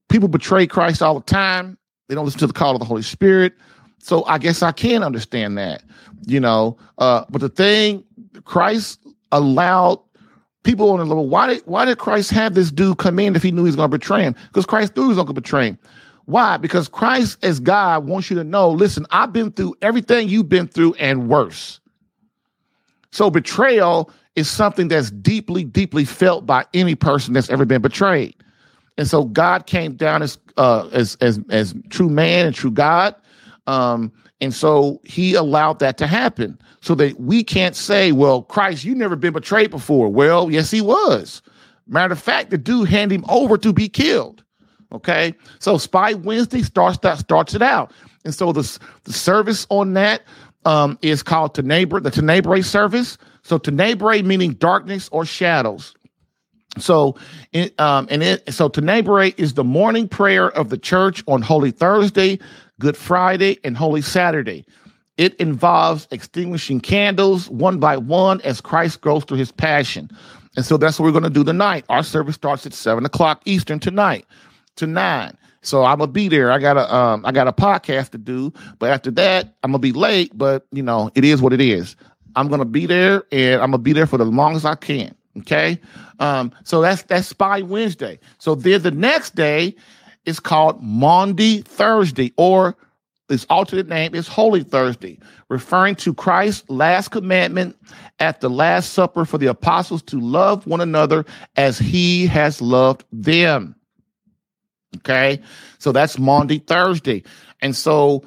people 0.10 0.30
betray 0.30 0.66
Christ 0.66 1.04
all 1.04 1.14
the 1.14 1.26
time. 1.26 1.78
They 2.10 2.16
don't 2.16 2.26
listen 2.26 2.40
to 2.40 2.48
the 2.48 2.54
call 2.54 2.74
of 2.74 2.80
the 2.80 2.86
Holy 2.86 3.04
Spirit. 3.04 3.54
So 4.00 4.26
I 4.26 4.40
guess 4.40 4.64
I 4.64 4.72
can 4.72 5.04
understand 5.04 5.60
that, 5.60 5.84
you 6.26 6.40
know. 6.40 6.78
Uh, 6.98 7.26
but 7.30 7.42
the 7.42 7.50
thing, 7.50 8.04
Christ 8.46 9.00
allowed 9.32 10.00
people 10.64 10.91
on 10.91 10.99
the 10.99 11.05
level, 11.05 11.28
why 11.28 11.47
did 11.47 11.61
why 11.66 11.86
did 11.86 11.97
Christ 11.97 12.32
have 12.32 12.53
this 12.53 12.72
dude 12.72 12.97
come 12.97 13.20
in 13.20 13.36
if 13.36 13.43
he 13.43 13.51
knew 13.51 13.64
he 13.64 13.68
was 13.68 13.76
going 13.76 13.89
to 13.89 13.97
betray 13.97 14.24
him? 14.24 14.36
Because 14.47 14.66
Christ 14.66 14.95
knew 14.95 15.03
he 15.03 15.07
was 15.09 15.18
going 15.18 15.28
to 15.28 15.34
betray 15.34 15.68
him. 15.68 15.80
Why? 16.26 16.57
Because 16.57 16.88
Christ, 16.88 17.38
as 17.43 17.59
God, 17.59 18.05
wants 18.05 18.30
you 18.30 18.38
to 18.38 18.43
know, 18.43 18.70
listen, 18.70 19.05
I've 19.11 19.34
been 19.34 19.51
through 19.51 19.76
everything 19.82 20.30
you've 20.30 20.49
been 20.49 20.68
through 20.68 20.93
and 20.93 21.28
worse. 21.28 21.82
So 23.11 23.30
betrayal 23.30 24.09
is 24.36 24.49
something 24.49 24.88
that's 24.88 25.11
deeply, 25.11 25.64
deeply 25.66 26.05
felt 26.05 26.45
by 26.45 26.66
any 26.74 26.95
person 26.95 27.34
that's 27.34 27.49
ever 27.49 27.66
been 27.66 27.82
betrayed. 27.82 28.36
And 28.97 29.07
so 29.07 29.26
God 29.26 29.66
came 29.66 29.95
down 29.95 30.22
as 30.22 30.38
uh, 30.57 30.88
as 30.93 31.16
as 31.20 31.39
as 31.49 31.74
true 31.89 32.09
man 32.09 32.45
and 32.45 32.55
true 32.55 32.72
God. 32.72 33.16
Um, 33.68 34.11
and 34.44 34.54
so 34.54 35.00
he 35.06 35.36
allowed 35.36 35.80
that 35.80 35.98
to 36.00 36.06
happen 36.06 36.60
so 36.82 36.96
that 36.96 37.18
we 37.18 37.46
can't 37.46 37.78
say, 37.78 38.12
well, 38.12 38.41
Christ, 38.41 38.84
you 38.84 38.94
never 38.94 39.16
been 39.16 39.32
betrayed 39.32 39.72
before. 39.72 40.10
Well, 40.10 40.52
yes, 40.52 40.70
he 40.70 40.82
was. 40.82 41.41
Matter 41.88 42.12
of 42.12 42.20
fact, 42.20 42.50
the 42.50 42.58
dude 42.58 42.89
handed 42.89 43.16
him 43.16 43.26
over 43.30 43.58
to 43.58 43.72
be 43.72 43.88
killed. 43.88 44.44
Okay. 44.91 45.34
So 45.60 45.78
Spy 45.78 46.14
Wednesday 46.16 46.62
starts 46.62 46.98
that 47.00 47.20
starts 47.20 47.54
it 47.54 47.62
out. 47.62 47.94
And 48.26 48.36
so 48.36 48.52
the, 48.52 48.80
the 49.06 49.14
service 49.14 49.66
on 49.70 49.94
that 49.94 50.24
um, 50.66 51.00
is 51.02 51.24
called 51.24 51.56
Tenebrae, 51.56 52.02
the 52.02 52.12
Tenebrae 52.12 52.64
service. 52.64 53.18
So 53.44 53.58
Tenebrae 53.58 54.24
meaning 54.24 54.56
darkness 54.56 55.08
or 55.14 55.26
shadows. 55.26 55.96
So, 56.80 57.16
it, 57.52 57.80
um, 57.80 58.08
and 58.10 58.24
it, 58.24 58.54
so 58.54 58.68
Tenebrae 58.68 59.36
is 59.38 59.54
the 59.54 59.64
morning 59.64 60.08
prayer 60.08 60.50
of 60.52 60.70
the 60.70 60.78
church 60.78 61.24
on 61.28 61.41
Holy 61.41 61.72
Thursday, 61.72 62.39
Good 62.80 62.97
Friday, 62.97 63.59
and 63.63 63.78
Holy 63.78 64.01
Saturday. 64.01 64.65
It 65.17 65.36
involves 65.36 66.07
extinguishing 66.11 66.80
candles 66.80 67.49
one 67.49 67.80
by 67.80 67.97
one 67.97 68.41
as 68.41 68.61
Christ 68.61 69.01
goes 69.01 69.24
through 69.24 69.38
his 69.38 69.51
passion. 69.51 70.09
And 70.55 70.65
so 70.65 70.78
that's 70.78 70.99
what 70.99 71.05
we're 71.05 71.11
going 71.11 71.24
to 71.24 71.30
do 71.30 71.43
tonight. 71.43 71.86
Our 71.89 72.03
service 72.03 72.36
starts 72.36 72.65
at 72.65 72.74
seven 72.74 73.05
o'clock 73.05 73.41
Eastern 73.45 73.80
tonight 73.80 74.26
to 74.78 74.88
nine. 74.88 75.38
So 75.63 75.86
I'm 75.86 75.97
gonna 75.97 76.11
be 76.11 76.28
there. 76.28 76.51
I 76.51 76.59
got 76.59 76.78
a 76.78 76.93
um 76.93 77.26
I 77.26 77.32
got 77.32 77.47
a 77.47 77.53
podcast 77.53 78.09
to 78.09 78.17
do, 78.17 78.51
but 78.80 78.91
after 78.91 79.09
that 79.11 79.55
I'm 79.63 79.71
gonna 79.71 79.80
be 79.80 79.93
late. 79.93 80.38
But 80.38 80.67
you 80.71 80.84
know 80.84 81.09
it 81.15 81.24
is 81.24 81.41
what 81.41 81.53
it 81.53 81.61
is. 81.61 81.95
I'm 82.36 82.49
gonna 82.49 82.65
be 82.65 82.86
there, 82.86 83.24
and 83.32 83.61
I'm 83.61 83.71
gonna 83.71 83.78
be 83.78 83.93
there 83.93 84.05
for 84.05 84.17
the 84.17 84.26
longest 84.26 84.65
I 84.65 84.76
can. 84.76 85.15
Okay. 85.39 85.80
Um. 86.19 86.51
So 86.65 86.82
that's 86.82 87.03
that's 87.03 87.28
Spy 87.28 87.61
Wednesday. 87.61 88.19
So 88.39 88.55
then 88.55 88.82
the 88.82 88.91
next 88.91 89.36
day 89.36 89.74
is 90.26 90.39
called 90.39 90.82
Maundy 90.82 91.61
Thursday, 91.61 92.34
or 92.38 92.76
its 93.30 93.45
alternate 93.49 93.88
name 93.88 94.13
is 94.13 94.28
Holy 94.28 94.63
Thursday, 94.63 95.17
referring 95.49 95.95
to 95.95 96.13
Christ's 96.13 96.69
last 96.69 97.09
commandment 97.09 97.76
at 98.19 98.41
the 98.41 98.49
Last 98.49 98.93
Supper 98.93 99.26
for 99.26 99.38
the 99.38 99.47
apostles 99.47 100.01
to 100.03 100.19
love 100.19 100.67
one 100.67 100.82
another 100.82 101.26
as 101.55 101.80
he 101.80 102.28
has 102.28 102.61
loved 102.61 103.05
them. 103.11 103.76
Okay, 104.97 105.41
so 105.80 105.91
that's 105.91 106.19
Maundy 106.19 106.59
Thursday, 106.59 107.24
and 107.61 107.76
so 107.76 108.24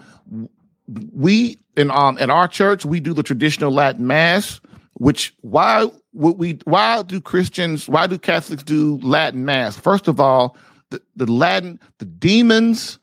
we 1.12 1.58
in 1.76 1.90
um 1.90 2.16
at 2.18 2.30
our 2.30 2.48
church 2.48 2.84
we 2.84 2.98
do 3.00 3.14
the 3.14 3.22
traditional 3.22 3.70
Latin 3.70 4.06
Mass. 4.06 4.60
Which 4.94 5.34
why 5.42 5.90
would 6.14 6.38
we? 6.38 6.58
Why 6.64 7.02
do 7.02 7.20
Christians? 7.20 7.88
Why 7.88 8.06
do 8.06 8.18
Catholics 8.18 8.62
do 8.62 8.98
Latin 9.02 9.44
Mass? 9.44 9.76
First 9.76 10.08
of 10.08 10.18
all, 10.18 10.56
the, 10.90 11.02
the 11.16 11.30
Latin, 11.30 11.80
the 11.98 12.04
demons 12.04 12.98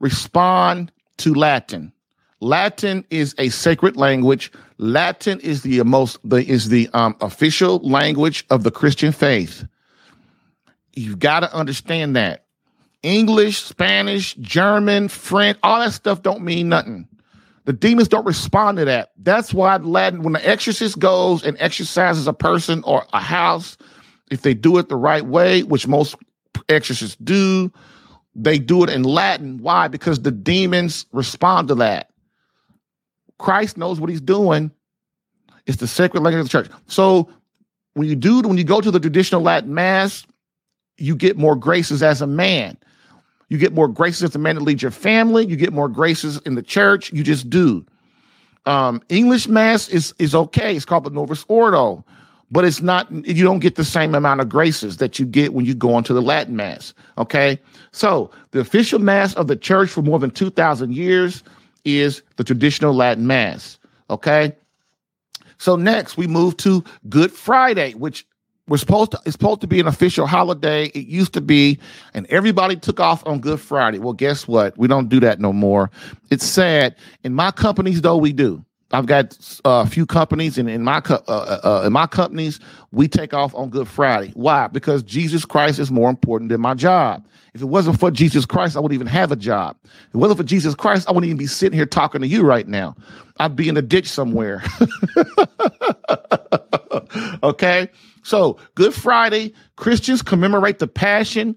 respond 0.00 0.92
to 1.18 1.34
Latin. 1.34 1.92
Latin 2.40 3.04
is 3.10 3.34
a 3.38 3.48
sacred 3.48 3.96
language. 3.96 4.52
Latin 4.78 5.40
is 5.40 5.62
the 5.62 5.82
most 5.84 6.18
the 6.24 6.44
is 6.44 6.68
the 6.68 6.88
um, 6.92 7.16
official 7.20 7.78
language 7.78 8.44
of 8.50 8.64
the 8.64 8.70
Christian 8.70 9.12
faith. 9.12 9.64
You've 10.94 11.18
got 11.18 11.40
to 11.40 11.54
understand 11.54 12.16
that. 12.16 12.44
English, 13.02 13.62
Spanish, 13.62 14.34
German, 14.36 15.08
French, 15.08 15.58
all 15.62 15.80
that 15.80 15.92
stuff 15.92 16.22
don't 16.22 16.42
mean 16.42 16.68
nothing. 16.68 17.08
The 17.64 17.72
demons 17.72 18.08
don't 18.08 18.26
respond 18.26 18.78
to 18.78 18.84
that. 18.84 19.12
That's 19.18 19.54
why 19.54 19.76
Latin, 19.76 20.22
when 20.22 20.34
the 20.34 20.46
exorcist 20.46 20.98
goes 20.98 21.44
and 21.44 21.56
exorcises 21.60 22.26
a 22.26 22.32
person 22.32 22.82
or 22.84 23.06
a 23.12 23.20
house, 23.20 23.78
if 24.30 24.42
they 24.42 24.54
do 24.54 24.76
it 24.78 24.88
the 24.88 24.96
right 24.96 25.24
way, 25.24 25.62
which 25.62 25.86
most 25.86 26.16
exorcists 26.68 27.16
do. 27.16 27.72
They 28.34 28.58
do 28.58 28.82
it 28.82 28.90
in 28.90 29.04
Latin. 29.04 29.58
Why? 29.58 29.88
Because 29.88 30.20
the 30.20 30.30
demons 30.30 31.06
respond 31.12 31.68
to 31.68 31.74
that. 31.76 32.10
Christ 33.38 33.76
knows 33.76 34.00
what 34.00 34.10
he's 34.10 34.20
doing. 34.20 34.70
It's 35.66 35.78
the 35.78 35.86
sacred 35.86 36.22
language 36.22 36.40
of 36.40 36.46
the 36.46 36.50
church. 36.50 36.70
So 36.86 37.28
when 37.94 38.08
you 38.08 38.16
do, 38.16 38.40
when 38.42 38.58
you 38.58 38.64
go 38.64 38.80
to 38.80 38.90
the 38.90 39.00
traditional 39.00 39.40
Latin 39.40 39.72
mass, 39.72 40.26
you 40.98 41.16
get 41.16 41.36
more 41.36 41.56
graces 41.56 42.02
as 42.02 42.20
a 42.20 42.26
man. 42.26 42.76
You 43.48 43.58
get 43.58 43.72
more 43.72 43.88
graces 43.88 44.22
as 44.22 44.34
a 44.34 44.38
man 44.38 44.56
that 44.56 44.62
leads 44.62 44.82
your 44.82 44.90
family. 44.90 45.46
You 45.46 45.56
get 45.56 45.72
more 45.72 45.88
graces 45.88 46.38
in 46.46 46.54
the 46.54 46.62
church. 46.62 47.12
You 47.12 47.22
just 47.22 47.50
do. 47.50 47.84
Um, 48.66 49.02
English 49.08 49.46
mass 49.46 49.88
is 49.88 50.14
is 50.18 50.34
okay. 50.34 50.74
It's 50.74 50.84
called 50.84 51.04
the 51.04 51.10
Novus 51.10 51.44
Ordo, 51.48 52.04
but 52.54 52.64
it's 52.64 52.80
not. 52.80 53.10
You 53.10 53.42
don't 53.42 53.58
get 53.58 53.74
the 53.74 53.84
same 53.84 54.14
amount 54.14 54.40
of 54.40 54.48
graces 54.48 54.98
that 54.98 55.18
you 55.18 55.26
get 55.26 55.52
when 55.52 55.64
you 55.64 55.74
go 55.74 55.98
into 55.98 56.14
the 56.14 56.22
Latin 56.22 56.54
mass. 56.54 56.94
Okay, 57.18 57.58
so 57.90 58.30
the 58.52 58.60
official 58.60 59.00
mass 59.00 59.34
of 59.34 59.48
the 59.48 59.56
church 59.56 59.90
for 59.90 60.02
more 60.02 60.20
than 60.20 60.30
two 60.30 60.50
thousand 60.50 60.94
years 60.94 61.42
is 61.84 62.22
the 62.36 62.44
traditional 62.44 62.94
Latin 62.94 63.26
mass. 63.26 63.76
Okay, 64.08 64.54
so 65.58 65.74
next 65.74 66.16
we 66.16 66.28
move 66.28 66.56
to 66.58 66.84
Good 67.08 67.32
Friday, 67.32 67.92
which 67.94 68.24
we're 68.68 68.76
supposed 68.76 69.10
to 69.10 69.20
it's 69.26 69.32
supposed 69.32 69.60
to 69.62 69.66
be 69.66 69.80
an 69.80 69.88
official 69.88 70.28
holiday. 70.28 70.86
It 70.94 71.08
used 71.08 71.32
to 71.32 71.40
be, 71.40 71.80
and 72.14 72.24
everybody 72.28 72.76
took 72.76 73.00
off 73.00 73.26
on 73.26 73.40
Good 73.40 73.60
Friday. 73.60 73.98
Well, 73.98 74.12
guess 74.12 74.46
what? 74.46 74.78
We 74.78 74.86
don't 74.86 75.08
do 75.08 75.18
that 75.18 75.40
no 75.40 75.52
more. 75.52 75.90
It's 76.30 76.46
sad. 76.46 76.94
In 77.24 77.34
my 77.34 77.50
companies, 77.50 78.00
though, 78.00 78.16
we 78.16 78.32
do. 78.32 78.64
I've 78.94 79.06
got 79.06 79.36
uh, 79.64 79.82
a 79.84 79.86
few 79.86 80.06
companies, 80.06 80.56
and 80.56 80.70
in 80.70 80.82
my 80.82 81.00
co- 81.00 81.22
uh, 81.26 81.60
uh, 81.62 81.68
uh, 81.82 81.86
in 81.86 81.92
my 81.92 82.06
companies, 82.06 82.60
we 82.92 83.08
take 83.08 83.34
off 83.34 83.54
on 83.54 83.70
Good 83.70 83.88
Friday. 83.88 84.30
Why? 84.34 84.68
Because 84.68 85.02
Jesus 85.02 85.44
Christ 85.44 85.78
is 85.78 85.90
more 85.90 86.08
important 86.08 86.50
than 86.50 86.60
my 86.60 86.74
job. 86.74 87.26
If 87.54 87.62
it 87.62 87.66
wasn't 87.66 88.00
for 88.00 88.10
Jesus 88.10 88.46
Christ, 88.46 88.76
I 88.76 88.80
wouldn't 88.80 88.94
even 88.94 89.06
have 89.08 89.32
a 89.32 89.36
job. 89.36 89.76
If 89.84 90.14
it 90.14 90.18
wasn't 90.18 90.38
for 90.38 90.44
Jesus 90.44 90.74
Christ, 90.74 91.08
I 91.08 91.12
wouldn't 91.12 91.26
even 91.28 91.38
be 91.38 91.46
sitting 91.46 91.76
here 91.76 91.86
talking 91.86 92.20
to 92.20 92.26
you 92.26 92.42
right 92.42 92.66
now. 92.66 92.96
I'd 93.38 93.56
be 93.56 93.68
in 93.68 93.76
a 93.76 93.82
ditch 93.82 94.08
somewhere. 94.08 94.62
okay. 97.42 97.88
So, 98.22 98.58
Good 98.74 98.94
Friday, 98.94 99.52
Christians 99.76 100.22
commemorate 100.22 100.78
the 100.78 100.88
passion 100.88 101.56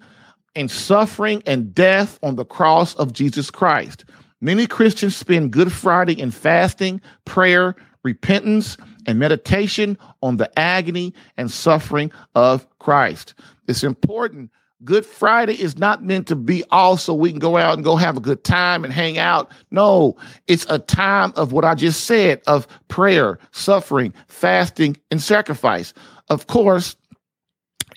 and 0.56 0.70
suffering 0.70 1.44
and 1.46 1.74
death 1.74 2.20
on 2.24 2.36
the 2.36 2.46
cross 2.46 2.96
of 2.96 3.14
Jesus 3.14 3.52
Christ. 3.52 4.06
Many 4.42 4.68
Christians 4.68 5.16
spend 5.16 5.52
Good 5.52 5.72
Friday 5.72 6.20
in 6.20 6.32
fasting, 6.32 7.02
prayer, 7.26 7.76
repentance, 8.04 8.78
and 9.08 9.18
meditation 9.18 9.98
on 10.22 10.38
the 10.38 10.60
agony 10.60 11.14
and 11.38 11.50
suffering 11.50 12.12
of 12.36 12.68
Christ. 12.80 13.34
It's 13.68 13.84
important. 13.84 14.52
Good 14.84 15.08
Friday 15.08 15.60
is 15.60 15.80
not 15.80 16.04
meant 16.04 16.28
to 16.28 16.36
be 16.36 16.64
all 16.70 16.98
so 16.98 17.16
we 17.16 17.32
can 17.32 17.40
go 17.40 17.58
out 17.58 17.74
and 17.74 17.84
go 17.84 17.96
have 17.96 18.16
a 18.16 18.22
good 18.22 18.44
time 18.44 18.84
and 18.84 18.94
hang 18.94 19.18
out. 19.18 19.52
No, 19.72 20.16
it's 20.46 20.68
a 20.70 20.78
time 20.78 21.34
of 21.36 21.52
what 21.52 21.66
I 21.66 21.74
just 21.74 22.06
said 22.06 22.42
of 22.46 22.68
prayer, 22.88 23.40
suffering, 23.52 24.14
fasting, 24.28 24.98
and 25.10 25.20
sacrifice. 25.20 25.96
Of 26.30 26.46
course, 26.46 26.96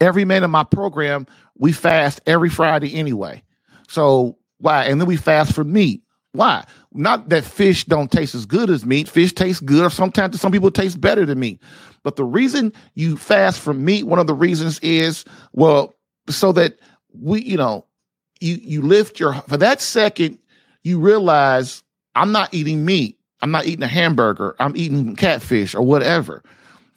every 0.00 0.24
man 0.24 0.42
in 0.42 0.50
my 0.50 0.64
program, 0.64 1.26
we 1.58 1.72
fast 1.72 2.22
every 2.26 2.48
Friday 2.48 2.94
anyway. 2.94 3.42
So 3.88 4.38
why? 4.58 4.84
And 4.84 4.98
then 4.98 5.06
we 5.06 5.16
fast 5.16 5.52
for 5.52 5.64
meat. 5.64 6.02
Why? 6.32 6.64
Not 6.92 7.28
that 7.30 7.44
fish 7.44 7.84
don't 7.84 8.10
taste 8.10 8.34
as 8.34 8.46
good 8.46 8.70
as 8.70 8.86
meat. 8.86 9.08
Fish 9.08 9.32
tastes 9.32 9.60
good, 9.60 9.84
or 9.84 9.90
sometimes 9.90 10.40
some 10.40 10.52
people 10.52 10.70
taste 10.70 11.00
better 11.00 11.26
than 11.26 11.40
meat. 11.40 11.60
But 12.02 12.16
the 12.16 12.24
reason 12.24 12.72
you 12.94 13.16
fast 13.16 13.60
from 13.60 13.84
meat, 13.84 14.04
one 14.04 14.18
of 14.18 14.26
the 14.26 14.34
reasons 14.34 14.78
is, 14.80 15.24
well, 15.52 15.94
so 16.28 16.52
that 16.52 16.78
we, 17.12 17.42
you 17.42 17.56
know, 17.56 17.84
you 18.40 18.54
you 18.62 18.82
lift 18.82 19.18
your 19.18 19.34
for 19.34 19.56
that 19.56 19.80
second, 19.80 20.38
you 20.84 21.00
realize 21.00 21.82
I'm 22.14 22.32
not 22.32 22.54
eating 22.54 22.84
meat. 22.84 23.18
I'm 23.42 23.50
not 23.50 23.66
eating 23.66 23.82
a 23.82 23.88
hamburger. 23.88 24.54
I'm 24.60 24.76
eating 24.76 25.16
catfish 25.16 25.74
or 25.74 25.82
whatever 25.82 26.42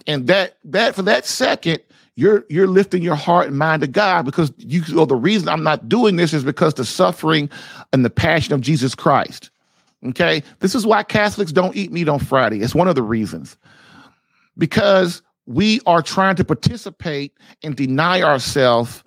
and 0.08 0.28
that 0.28 0.58
that 0.64 0.96
for 0.96 1.02
that 1.04 1.26
second 1.26 1.80
you're 2.16 2.46
you're 2.50 2.68
lifting 2.68 3.02
your 3.02 3.16
heart 3.16 3.48
and 3.48 3.58
mind 3.58 3.82
to 3.82 3.88
God 3.88 4.24
because 4.26 4.54
you 4.58 4.84
well, 4.94 5.06
the 5.06 5.16
reason 5.16 5.50
I'm 5.50 5.64
not 5.64 5.90
doing 5.90 6.16
this 6.16 6.34
is 6.34 6.44
because 6.44 6.76
the 6.76 6.86
suffering 6.86 7.50
and 7.92 8.06
the 8.06 8.10
passion 8.10 8.54
of 8.54 8.62
Jesus 8.62 8.94
Christ. 8.94 9.50
Okay? 10.06 10.44
This 10.60 10.76
is 10.76 10.86
why 10.86 11.04
Catholics 11.04 11.52
don't 11.52 11.76
eat 11.76 11.92
meat 11.92 12.10
on 12.10 12.20
Friday. 12.20 12.62
It's 12.62 12.76
one 12.76 12.88
of 12.88 12.96
the 12.96 13.04
reasons. 13.04 13.58
Because 14.58 15.22
we 15.46 15.80
are 15.86 16.02
trying 16.02 16.36
to 16.36 16.44
participate 16.44 17.34
and 17.64 17.76
deny 17.76 18.22
ourselves 18.22 19.04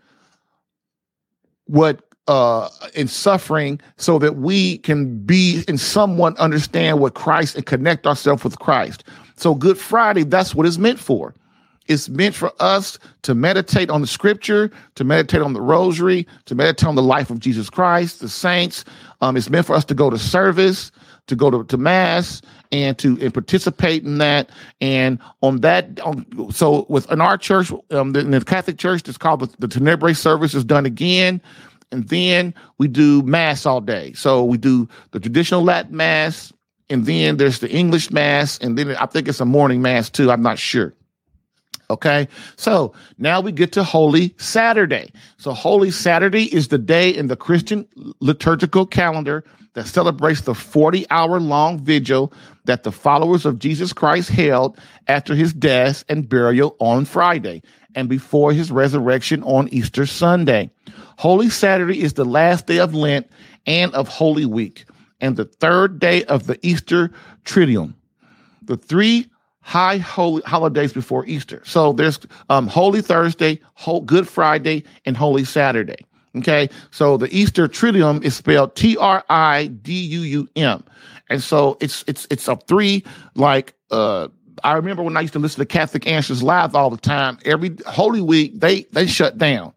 what 1.67 2.03
uh 2.27 2.69
in 2.95 3.07
suffering 3.07 3.81
so 3.99 4.19
that 4.19 4.37
we 4.37 4.79
can 4.79 5.19
be 5.25 5.63
in 5.69 5.79
someone 5.79 6.37
understand 6.39 6.99
what 6.99 7.15
Christ 7.15 7.55
and 7.55 7.65
connect 7.65 8.05
ourselves 8.05 8.43
with 8.43 8.59
Christ. 8.59 9.05
So 9.37 9.55
Good 9.55 9.79
Friday, 9.79 10.25
that's 10.25 10.57
what 10.57 10.67
it's 10.67 10.79
meant 10.79 10.99
for. 10.99 11.35
It's 11.89 12.09
meant 12.09 12.35
for 12.35 12.53
us 12.61 12.99
to 13.23 13.35
meditate 13.35 13.91
on 13.91 14.01
the 14.01 14.07
scripture, 14.07 14.71
to 14.97 15.05
meditate 15.05 15.43
on 15.43 15.53
the 15.53 15.61
rosary, 15.61 16.27
to 16.47 16.55
meditate 16.55 16.87
on 16.87 16.95
the 16.95 17.03
life 17.03 17.31
of 17.31 17.39
Jesus 17.39 17.71
Christ, 17.71 18.21
the 18.21 18.29
saints. 18.29 18.85
Um, 19.21 19.37
it's 19.37 19.51
meant 19.51 19.67
for 19.67 19.75
us 19.75 19.85
to 19.87 19.95
go 19.95 20.11
to 20.11 20.19
service, 20.19 20.91
to 21.29 21.37
go 21.37 21.51
to, 21.51 21.65
to 21.65 21.77
mass, 21.77 22.43
and 22.73 22.99
to 22.99 23.19
and 23.21 23.33
participate 23.33 24.05
in 24.05 24.19
that. 24.19 24.51
And 24.81 25.19
on 25.43 25.61
that, 25.61 26.01
on, 26.01 26.27
so 26.53 26.87
with 26.89 27.11
in 27.11 27.21
our 27.21 27.39
church, 27.39 27.73
um, 27.91 28.13
the, 28.13 28.21
in 28.21 28.31
the 28.33 28.45
Catholic 28.45 28.79
Church, 28.79 29.09
it's 29.09 29.19
called 29.19 29.41
the, 29.41 29.55
the 29.59 29.69
Tenebrae 29.69 30.15
service 30.15 30.55
is 30.55 30.65
done 30.65 30.87
again. 30.87 31.41
And 31.93 32.09
then 32.09 32.53
we 32.79 32.89
do 32.89 33.23
mass 33.23 33.65
all 33.65 33.81
day. 33.81 34.13
So 34.15 34.45
we 34.45 34.59
do 34.59 34.89
the 35.13 35.21
traditional 35.21 35.63
Latin 35.63 35.97
mass, 35.97 36.53
and 36.91 37.07
then 37.07 37.37
there's 37.37 37.61
the 37.61 37.71
English 37.71 38.11
mass, 38.11 38.59
and 38.59 38.77
then 38.77 38.97
I 38.97 39.07
think 39.07 39.29
it's 39.29 39.41
a 39.41 39.45
morning 39.45 39.83
mass 39.83 40.11
too. 40.11 40.31
I'm 40.33 40.43
not 40.43 40.59
sure. 40.59 40.93
Okay, 41.89 42.27
so 42.57 42.93
now 43.19 43.41
we 43.41 43.53
get 43.53 43.71
to 43.73 43.85
Holy 43.85 44.35
Saturday. 44.39 45.13
So, 45.39 45.53
Holy 45.53 45.93
Saturday 45.93 46.53
is 46.53 46.69
the 46.69 46.79
day 46.79 47.11
in 47.11 47.29
the 47.29 47.37
Christian 47.37 47.87
liturgical 48.21 48.87
calendar 48.87 49.45
that 49.75 49.87
celebrates 49.87 50.41
the 50.41 50.55
40 50.55 51.09
hour 51.11 51.39
long 51.39 51.79
vigil 51.79 52.33
that 52.65 52.83
the 52.83 52.91
followers 52.91 53.47
of 53.47 53.59
Jesus 53.59 53.93
Christ 53.93 54.31
held 54.31 54.79
after 55.07 55.35
his 55.35 55.53
death 55.53 56.05
and 56.09 56.29
burial 56.29 56.75
on 56.81 57.05
Friday 57.05 57.63
and 57.95 58.09
before 58.09 58.53
his 58.53 58.73
resurrection 58.73 59.43
on 59.45 59.69
Easter 59.69 60.07
Sunday. 60.07 60.71
Holy 61.19 61.49
Saturday 61.49 62.03
is 62.03 62.15
the 62.15 62.25
last 62.25 62.67
day 62.67 62.79
of 62.79 62.95
Lent 62.95 63.31
and 63.67 63.95
of 63.95 64.09
Holy 64.09 64.47
Week 64.47 64.87
and 65.21 65.37
the 65.37 65.45
third 65.45 65.99
day 65.99 66.25
of 66.25 66.47
the 66.47 66.59
Easter 66.67 67.11
Triduum, 67.45 67.95
the 68.63 68.77
three 68.77 69.29
high 69.67 69.99
holy 69.99 70.43
holidays 70.43 70.93
before 70.93 71.27
Easter. 71.27 71.61
So 71.65 71.93
there's 71.93 72.21
um, 72.51 72.69
Holy 72.69 73.03
Thursday, 73.03 73.61
Good 74.05 74.29
Friday, 74.29 74.85
and 75.05 75.17
Holy 75.17 75.45
Saturday. 75.45 76.07
Okay, 76.37 76.71
so 76.93 77.17
the 77.17 77.29
Easter 77.37 77.67
Triduum 77.67 78.23
is 78.23 78.37
spelled 78.37 78.77
T 78.77 78.97
R 78.97 79.25
I 79.29 79.67
D 79.67 79.93
U 79.93 80.21
U 80.21 80.49
M, 80.55 80.85
and 81.29 81.43
so 81.43 81.77
it's 81.81 82.05
it's 82.07 82.29
it's 82.31 82.49
a 82.49 82.57
three 82.57 83.05
like 83.35 83.75
uh. 83.91 84.29
I 84.65 84.73
remember 84.73 85.03
when 85.03 85.17
I 85.19 85.21
used 85.21 85.35
to 85.35 85.39
listen 85.39 85.59
to 85.59 85.67
Catholic 85.67 86.07
Answers 86.07 86.43
Live 86.43 86.75
all 86.75 86.89
the 86.89 86.97
time. 86.97 87.37
Every 87.45 87.77
Holy 87.87 88.23
Week, 88.23 88.59
they 88.59 88.85
they 88.93 89.07
shut 89.07 89.37
down. 89.37 89.75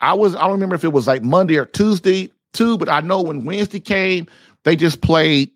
I 0.00 0.14
was 0.14 0.34
I 0.34 0.40
don't 0.40 0.52
remember 0.52 0.74
if 0.74 0.82
it 0.82 0.92
was 0.92 1.06
like 1.06 1.22
Monday 1.22 1.56
or 1.58 1.66
Tuesday 1.66 2.30
too, 2.52 2.78
but 2.78 2.88
I 2.88 3.00
know 3.00 3.20
when 3.22 3.44
Wednesday 3.44 3.80
came, 3.80 4.26
they 4.64 4.76
just 4.76 5.00
played 5.02 5.50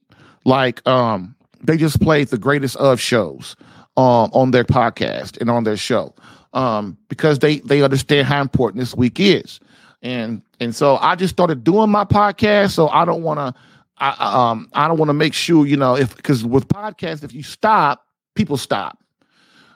like 0.44 0.86
um 0.86 1.34
they 1.64 1.76
just 1.76 2.00
played 2.00 2.28
the 2.28 2.38
greatest 2.38 2.76
of 2.76 3.00
shows 3.00 3.56
um 3.96 4.30
on 4.32 4.50
their 4.50 4.64
podcast 4.64 5.40
and 5.40 5.50
on 5.50 5.64
their 5.64 5.76
show 5.76 6.14
um 6.52 6.96
because 7.08 7.38
they 7.38 7.58
they 7.60 7.82
understand 7.82 8.26
how 8.26 8.40
important 8.40 8.80
this 8.80 8.94
week 8.94 9.18
is. 9.20 9.60
And 10.02 10.42
and 10.60 10.74
so 10.74 10.96
I 10.96 11.16
just 11.16 11.32
started 11.34 11.64
doing 11.64 11.90
my 11.90 12.04
podcast 12.04 12.72
so 12.72 12.88
I 12.88 13.04
don't 13.04 13.22
want 13.22 13.40
to 13.40 13.54
I 13.98 14.50
um 14.50 14.68
I 14.72 14.88
don't 14.88 14.98
want 14.98 15.08
to 15.08 15.14
make 15.14 15.34
sure 15.34 15.66
you 15.66 15.76
know 15.76 15.96
if 15.96 16.14
because 16.16 16.44
with 16.44 16.68
podcasts 16.68 17.24
if 17.24 17.32
you 17.32 17.42
stop 17.42 18.06
people 18.34 18.56
stop. 18.56 18.98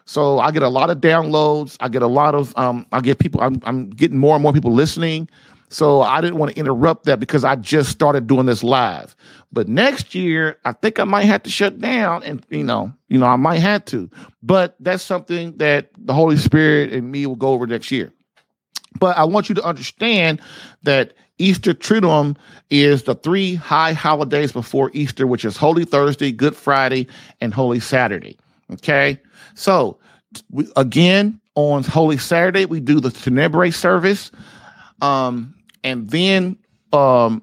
So 0.05 0.39
I 0.39 0.51
get 0.53 0.63
a 0.63 0.69
lot 0.69 0.91
of 0.91 0.99
downloads 0.99 1.77
I 1.81 1.89
get 1.89 2.03
a 2.03 2.07
lot 2.07 2.35
of 2.35 2.57
um 2.57 2.87
I 2.93 3.01
get 3.01 3.19
people 3.19 3.41
I'm 3.41 3.61
I'm 3.65 3.91
getting 3.91 4.19
more 4.19 4.35
and 4.35 4.43
more 4.43 4.53
people 4.53 4.73
listening 4.73 5.29
so 5.69 6.01
I 6.01 6.21
didn't 6.21 6.39
want 6.39 6.53
to 6.53 6.59
interrupt 6.59 7.05
that 7.05 7.21
because 7.21 7.45
I 7.45 7.57
just 7.57 7.91
started 7.91 8.27
doing 8.27 8.47
this 8.47 8.63
live. 8.63 9.15
But 9.53 9.69
next 9.69 10.15
year, 10.15 10.59
I 10.65 10.73
think 10.73 10.99
I 10.99 11.05
might 11.05 11.25
have 11.25 11.43
to 11.45 11.51
shut 11.51 11.81
down 11.81 12.23
and 12.23 12.45
you 12.51 12.65
know, 12.65 12.93
you 13.09 13.19
know, 13.19 13.27
I 13.27 13.37
might 13.37 13.59
have 13.59 13.85
to. 13.87 14.11
But 14.43 14.77
that's 14.81 15.03
something 15.03 15.57
that 15.59 15.91
the 15.97 16.15
Holy 16.15 16.37
Spirit 16.37 16.93
and 16.93 17.11
me 17.11 17.27
will 17.27 17.37
go 17.37 17.49
over 17.49 17.67
next 17.67 17.91
year. 17.91 18.13
But 18.99 19.17
I 19.17 19.25
want 19.25 19.49
you 19.49 19.55
to 19.57 19.65
understand 19.65 20.41
that 20.83 21.13
Easter 21.39 21.73
Triduum 21.73 22.37
is 22.71 23.05
the 23.05 23.15
three 23.15 23.55
high 23.55 23.93
holidays 23.93 24.53
before 24.53 24.91
Easter, 24.93 25.27
which 25.27 25.45
is 25.45 25.57
Holy 25.57 25.85
Thursday, 25.85 26.33
Good 26.33 26.57
Friday, 26.57 27.07
and 27.41 27.55
Holy 27.55 27.81
Saturday. 27.81 28.39
Okay. 28.73 29.19
So 29.55 29.99
we, 30.51 30.71
again, 30.77 31.41
on 31.55 31.85
Holy 31.85 32.19
Saturday, 32.19 32.67
we 32.67 32.81
do 32.81 33.01
the 33.01 33.11
Tenebrae 33.11 33.71
service. 33.71 34.31
Um, 35.01 35.55
and 35.85 36.11
then 36.11 36.57
um 36.93 37.43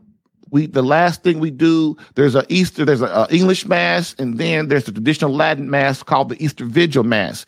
we 0.51 0.67
the 0.67 0.83
last 0.83 1.23
thing 1.23 1.39
we 1.39 1.51
do 1.51 1.95
there's 2.15 2.35
a 2.35 2.45
easter 2.49 2.85
there's 2.85 3.01
a, 3.01 3.27
english 3.29 3.65
mass 3.65 4.15
and 4.19 4.37
then 4.37 4.67
there's 4.67 4.85
the 4.85 4.91
traditional 4.91 5.33
latin 5.33 5.69
mass 5.69 6.03
called 6.03 6.29
the 6.29 6.43
easter 6.43 6.65
vigil 6.65 7.03
mass 7.03 7.45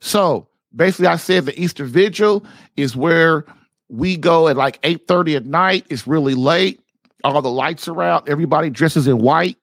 so 0.00 0.46
basically 0.74 1.06
i 1.06 1.16
said 1.16 1.46
the 1.46 1.60
easter 1.60 1.84
vigil 1.84 2.44
is 2.76 2.96
where 2.96 3.44
we 3.88 4.16
go 4.16 4.48
at 4.48 4.56
like 4.56 4.80
8:30 4.82 5.36
at 5.36 5.46
night. 5.46 5.86
It's 5.88 6.06
really 6.06 6.34
late. 6.34 6.80
All 7.24 7.40
the 7.42 7.50
lights 7.50 7.88
are 7.88 8.02
out. 8.02 8.28
Everybody 8.28 8.70
dresses 8.70 9.08
in 9.08 9.18
white. 9.18 9.56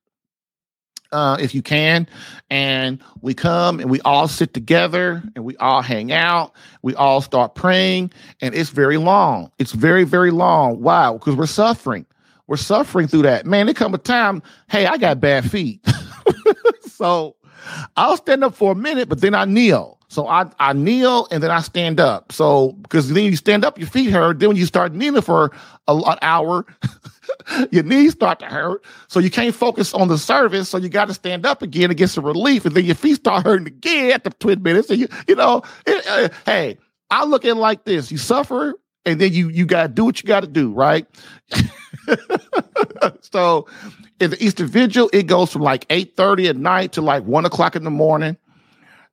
Uh, 1.15 1.37
if 1.39 1.55
you 1.55 1.61
can, 1.61 2.09
and 2.49 3.01
we 3.21 3.33
come 3.33 3.79
and 3.79 3.89
we 3.89 4.01
all 4.01 4.27
sit 4.27 4.53
together 4.53 5.23
and 5.33 5.45
we 5.45 5.55
all 5.57 5.81
hang 5.81 6.11
out. 6.11 6.51
We 6.81 6.93
all 6.93 7.21
start 7.21 7.55
praying, 7.55 8.11
and 8.41 8.53
it's 8.53 8.69
very 8.69 8.97
long. 8.97 9.49
It's 9.57 9.71
very, 9.71 10.03
very 10.03 10.31
long. 10.31 10.81
Why? 10.81 11.13
Because 11.13 11.37
we're 11.37 11.45
suffering. 11.45 12.05
We're 12.47 12.57
suffering 12.57 13.07
through 13.07 13.21
that. 13.21 13.45
Man, 13.45 13.65
there 13.65 13.73
come 13.73 13.93
a 13.93 13.97
time, 13.97 14.43
hey, 14.69 14.87
I 14.87 14.97
got 14.97 15.21
bad 15.21 15.49
feet. 15.49 15.87
so 16.81 17.37
I'll 17.95 18.17
stand 18.17 18.43
up 18.43 18.55
for 18.55 18.71
a 18.71 18.75
minute, 18.75 19.09
but 19.09 19.21
then 19.21 19.33
I 19.33 19.45
kneel. 19.45 19.99
So 20.07 20.27
I, 20.27 20.45
I 20.59 20.73
kneel 20.73 21.27
and 21.31 21.41
then 21.41 21.51
I 21.51 21.61
stand 21.61 21.99
up. 21.99 22.31
So 22.31 22.73
because 22.73 23.09
then 23.09 23.25
you 23.25 23.35
stand 23.35 23.65
up, 23.65 23.77
your 23.77 23.87
feet 23.87 24.11
hurt. 24.11 24.39
Then 24.39 24.49
when 24.49 24.57
you 24.57 24.65
start 24.65 24.93
kneeling 24.93 25.21
for 25.21 25.51
a, 25.87 25.95
an 25.95 26.17
hour, 26.21 26.65
your 27.71 27.83
knees 27.83 28.13
start 28.13 28.39
to 28.39 28.45
hurt. 28.45 28.83
So 29.07 29.19
you 29.19 29.31
can't 29.31 29.53
focus 29.53 29.93
on 29.93 30.07
the 30.07 30.17
service. 30.17 30.69
So 30.69 30.77
you 30.77 30.89
got 30.89 31.07
to 31.07 31.13
stand 31.13 31.45
up 31.45 31.61
again 31.61 31.89
to 31.89 31.95
get 31.95 32.09
some 32.09 32.25
relief. 32.25 32.65
And 32.65 32.75
then 32.75 32.85
your 32.85 32.95
feet 32.95 33.15
start 33.15 33.45
hurting 33.45 33.67
again 33.67 34.11
after 34.11 34.29
20 34.29 34.61
minutes. 34.61 34.89
And 34.89 34.99
you, 34.99 35.07
you 35.27 35.35
know, 35.35 35.63
it, 35.85 36.07
uh, 36.07 36.29
hey, 36.45 36.77
I 37.09 37.25
look 37.25 37.43
at 37.43 37.51
it 37.51 37.55
like 37.55 37.85
this. 37.85 38.11
You 38.11 38.17
suffer 38.17 38.75
and 39.05 39.21
then 39.21 39.33
you 39.33 39.49
you 39.49 39.65
got 39.65 39.83
to 39.83 39.87
do 39.87 40.05
what 40.05 40.21
you 40.21 40.27
got 40.27 40.41
to 40.41 40.47
do, 40.47 40.73
right? 40.73 41.05
so 43.21 43.67
in 44.19 44.31
the 44.31 44.43
Easter 44.43 44.65
Vigil, 44.65 45.09
it 45.13 45.27
goes 45.27 45.51
from 45.51 45.61
like 45.61 45.87
8:30 45.89 46.49
at 46.49 46.57
night 46.57 46.91
to 46.93 47.01
like 47.01 47.23
one 47.23 47.45
o'clock 47.45 47.75
in 47.75 47.83
the 47.83 47.91
morning. 47.91 48.37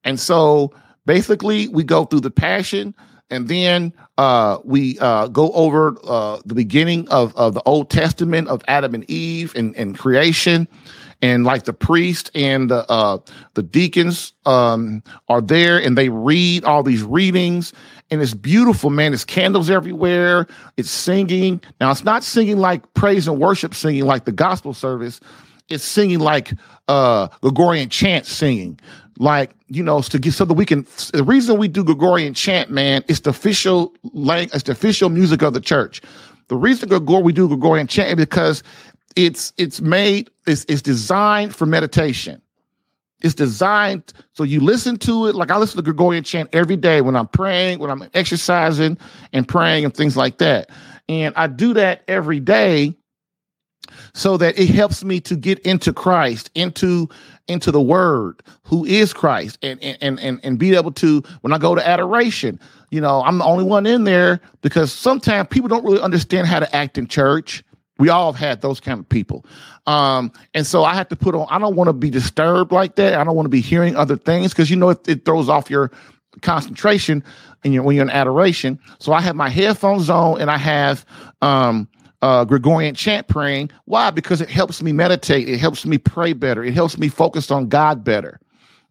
And 0.05 0.19
so 0.19 0.73
basically 1.07 1.69
we 1.69 1.85
go 1.85 2.05
through 2.05 2.21
the 2.21 2.31
passion 2.31 2.95
and 3.31 3.49
then 3.49 3.93
uh, 4.19 4.59
we 4.65 4.99
uh, 4.99 5.29
go 5.29 5.51
over 5.53 5.97
uh, 6.05 6.41
the 6.45 6.55
beginning 6.55 7.09
of, 7.09 7.35
of 7.35 7.55
the 7.55 7.63
Old 7.63 7.89
Testament 7.89 8.49
of 8.49 8.63
Adam 8.69 8.95
and 8.95 9.09
Eve 9.11 9.55
and, 9.57 9.75
and 9.77 9.99
creation. 9.99 10.69
And 11.23 11.45
like 11.45 11.65
the 11.65 11.73
priest 11.73 12.31
and 12.35 12.69
the, 12.69 12.89
uh, 12.91 13.19
the 13.55 13.63
deacons 13.63 14.33
um, 14.45 15.05
are 15.29 15.41
there 15.41 15.79
and 15.81 15.97
they 15.97 16.09
read 16.09 16.65
all 16.65 16.83
these 16.83 17.05
readings. 17.05 17.73
And 18.13 18.21
it's 18.21 18.35
beautiful, 18.35 18.91
man. 18.91 19.15
It's 19.15 19.25
candles 19.25 19.71
everywhere. 19.71 20.47
It's 20.77 20.91
singing. 20.91 21.63
Now, 21.81 21.91
it's 21.91 22.05
not 22.05 22.23
singing 22.23 22.59
like 22.59 22.93
praise 22.93 23.27
and 23.27 23.41
worship 23.41 23.75
singing 23.75 24.05
like 24.05 24.27
the 24.27 24.33
gospel 24.33 24.75
service. 24.75 25.19
It's 25.71 25.83
singing 25.83 26.19
like 26.19 26.53
uh, 26.89 27.29
Gregorian 27.41 27.89
chant 27.89 28.27
singing 28.27 28.79
like 29.19 29.53
you 29.69 29.83
know 29.83 30.01
to 30.01 30.19
get 30.19 30.33
so 30.33 30.45
that 30.45 30.55
we 30.55 30.67
can 30.67 30.87
the 31.13 31.23
reason 31.23 31.59
we 31.59 31.69
do 31.69 31.85
gregorian 31.85 32.33
chant 32.33 32.71
man 32.71 33.05
is 33.09 33.21
the 33.21 33.31
official 33.31 33.95
language 34.15 34.55
it's 34.55 34.65
the 34.65 34.73
official 34.73 35.11
music 35.11 35.43
of 35.43 35.53
the 35.53 35.61
church 35.61 36.01
the 36.49 36.57
reason 36.57 36.89
Gregor, 36.89 37.21
we 37.21 37.31
do 37.31 37.47
gregorian 37.47 37.87
chant 37.87 38.09
is 38.09 38.17
because 38.17 38.63
it's 39.15 39.53
it's 39.59 39.83
made 39.83 40.31
it's, 40.47 40.65
it's 40.65 40.81
designed 40.81 41.55
for 41.55 41.67
meditation 41.67 42.41
it's 43.23 43.35
designed 43.35 44.13
so 44.33 44.43
you 44.45 44.61
listen 44.61 44.97
to 44.97 45.27
it 45.27 45.35
like 45.35 45.51
i 45.51 45.57
listen 45.57 45.77
to 45.77 45.83
gregorian 45.83 46.25
chant 46.25 46.49
every 46.53 46.77
day 46.77 47.01
when 47.01 47.17
i'm 47.17 47.29
praying 47.29 47.79
when 47.79 47.91
i'm 47.91 48.09
exercising 48.15 48.97
and 49.33 49.49
praying 49.49 49.85
and 49.85 49.95
things 49.95 50.17
like 50.17 50.39
that 50.39 50.71
and 51.09 51.35
i 51.37 51.47
do 51.47 51.75
that 51.75 52.03
every 52.09 52.41
day 52.41 52.95
so 54.15 54.37
that 54.37 54.59
it 54.59 54.69
helps 54.71 55.05
me 55.05 55.21
to 55.21 55.37
get 55.37 55.59
into 55.61 55.93
Christ, 55.93 56.51
into 56.55 57.09
into 57.49 57.73
the 57.73 57.81
word, 57.81 58.43
who 58.65 58.85
is 58.85 59.13
Christ, 59.13 59.59
and 59.63 59.83
and 59.83 60.21
and 60.21 60.41
and 60.43 60.59
be 60.59 60.75
able 60.75 60.93
to 60.93 61.23
when 61.41 61.53
I 61.53 61.59
go 61.59 61.75
to 61.75 61.87
adoration, 61.87 62.61
you 62.91 63.01
know, 63.01 63.23
I'm 63.23 63.39
the 63.39 63.45
only 63.45 63.65
one 63.65 63.87
in 63.87 64.05
there 64.05 64.41
because 64.61 64.93
sometimes 64.93 65.49
people 65.49 65.69
don't 65.69 65.85
really 65.85 66.01
understand 66.01 66.47
how 66.47 66.61
to 66.61 66.77
act 66.77 66.99
in 66.99 67.07
church. 67.07 67.65
We 68.03 68.09
all 68.09 68.33
have 68.33 68.41
had 68.41 68.63
those 68.63 68.81
kind 68.81 68.99
of 68.99 69.09
people. 69.09 69.47
Um, 69.87 70.33
and 70.55 70.67
so 70.67 70.83
I 70.83 70.93
have 70.95 71.09
to 71.11 71.15
put 71.15 71.37
on, 71.37 71.47
I 71.51 71.61
don't 71.61 71.77
want 71.77 71.87
to 71.87 71.93
be 71.93 72.11
disturbed 72.11 72.73
like 72.73 72.97
that. 72.97 73.15
I 73.15 73.23
don't 73.23 73.37
want 73.37 73.45
to 73.45 73.51
be 73.51 73.61
hearing 73.61 73.95
other 73.95 74.17
things 74.17 74.51
because 74.51 74.71
you 74.71 74.75
know 74.75 74.89
it, 74.89 75.07
it 75.07 75.25
throws 75.25 75.49
off 75.49 75.71
your 75.71 75.93
concentration 76.41 77.23
and 77.63 77.73
you 77.73 77.81
when 77.81 77.95
you're 77.95 78.05
in 78.05 78.11
adoration. 78.11 78.81
So 78.99 79.13
I 79.13 79.21
have 79.21 79.37
my 79.37 79.49
headphones 79.49 80.11
on 80.11 80.41
and 80.41 80.51
I 80.51 80.59
have 80.59 81.07
um 81.43 81.89
uh, 82.23 82.45
Gregorian 82.45 82.97
chant 82.97 83.29
praying. 83.29 83.71
Why? 83.85 84.11
Because 84.11 84.41
it 84.41 84.51
helps 84.51 84.83
me 84.83 84.91
meditate. 84.91 85.49
It 85.49 85.59
helps 85.59 85.87
me 85.87 85.97
pray 85.97 86.33
better. 86.33 86.65
It 86.65 86.75
helps 86.75 86.99
me 86.99 87.09
focus 87.09 87.53
on 87.53 87.69
God 87.69 88.03
better. 88.03 88.41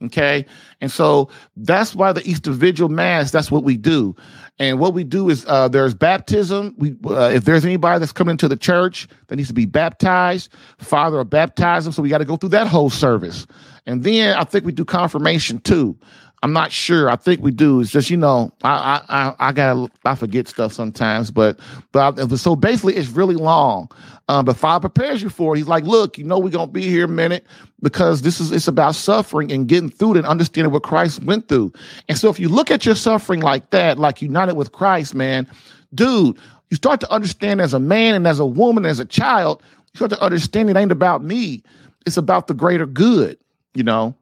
Okay. 0.04 0.46
And 0.80 0.90
so 0.90 1.30
that's 1.58 1.94
why 1.94 2.14
the 2.14 2.26
Easter 2.26 2.52
Vigil 2.52 2.88
Mass, 2.88 3.30
that's 3.30 3.52
what 3.52 3.66
we 3.66 3.76
do. 3.76 4.16
And 4.62 4.78
what 4.78 4.94
we 4.94 5.04
do 5.04 5.28
is 5.32 5.44
uh, 5.48 5.70
there's 5.70 5.96
baptism. 5.96 6.76
We, 6.78 6.96
uh, 7.08 7.32
if 7.34 7.46
there's 7.46 7.66
anybody 7.66 8.00
that's 8.00 8.12
coming 8.12 8.34
into 8.34 8.48
the 8.48 8.56
church 8.56 9.08
that 9.26 9.38
needs 9.38 9.48
to 9.48 9.56
be 9.56 9.66
baptized, 9.66 10.54
Father 10.78 11.18
will 11.18 11.24
baptize 11.24 11.84
them. 11.84 11.94
So 11.94 12.04
we 12.04 12.10
got 12.10 12.20
to 12.20 12.26
go 12.26 12.38
through 12.38 12.50
that 12.50 12.68
whole 12.68 12.92
service. 12.92 13.48
And 13.88 14.04
then 14.04 14.38
I 14.38 14.44
think 14.44 14.64
we 14.64 14.72
do 14.72 14.86
confirmation 14.86 15.62
too. 15.62 15.98
I'm 16.44 16.54
not 16.54 16.72
sure. 16.72 17.10
I 17.10 17.16
think 17.16 17.42
we 17.42 17.50
do. 17.50 17.82
It's 17.82 17.90
just 17.90 18.12
you 18.12 18.18
know, 18.18 18.52
I 18.64 19.02
I 19.10 19.36
I 19.40 19.52
gotta 19.52 19.92
I 20.06 20.14
forget 20.14 20.48
stuff 20.48 20.74
sometimes, 20.74 21.32
but 21.32 21.60
but 21.92 22.20
I, 22.20 22.36
so 22.36 22.56
basically, 22.56 22.96
it's 22.96 23.10
really 23.10 23.36
long. 23.36 23.90
Um, 24.28 24.46
but 24.46 24.56
Father 24.56 24.88
prepares 24.88 25.22
you 25.22 25.30
for 25.30 25.54
it. 25.54 25.60
He's 25.60 25.68
like, 25.68 25.84
look, 25.84 26.18
you 26.18 26.24
know, 26.24 26.40
we're 26.40 26.50
gonna 26.50 26.72
be 26.72 26.84
here 26.84 27.06
a 27.06 27.10
minute 27.10 27.46
because 27.82 28.22
this 28.22 28.40
is 28.40 28.52
it's 28.52 28.68
about 28.68 28.96
suffering 28.96 29.52
and 29.52 29.68
getting 29.68 29.90
through 29.90 30.16
it 30.16 30.18
and 30.18 30.28
understanding 30.28 30.72
what 30.72 30.84
Christ 30.84 31.24
went 31.24 31.48
through. 31.48 31.74
And 32.08 32.18
so, 32.18 32.30
if 32.30 32.40
you 32.40 32.48
look 32.48 32.72
at 32.72 32.86
your 32.86 32.96
suffering 32.96 33.42
like 33.42 33.72
that, 33.72 34.00
like 34.00 34.22
united 34.22 34.56
with 34.56 34.72
Christ, 34.72 35.16
man, 35.16 35.48
dude, 35.94 36.38
you 36.70 36.78
start 36.78 37.02
to 37.02 37.12
understand 37.12 37.62
as 37.62 37.74
a 37.74 37.80
man 37.80 38.16
and 38.16 38.26
as 38.26 38.40
a 38.40 38.46
woman, 38.46 38.86
as 38.86 39.00
a 39.00 39.06
child, 39.06 39.62
you 39.94 39.98
start 39.98 40.12
to 40.12 40.22
understand 40.22 40.70
it 40.70 40.78
ain't 40.78 40.92
about 40.92 41.24
me. 41.24 41.64
It's 42.06 42.18
about 42.18 42.48
the 42.48 42.54
greater 42.54 42.86
good, 42.86 43.38
you 43.74 43.84
know. 43.84 44.16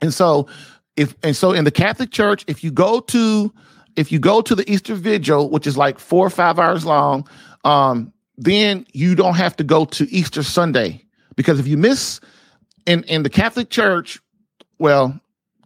And 0.00 0.14
so 0.14 0.48
if 0.96 1.14
and 1.22 1.34
so 1.34 1.52
in 1.52 1.64
the 1.64 1.70
Catholic 1.70 2.10
Church, 2.10 2.44
if 2.46 2.62
you 2.62 2.70
go 2.70 3.00
to 3.00 3.52
if 3.96 4.12
you 4.12 4.18
go 4.18 4.40
to 4.40 4.54
the 4.54 4.70
Easter 4.70 4.94
Vigil, 4.94 5.50
which 5.50 5.66
is 5.66 5.76
like 5.76 5.98
four 5.98 6.26
or 6.26 6.30
five 6.30 6.58
hours 6.58 6.84
long, 6.84 7.28
um, 7.64 8.12
then 8.36 8.86
you 8.92 9.14
don't 9.14 9.34
have 9.34 9.56
to 9.56 9.64
go 9.64 9.84
to 9.84 10.10
Easter 10.10 10.42
Sunday 10.42 11.02
because 11.36 11.60
if 11.60 11.66
you 11.66 11.76
miss 11.76 12.20
in 12.86 13.04
in 13.04 13.22
the 13.22 13.30
Catholic 13.30 13.70
Church, 13.70 14.20
well, 14.78 15.18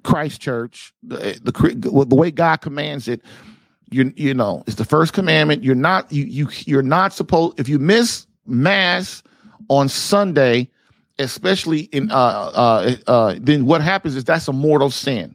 Christ 0.02 0.40
Church, 0.40 0.92
the 1.02 1.38
the, 1.42 2.04
the 2.08 2.14
way 2.14 2.30
God 2.30 2.58
commands 2.58 3.08
it, 3.08 3.22
you 3.90 4.12
you 4.16 4.34
know, 4.34 4.64
it's 4.66 4.76
the 4.76 4.84
first 4.84 5.12
commandment. 5.12 5.64
You're 5.64 5.74
not 5.74 6.12
you 6.12 6.24
you 6.24 6.48
you're 6.66 6.82
not 6.82 7.12
supposed 7.12 7.58
if 7.58 7.68
you 7.68 7.78
miss 7.78 8.26
mass 8.46 9.22
on 9.68 9.88
Sunday, 9.88 10.68
especially 11.18 11.80
in 11.92 12.10
uh, 12.10 12.14
uh, 12.14 12.96
uh, 13.06 13.34
then 13.40 13.66
what 13.66 13.80
happens 13.80 14.16
is 14.16 14.24
that's 14.24 14.48
a 14.48 14.52
mortal 14.52 14.90
sin. 14.90 15.34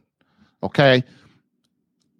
Okay. 0.62 1.04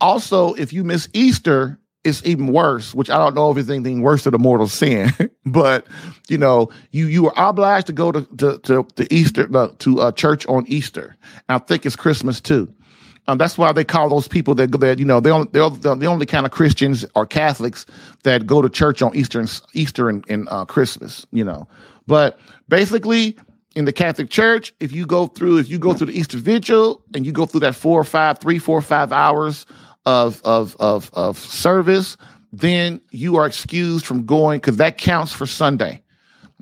Also, 0.00 0.52
if 0.54 0.72
you 0.72 0.84
miss 0.84 1.08
Easter, 1.14 1.78
it's 2.04 2.24
even 2.24 2.48
worse, 2.48 2.94
which 2.94 3.10
I 3.10 3.16
don't 3.18 3.34
know 3.34 3.50
if 3.50 3.56
it's 3.56 3.70
anything 3.70 4.02
worse 4.02 4.24
than 4.24 4.34
a 4.34 4.38
mortal 4.38 4.68
sin, 4.68 5.12
but 5.46 5.86
you 6.28 6.38
know, 6.38 6.70
you 6.92 7.06
you 7.06 7.30
are 7.30 7.48
obliged 7.48 7.86
to 7.88 7.92
go 7.92 8.12
to 8.12 8.22
to 8.36 8.58
to, 8.58 8.86
to 8.96 9.14
Easter 9.14 9.48
uh, 9.56 9.68
to 9.78 10.00
a 10.02 10.12
church 10.12 10.46
on 10.46 10.64
Easter. 10.68 11.16
And 11.48 11.60
I 11.62 11.64
think 11.64 11.86
it's 11.86 11.96
Christmas 11.96 12.40
too. 12.40 12.72
Um, 13.26 13.38
that's 13.38 13.56
why 13.56 13.72
they 13.72 13.84
call 13.84 14.10
those 14.10 14.28
people 14.28 14.54
that 14.56 14.70
that 14.80 14.98
you 14.98 15.04
know 15.04 15.20
they 15.20 15.30
only, 15.30 15.48
they're 15.52 15.70
the 15.70 16.06
only 16.06 16.26
kind 16.26 16.44
of 16.44 16.52
Christians 16.52 17.06
or 17.14 17.26
Catholics 17.26 17.86
that 18.22 18.46
go 18.46 18.60
to 18.60 18.68
church 18.68 19.00
on 19.00 19.16
Easter 19.16 19.40
and 19.40 19.60
Easter 19.72 20.10
and, 20.10 20.24
and 20.28 20.46
uh, 20.50 20.66
Christmas. 20.66 21.26
You 21.32 21.44
know, 21.44 21.66
but 22.06 22.38
basically 22.68 23.36
in 23.74 23.86
the 23.86 23.92
Catholic 23.92 24.30
Church, 24.30 24.72
if 24.78 24.92
you 24.92 25.06
go 25.06 25.26
through, 25.26 25.58
if 25.58 25.68
you 25.68 25.78
go 25.78 25.94
through 25.94 26.08
the 26.08 26.18
Easter 26.18 26.38
Vigil 26.38 27.02
and 27.14 27.26
you 27.26 27.32
go 27.32 27.46
through 27.46 27.60
that 27.60 27.74
four 27.74 28.00
or 28.00 28.04
five, 28.04 28.38
three, 28.38 28.58
four 28.58 28.78
or 28.78 28.82
five 28.82 29.10
hours 29.10 29.66
of 30.06 30.40
of 30.44 30.76
of 30.78 31.10
of 31.14 31.38
service, 31.38 32.16
then 32.52 33.00
you 33.10 33.36
are 33.36 33.46
excused 33.46 34.06
from 34.06 34.26
going 34.26 34.58
because 34.58 34.76
that 34.76 34.98
counts 34.98 35.32
for 35.32 35.46
Sunday. 35.46 36.02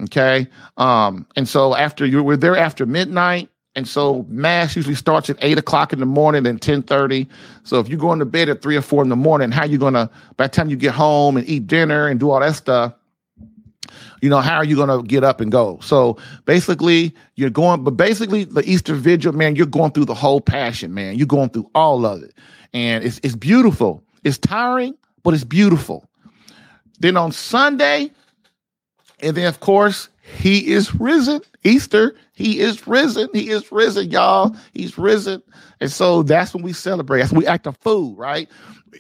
Okay. 0.05 0.49
Um, 0.77 1.27
and 1.37 1.49
so 1.49 1.75
after 1.75 2.07
you 2.07 2.23
we're 2.23 2.37
there 2.37 2.57
after 2.57 2.87
midnight, 2.87 3.49
and 3.75 3.87
so 3.87 4.25
mass 4.29 4.75
usually 4.75 4.95
starts 4.95 5.29
at 5.31 5.37
eight 5.41 5.59
o'clock 5.59 5.93
in 5.93 6.01
the 6.01 6.07
morning 6.07 6.47
and 6.47 6.61
ten 6.61 6.83
thirty. 6.83 7.29
So 7.65 7.79
if 7.79 7.89
you're 7.89 7.99
going 7.99 8.19
to 8.21 8.25
bed 8.25 8.49
at 8.49 8.63
three 8.63 8.77
or 8.77 8.83
four 8.83 9.03
in 9.03 9.09
the 9.09 9.17
morning, 9.17 9.51
how 9.51 9.65
you 9.65 9.79
gonna 9.79 10.11
by 10.37 10.47
the 10.47 10.53
time 10.53 10.71
you 10.71 10.77
get 10.77 10.95
home 10.95 11.37
and 11.37 11.49
eat 11.49 11.67
dinner 11.67 12.09
and 12.09 12.19
do 12.19 12.31
all 12.31 12.41
that 12.41 12.55
stuff? 12.55 12.95
you 14.23 14.29
know, 14.29 14.41
how 14.41 14.57
are 14.57 14.65
you 14.65 14.77
to 14.77 15.03
get 15.03 15.25
up 15.25 15.41
and 15.41 15.51
go? 15.51 15.79
So 15.83 16.17
basically, 16.45 17.15
you're 17.35 17.51
going, 17.51 17.83
but 17.83 17.93
basically, 17.93 18.45
the 18.45 18.63
Easter 18.69 18.95
Vigil, 18.95 19.33
man, 19.33 19.57
you're 19.57 19.67
going 19.67 19.93
through 19.93 20.05
the 20.07 20.15
whole 20.15 20.41
passion, 20.41 20.95
man. 20.95 21.17
You're 21.17 21.27
going 21.27 21.51
through 21.51 21.69
all 21.75 22.07
of 22.07 22.23
it. 22.23 22.33
And 22.73 23.05
it's, 23.05 23.21
it's 23.23 23.37
beautiful. 23.37 24.03
It's 24.25 24.39
tiring, 24.39 24.95
but 25.23 25.35
it's 25.35 25.45
beautiful. 25.45 26.09
Then 27.01 27.17
on 27.17 27.33
Sunday, 27.33 28.11
and 29.21 29.37
then 29.37 29.47
of 29.47 29.61
course, 29.61 30.09
he 30.23 30.73
is 30.73 30.95
risen. 30.95 31.41
Easter, 31.65 32.15
He 32.35 32.61
is 32.61 32.87
risen. 32.87 33.29
He 33.33 33.51
is 33.51 33.71
risen, 33.71 34.11
y'all. 34.11 34.57
He's 34.73 34.97
risen. 34.97 35.43
And 35.81 35.91
so 35.91 36.23
that's 36.23 36.55
when 36.55 36.63
we 36.63 36.73
celebrate. 36.73 37.21
That's 37.21 37.33
when 37.33 37.41
we 37.41 37.47
act 37.47 37.67
a 37.67 37.73
fool, 37.73 38.15
right? 38.15 38.49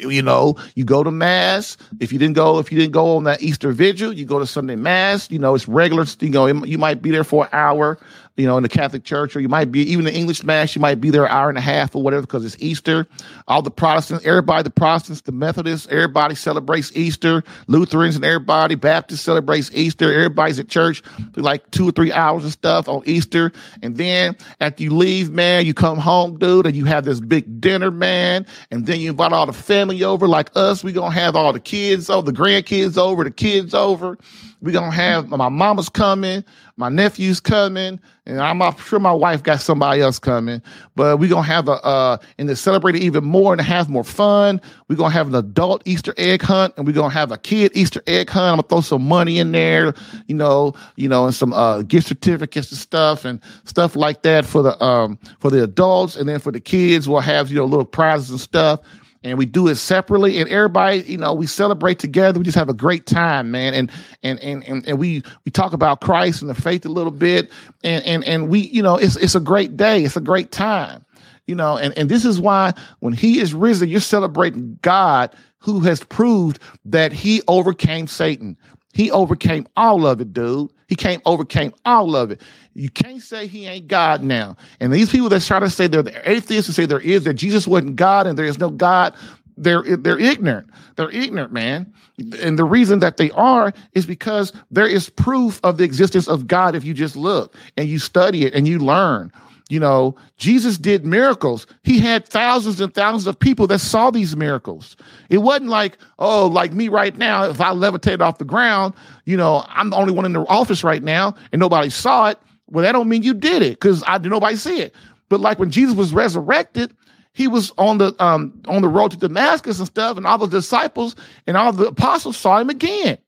you 0.00 0.22
know, 0.22 0.56
you 0.74 0.84
go 0.84 1.02
to 1.02 1.10
mass. 1.10 1.76
If 2.00 2.12
you 2.12 2.18
didn't 2.18 2.34
go, 2.34 2.58
if 2.58 2.72
you 2.72 2.78
didn't 2.78 2.92
go 2.92 3.16
on 3.16 3.24
that 3.24 3.42
Easter 3.42 3.72
vigil, 3.72 4.12
you 4.12 4.24
go 4.24 4.38
to 4.38 4.46
Sunday 4.46 4.76
mass. 4.76 5.30
You 5.30 5.38
know, 5.38 5.54
it's 5.54 5.68
regular. 5.68 6.06
You 6.20 6.30
know, 6.30 6.46
you 6.46 6.78
might 6.78 7.02
be 7.02 7.10
there 7.10 7.24
for 7.24 7.44
an 7.44 7.50
hour 7.52 7.98
you 8.36 8.46
know, 8.46 8.56
in 8.56 8.62
the 8.62 8.68
Catholic 8.68 9.04
Church, 9.04 9.36
or 9.36 9.40
you 9.40 9.48
might 9.48 9.70
be 9.70 9.80
even 9.80 10.04
the 10.04 10.14
English 10.14 10.42
Mass, 10.42 10.74
you 10.74 10.80
might 10.80 11.00
be 11.00 11.10
there 11.10 11.24
an 11.24 11.30
hour 11.30 11.48
and 11.48 11.58
a 11.58 11.62
half 11.62 11.94
or 11.94 12.02
whatever 12.02 12.22
because 12.22 12.44
it's 12.44 12.56
Easter. 12.60 13.06
All 13.46 13.60
the 13.60 13.70
Protestants, 13.70 14.24
everybody, 14.24 14.62
the 14.62 14.70
Protestants, 14.70 15.20
the 15.22 15.32
Methodists, 15.32 15.86
everybody 15.90 16.34
celebrates 16.34 16.90
Easter. 16.94 17.44
Lutherans 17.66 18.16
and 18.16 18.24
everybody, 18.24 18.74
Baptists 18.74 19.20
celebrates 19.20 19.70
Easter. 19.74 20.12
Everybody's 20.12 20.58
at 20.58 20.68
church 20.68 21.02
for 21.32 21.42
like 21.42 21.70
two 21.72 21.88
or 21.88 21.92
three 21.92 22.12
hours 22.12 22.44
and 22.44 22.52
stuff 22.52 22.88
on 22.88 23.02
Easter. 23.04 23.52
And 23.82 23.96
then 23.96 24.36
after 24.60 24.82
you 24.82 24.94
leave, 24.94 25.30
man, 25.30 25.66
you 25.66 25.74
come 25.74 25.98
home, 25.98 26.38
dude, 26.38 26.66
and 26.66 26.74
you 26.74 26.86
have 26.86 27.04
this 27.04 27.20
big 27.20 27.60
dinner, 27.60 27.90
man. 27.90 28.46
And 28.70 28.86
then 28.86 29.00
you 29.00 29.10
invite 29.10 29.32
all 29.32 29.46
the 29.46 29.52
family 29.52 30.02
over 30.02 30.26
like 30.26 30.50
us. 30.56 30.82
We're 30.82 30.94
going 30.94 31.12
to 31.12 31.18
have 31.18 31.36
all 31.36 31.52
the 31.52 31.60
kids 31.60 32.08
over, 32.08 32.30
the 32.30 32.38
grandkids 32.38 32.96
over, 32.96 33.24
the 33.24 33.30
kids 33.30 33.74
over. 33.74 34.18
We 34.62 34.72
going 34.72 34.90
to 34.90 34.96
have 34.96 35.28
my 35.28 35.48
mama's 35.48 35.88
coming 35.88 36.44
my 36.76 36.88
nephew's 36.88 37.38
coming, 37.38 38.00
and 38.26 38.40
I'm 38.40 38.76
sure 38.76 38.98
my 38.98 39.12
wife 39.12 39.42
got 39.42 39.60
somebody 39.60 40.00
else 40.00 40.18
coming. 40.18 40.62
But 40.96 41.18
we're 41.18 41.28
gonna 41.28 41.46
have 41.46 41.68
a 41.68 41.72
uh 41.84 42.16
and 42.38 42.48
to 42.48 42.56
celebrate 42.56 42.96
it 42.96 43.02
even 43.02 43.24
more 43.24 43.52
and 43.52 43.60
to 43.60 43.64
have 43.64 43.88
more 43.88 44.04
fun. 44.04 44.60
We're 44.88 44.96
gonna 44.96 45.12
have 45.12 45.28
an 45.28 45.34
adult 45.34 45.82
Easter 45.84 46.14
egg 46.16 46.42
hunt, 46.42 46.74
and 46.76 46.86
we're 46.86 46.94
gonna 46.94 47.12
have 47.12 47.30
a 47.30 47.36
kid 47.36 47.72
Easter 47.74 48.02
egg 48.06 48.30
hunt. 48.30 48.52
I'm 48.52 48.56
gonna 48.56 48.68
throw 48.68 48.80
some 48.80 49.06
money 49.06 49.38
in 49.38 49.52
there, 49.52 49.94
you 50.26 50.34
know, 50.34 50.74
you 50.96 51.08
know, 51.08 51.26
and 51.26 51.34
some 51.34 51.52
uh 51.52 51.82
gift 51.82 52.08
certificates 52.08 52.70
and 52.70 52.78
stuff 52.80 53.24
and 53.24 53.40
stuff 53.64 53.94
like 53.94 54.22
that 54.22 54.46
for 54.46 54.62
the 54.62 54.82
um 54.82 55.18
for 55.40 55.50
the 55.50 55.62
adults, 55.62 56.16
and 56.16 56.28
then 56.28 56.40
for 56.40 56.52
the 56.52 56.60
kids, 56.60 57.08
we'll 57.08 57.20
have 57.20 57.50
you 57.50 57.56
know 57.56 57.64
little 57.64 57.84
prizes 57.84 58.30
and 58.30 58.40
stuff 58.40 58.80
and 59.24 59.38
we 59.38 59.46
do 59.46 59.68
it 59.68 59.76
separately 59.76 60.40
and 60.40 60.48
everybody 60.50 61.02
you 61.02 61.18
know 61.18 61.32
we 61.32 61.46
celebrate 61.46 61.98
together. 61.98 62.38
We 62.38 62.44
just 62.44 62.58
have 62.58 62.68
a 62.68 62.74
great 62.74 63.06
time 63.06 63.50
man. 63.50 63.74
And 63.74 63.90
and 64.22 64.38
and 64.40 64.64
and, 64.64 64.86
and 64.86 64.98
we 64.98 65.22
we 65.44 65.50
talk 65.50 65.72
about 65.72 66.00
christ 66.00 66.42
and 66.42 66.50
the 66.50 66.54
faith 66.54 66.84
a 66.84 66.88
little 66.88 67.12
bit. 67.12 67.50
And 67.84 68.04
and 68.04 68.24
and 68.24 68.48
we 68.48 68.60
you 68.60 68.82
know 68.82 68.96
it's 68.96 69.16
it's 69.16 69.34
a 69.34 69.40
great 69.40 69.76
day. 69.76 70.04
It's 70.04 70.16
a 70.16 70.20
great 70.20 70.50
time 70.50 71.04
you 71.46 71.54
know. 71.54 71.76
And 71.76 71.96
and 71.96 72.08
this 72.08 72.24
is 72.24 72.40
why 72.40 72.72
when 73.00 73.12
he 73.12 73.40
is 73.40 73.54
risen 73.54 73.88
you're 73.88 74.00
celebrating 74.00 74.78
god 74.82 75.34
who 75.58 75.80
has 75.80 76.02
proved 76.04 76.58
that 76.84 77.12
he 77.12 77.42
overcame 77.48 78.06
satan. 78.06 78.56
He 78.94 79.10
overcame 79.10 79.66
all 79.76 80.06
of 80.06 80.20
it 80.20 80.32
dude. 80.32 80.70
He 80.86 80.96
came 80.96 81.22
overcame 81.24 81.72
all 81.86 82.14
of 82.14 82.30
it 82.30 82.42
you 82.74 82.90
can't 82.90 83.22
say 83.22 83.46
he 83.46 83.66
ain't 83.66 83.88
God 83.88 84.22
now. 84.22 84.56
And 84.80 84.92
these 84.92 85.10
people 85.10 85.28
that 85.28 85.42
try 85.42 85.58
to 85.58 85.70
say 85.70 85.86
they're 85.86 86.02
the 86.02 86.30
atheists 86.30 86.68
and 86.68 86.74
say 86.74 86.86
there 86.86 87.00
is 87.00 87.24
that 87.24 87.34
Jesus 87.34 87.66
wasn't 87.66 87.96
God 87.96 88.26
and 88.26 88.38
there 88.38 88.46
is 88.46 88.58
no 88.58 88.70
God, 88.70 89.14
they're 89.56 89.82
they're 89.96 90.18
ignorant. 90.18 90.68
They're 90.96 91.10
ignorant, 91.10 91.52
man. 91.52 91.92
And 92.40 92.58
the 92.58 92.64
reason 92.64 93.00
that 93.00 93.16
they 93.16 93.30
are 93.32 93.72
is 93.92 94.06
because 94.06 94.52
there 94.70 94.86
is 94.86 95.10
proof 95.10 95.60
of 95.62 95.78
the 95.78 95.84
existence 95.84 96.28
of 96.28 96.46
God 96.46 96.74
if 96.74 96.84
you 96.84 96.94
just 96.94 97.16
look 97.16 97.54
and 97.76 97.88
you 97.88 97.98
study 97.98 98.44
it 98.44 98.54
and 98.54 98.66
you 98.66 98.78
learn. 98.78 99.32
You 99.68 99.80
know, 99.80 100.16
Jesus 100.36 100.76
did 100.76 101.06
miracles. 101.06 101.66
He 101.82 101.98
had 101.98 102.28
thousands 102.28 102.80
and 102.80 102.92
thousands 102.92 103.26
of 103.26 103.38
people 103.38 103.66
that 103.68 103.78
saw 103.78 104.10
these 104.10 104.36
miracles. 104.36 104.96
It 105.30 105.38
wasn't 105.38 105.70
like, 105.70 105.96
oh, 106.18 106.46
like 106.46 106.74
me 106.74 106.88
right 106.88 107.16
now, 107.16 107.44
if 107.44 107.58
I 107.58 107.70
levitated 107.70 108.20
off 108.20 108.36
the 108.36 108.44
ground, 108.44 108.92
you 109.24 109.36
know, 109.36 109.64
I'm 109.68 109.88
the 109.88 109.96
only 109.96 110.12
one 110.12 110.26
in 110.26 110.34
the 110.34 110.46
office 110.46 110.84
right 110.84 111.02
now 111.02 111.34
and 111.52 111.60
nobody 111.60 111.88
saw 111.88 112.28
it. 112.28 112.38
Well, 112.72 112.82
that 112.82 112.92
don't 112.92 113.08
mean 113.08 113.22
you 113.22 113.34
did 113.34 113.62
it 113.62 113.78
because 113.78 114.02
I 114.06 114.18
nobody 114.18 114.56
see 114.56 114.80
it. 114.80 114.94
But 115.28 115.40
like 115.40 115.58
when 115.58 115.70
Jesus 115.70 115.94
was 115.94 116.12
resurrected, 116.12 116.94
he 117.34 117.46
was 117.46 117.72
on 117.78 117.98
the 117.98 118.14
um 118.18 118.60
on 118.66 118.82
the 118.82 118.88
road 118.88 119.12
to 119.12 119.16
Damascus 119.16 119.78
and 119.78 119.86
stuff, 119.86 120.16
and 120.16 120.26
all 120.26 120.38
the 120.38 120.46
disciples 120.46 121.14
and 121.46 121.56
all 121.56 121.72
the 121.72 121.86
apostles 121.86 122.36
saw 122.36 122.58
him 122.58 122.70
again. 122.70 123.18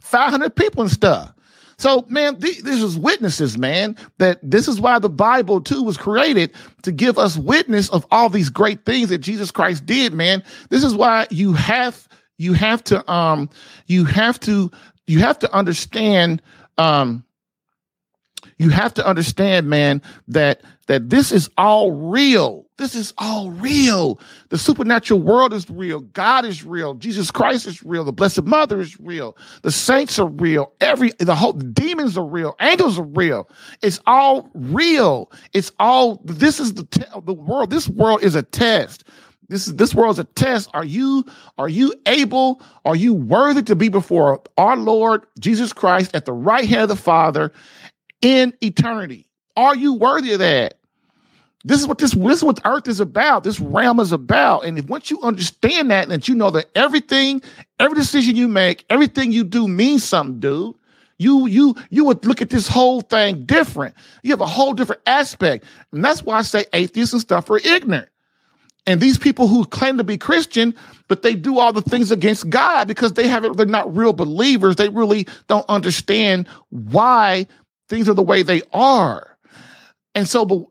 500 0.00 0.56
people 0.56 0.82
and 0.82 0.90
stuff. 0.90 1.32
So, 1.78 2.04
man, 2.08 2.38
th- 2.38 2.62
this 2.62 2.82
is 2.82 2.98
witnesses, 2.98 3.58
man, 3.58 3.96
that 4.18 4.38
this 4.42 4.68
is 4.68 4.80
why 4.80 4.98
the 4.98 5.08
Bible 5.08 5.60
too 5.60 5.82
was 5.82 5.96
created 5.96 6.52
to 6.82 6.92
give 6.92 7.18
us 7.18 7.36
witness 7.36 7.88
of 7.90 8.06
all 8.10 8.28
these 8.28 8.50
great 8.50 8.84
things 8.84 9.08
that 9.08 9.18
Jesus 9.18 9.50
Christ 9.50 9.84
did, 9.84 10.12
man. 10.12 10.42
This 10.70 10.84
is 10.84 10.94
why 10.94 11.26
you 11.30 11.52
have 11.54 12.08
you 12.38 12.52
have 12.52 12.84
to 12.84 13.10
um 13.12 13.50
you 13.86 14.04
have 14.04 14.38
to 14.40 14.70
you 15.06 15.18
have 15.20 15.38
to 15.40 15.52
understand 15.54 16.40
um 16.78 17.24
you 18.58 18.70
have 18.70 18.94
to 18.94 19.06
understand, 19.06 19.68
man, 19.68 20.02
that 20.28 20.62
that 20.86 21.10
this 21.10 21.32
is 21.32 21.48
all 21.56 21.92
real. 21.92 22.66
This 22.76 22.94
is 22.94 23.14
all 23.16 23.50
real. 23.50 24.18
The 24.48 24.58
supernatural 24.58 25.20
world 25.20 25.52
is 25.52 25.70
real. 25.70 26.00
God 26.00 26.44
is 26.44 26.64
real. 26.64 26.94
Jesus 26.94 27.30
Christ 27.30 27.66
is 27.66 27.82
real. 27.82 28.04
The 28.04 28.12
Blessed 28.12 28.42
Mother 28.42 28.80
is 28.80 28.98
real. 28.98 29.36
The 29.62 29.70
saints 29.70 30.18
are 30.18 30.28
real. 30.28 30.72
Every 30.80 31.12
the 31.18 31.36
whole 31.36 31.52
demons 31.52 32.18
are 32.18 32.24
real. 32.24 32.56
Angels 32.60 32.98
are 32.98 33.04
real. 33.04 33.48
It's 33.82 34.00
all 34.06 34.50
real. 34.54 35.30
It's 35.52 35.70
all. 35.78 36.20
This 36.24 36.58
is 36.58 36.74
the 36.74 36.84
te- 36.84 37.20
the 37.24 37.34
world. 37.34 37.70
This 37.70 37.88
world 37.88 38.22
is 38.22 38.34
a 38.34 38.42
test. 38.42 39.04
This 39.48 39.66
is 39.66 39.76
this 39.76 39.94
world's 39.94 40.18
a 40.18 40.24
test. 40.24 40.70
Are 40.72 40.84
you 40.84 41.26
are 41.58 41.68
you 41.68 41.94
able? 42.06 42.62
Are 42.84 42.96
you 42.96 43.12
worthy 43.12 43.62
to 43.64 43.76
be 43.76 43.90
before 43.90 44.42
our 44.56 44.76
Lord 44.76 45.26
Jesus 45.38 45.72
Christ 45.72 46.14
at 46.14 46.24
the 46.24 46.32
right 46.32 46.66
hand 46.66 46.82
of 46.82 46.88
the 46.88 46.96
Father? 46.96 47.52
In 48.22 48.54
eternity. 48.62 49.26
Are 49.56 49.76
you 49.76 49.94
worthy 49.94 50.32
of 50.32 50.38
that? 50.38 50.78
This 51.64 51.80
is 51.80 51.86
what 51.86 51.98
this, 51.98 52.12
this 52.12 52.38
is 52.38 52.44
what 52.44 52.60
earth 52.64 52.88
is 52.88 52.98
about. 52.98 53.44
This 53.44 53.60
realm 53.60 54.00
is 54.00 54.10
about. 54.10 54.64
And 54.64 54.78
if 54.78 54.86
once 54.86 55.10
you 55.10 55.20
understand 55.22 55.90
that, 55.90 56.10
and 56.10 56.26
you 56.26 56.34
know 56.34 56.50
that 56.50 56.70
everything, 56.74 57.42
every 57.78 57.96
decision 57.96 58.34
you 58.34 58.48
make, 58.48 58.84
everything 58.90 59.30
you 59.30 59.44
do 59.44 59.68
means 59.68 60.02
something, 60.02 60.40
dude. 60.40 60.74
You 61.18 61.46
you 61.46 61.76
you 61.90 62.04
would 62.04 62.24
look 62.26 62.42
at 62.42 62.50
this 62.50 62.66
whole 62.66 63.00
thing 63.00 63.44
different. 63.44 63.94
You 64.24 64.30
have 64.30 64.40
a 64.40 64.46
whole 64.46 64.72
different 64.72 65.02
aspect. 65.06 65.64
And 65.92 66.04
that's 66.04 66.24
why 66.24 66.38
I 66.38 66.42
say 66.42 66.64
atheists 66.72 67.12
and 67.12 67.22
stuff 67.22 67.48
are 67.48 67.58
ignorant. 67.58 68.08
And 68.86 69.00
these 69.00 69.18
people 69.18 69.46
who 69.46 69.64
claim 69.64 69.98
to 69.98 70.04
be 70.04 70.18
Christian, 70.18 70.74
but 71.06 71.22
they 71.22 71.34
do 71.34 71.60
all 71.60 71.72
the 71.72 71.82
things 71.82 72.10
against 72.10 72.50
God 72.50 72.88
because 72.88 73.12
they 73.12 73.28
haven't, 73.28 73.56
they're 73.56 73.66
not 73.66 73.94
real 73.96 74.12
believers. 74.12 74.74
They 74.74 74.88
really 74.88 75.28
don't 75.46 75.68
understand 75.68 76.48
why 76.70 77.46
things 77.92 78.08
are 78.08 78.14
the 78.14 78.22
way 78.22 78.42
they 78.42 78.62
are. 78.72 79.36
And 80.14 80.26
so, 80.26 80.46
but 80.46 80.64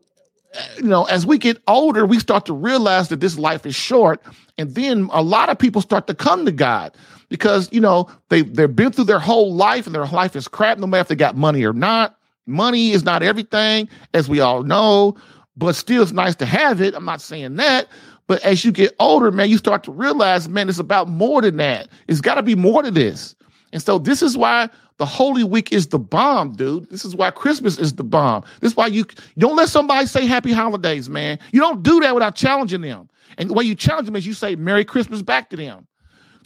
you 0.76 0.88
know, 0.88 1.04
as 1.04 1.24
we 1.24 1.38
get 1.38 1.62
older, 1.68 2.04
we 2.04 2.18
start 2.18 2.46
to 2.46 2.52
realize 2.52 3.10
that 3.10 3.20
this 3.20 3.38
life 3.38 3.64
is 3.64 3.76
short. 3.76 4.20
And 4.58 4.74
then 4.74 5.08
a 5.12 5.22
lot 5.22 5.48
of 5.48 5.56
people 5.56 5.80
start 5.80 6.08
to 6.08 6.14
come 6.14 6.44
to 6.46 6.52
God 6.52 6.96
because, 7.28 7.68
you 7.72 7.80
know, 7.80 8.10
they, 8.28 8.42
they've 8.42 8.74
been 8.74 8.90
through 8.90 9.04
their 9.04 9.20
whole 9.20 9.54
life 9.54 9.86
and 9.86 9.94
their 9.94 10.06
life 10.06 10.34
is 10.34 10.48
crap, 10.48 10.78
no 10.78 10.86
matter 10.88 11.02
if 11.02 11.08
they 11.08 11.14
got 11.14 11.36
money 11.36 11.64
or 11.64 11.72
not. 11.72 12.18
Money 12.46 12.90
is 12.90 13.04
not 13.04 13.22
everything, 13.22 13.88
as 14.14 14.28
we 14.28 14.40
all 14.40 14.64
know, 14.64 15.16
but 15.56 15.76
still 15.76 16.02
it's 16.02 16.10
nice 16.10 16.34
to 16.34 16.44
have 16.44 16.80
it. 16.80 16.92
I'm 16.92 17.04
not 17.04 17.20
saying 17.20 17.54
that. 17.54 17.86
But 18.26 18.42
as 18.42 18.64
you 18.64 18.72
get 18.72 18.96
older, 18.98 19.30
man, 19.30 19.48
you 19.48 19.58
start 19.58 19.84
to 19.84 19.92
realize, 19.92 20.48
man, 20.48 20.68
it's 20.68 20.80
about 20.80 21.08
more 21.08 21.40
than 21.40 21.56
that. 21.58 21.86
It's 22.08 22.20
got 22.20 22.34
to 22.34 22.42
be 22.42 22.56
more 22.56 22.82
to 22.82 22.90
this. 22.90 23.36
And 23.72 23.80
so 23.80 24.00
this 24.00 24.22
is 24.22 24.36
why 24.36 24.68
the 25.02 25.06
Holy 25.06 25.42
Week 25.42 25.72
is 25.72 25.88
the 25.88 25.98
bomb, 25.98 26.52
dude. 26.52 26.88
This 26.88 27.04
is 27.04 27.16
why 27.16 27.32
Christmas 27.32 27.76
is 27.76 27.94
the 27.94 28.04
bomb. 28.04 28.44
This 28.60 28.70
is 28.70 28.76
why 28.76 28.86
you, 28.86 28.98
you 29.34 29.40
don't 29.40 29.56
let 29.56 29.68
somebody 29.68 30.06
say 30.06 30.26
happy 30.26 30.52
holidays, 30.52 31.08
man. 31.08 31.40
You 31.50 31.58
don't 31.58 31.82
do 31.82 31.98
that 31.98 32.14
without 32.14 32.36
challenging 32.36 32.82
them. 32.82 33.10
And 33.36 33.50
the 33.50 33.54
way 33.54 33.64
you 33.64 33.74
challenge 33.74 34.06
them 34.06 34.14
is 34.14 34.24
you 34.24 34.32
say 34.32 34.54
Merry 34.54 34.84
Christmas 34.84 35.20
back 35.20 35.50
to 35.50 35.56
them. 35.56 35.88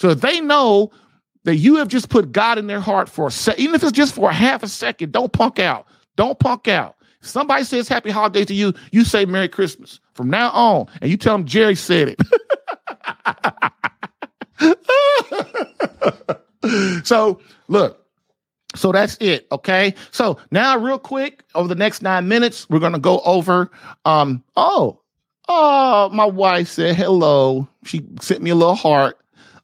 So 0.01 0.15
they 0.15 0.41
know 0.41 0.91
that 1.45 1.57
you 1.57 1.77
have 1.77 1.89
just 1.89 2.09
put 2.09 2.33
God 2.33 2.57
in 2.57 2.67
their 2.67 2.81
heart 2.81 3.11
for 3.11 3.27
a 3.27 3.31
second, 3.31 3.63
even 3.63 3.75
if 3.75 3.83
it's 3.83 3.93
just 3.93 4.15
for 4.15 4.31
a 4.31 4.33
half 4.33 4.63
a 4.63 4.69
second, 4.69 5.13
don't 5.13 5.31
punk 5.31 5.59
out. 5.59 5.87
Don't 6.17 6.39
punk 6.39 6.67
out. 6.67 6.97
If 7.21 7.29
somebody 7.29 7.65
says 7.65 7.89
happy 7.89 8.11
holidays 8.11 8.47
to 8.47 8.55
you, 8.55 8.73
you 8.91 9.05
say 9.05 9.27
Merry 9.27 9.51
Christmas 9.51 10.01
from 10.15 10.31
now 10.31 10.49
on, 10.53 10.87
and 11.03 11.11
you 11.11 11.19
tell 11.19 11.37
them 11.37 11.45
Jerry 11.45 11.75
said 11.75 12.17
it. 12.17 12.23
so 17.07 17.39
look, 17.69 18.06
so 18.77 18.93
that's 18.93 19.16
it. 19.20 19.47
Okay. 19.51 19.95
So 20.11 20.39
now, 20.51 20.79
real 20.79 20.99
quick, 20.99 21.43
over 21.55 21.68
the 21.68 21.74
next 21.74 22.03
nine 22.03 22.29
minutes, 22.29 22.68
we're 22.70 22.79
gonna 22.79 22.99
go 22.99 23.20
over. 23.20 23.70
Um. 24.05 24.45
Oh. 24.57 25.01
Oh, 25.49 26.09
my 26.12 26.24
wife 26.24 26.68
said 26.68 26.97
hello. 26.97 27.68
She 27.85 28.05
sent 28.20 28.43
me 28.43 28.51
a 28.51 28.57
little 28.57 28.74
heart 28.74 29.16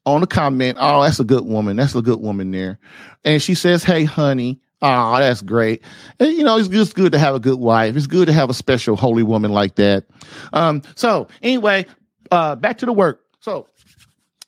on 0.07 0.21
the 0.21 0.29
comment. 0.29 0.79
Oh, 0.81 1.03
that's 1.03 1.19
a 1.19 1.25
good 1.25 1.45
woman. 1.45 1.77
That's 1.77 1.95
a 1.97 2.03
good 2.03 2.21
woman 2.21 2.53
there. 2.53 2.79
And 3.25 3.43
she 3.43 3.55
says, 3.55 3.83
"Hey, 3.83 4.05
honey." 4.05 4.61
Oh, 4.81 5.19
that's 5.19 5.43
great. 5.43 5.83
And, 6.19 6.33
you 6.33 6.43
know, 6.43 6.57
it's 6.59 6.69
just 6.69 6.95
good 6.97 7.13
to 7.13 7.19
have 7.19 7.37
a 7.37 7.41
good 7.41 7.59
wife. 7.61 7.97
It's 7.97 8.09
good 8.09 8.27
to 8.27 8.33
have 8.33 8.51
a 8.51 8.55
special 8.55 8.97
holy 8.97 9.23
woman 9.23 9.53
like 9.53 9.75
that. 9.77 10.05
Um. 10.53 10.83
So 10.95 11.29
anyway, 11.43 11.87
uh, 12.31 12.57
back 12.57 12.79
to 12.79 12.87
the 12.87 12.93
work. 12.93 13.25
So 13.41 13.67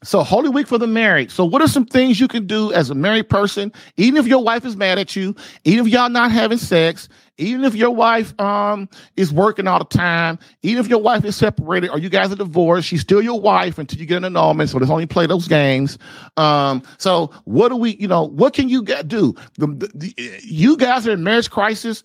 So, 0.05 0.23
Holy 0.23 0.51
Week 0.51 0.67
for 0.67 0.79
the 0.79 0.87
married. 0.87 1.31
So, 1.31 1.45
what 1.45 1.63
are 1.63 1.69
some 1.69 1.87
things 1.87 2.21
you 2.21 2.29
can 2.29 2.47
do 2.47 2.73
as 2.73 2.91
a 2.91 2.95
married 2.95 3.29
person, 3.29 3.73
even 3.97 4.19
if 4.19 4.27
your 4.27 4.43
wife 4.43 4.65
is 4.65 4.77
mad 4.77 4.99
at 4.99 5.17
you, 5.17 5.35
even 5.65 5.87
if 5.87 5.93
y'all 5.93 6.11
not 6.11 6.31
having 6.31 6.59
sex, 6.59 7.09
even 7.39 7.65
if 7.65 7.75
your 7.75 7.91
wife 7.91 8.39
um 8.39 8.89
is 9.17 9.33
working 9.33 9.67
all 9.67 9.79
the 9.79 9.85
time, 9.87 10.39
even 10.63 10.85
if 10.85 10.91
your 10.91 11.01
wife 11.01 11.25
is 11.25 11.37
separated 11.37 11.91
or 11.91 11.99
you 11.99 12.11
guys 12.11 12.31
are 12.31 12.37
divorced, 12.37 12.87
she's 12.87 13.01
still 13.01 13.23
your 13.23 13.41
wife 13.41 13.79
until 13.79 13.99
you 13.99 14.07
get 14.07 14.19
an 14.19 14.25
annulment. 14.25 14.69
So, 14.69 14.79
there's 14.79 14.91
only 14.91 15.07
play 15.07 15.27
those 15.27 15.49
games. 15.49 15.99
Um, 16.37 16.83
so 16.99 17.31
what 17.45 17.71
do 17.71 17.77
we, 17.77 17.97
you 17.97 18.09
know, 18.09 18.25
what 18.25 18.53
can 18.55 18.69
you 18.69 18.85
do? 18.85 19.35
The, 19.59 19.67
the, 19.67 19.91
the, 19.95 20.41
you 20.43 20.77
guys 20.77 21.07
are 21.07 21.13
in 21.13 21.25
marriage 21.25 21.51
crisis. 21.51 22.03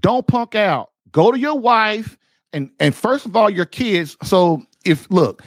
Don't 0.00 0.26
punk 0.26 0.54
out. 0.54 0.90
Go 1.12 1.30
to 1.30 1.38
your 1.38 1.58
wife 1.58 2.16
and 2.54 2.70
and 2.80 2.94
first 2.94 3.26
of 3.26 3.36
all, 3.36 3.50
your 3.50 3.66
kids. 3.66 4.16
So 4.22 4.62
if 4.84 5.10
look 5.10 5.42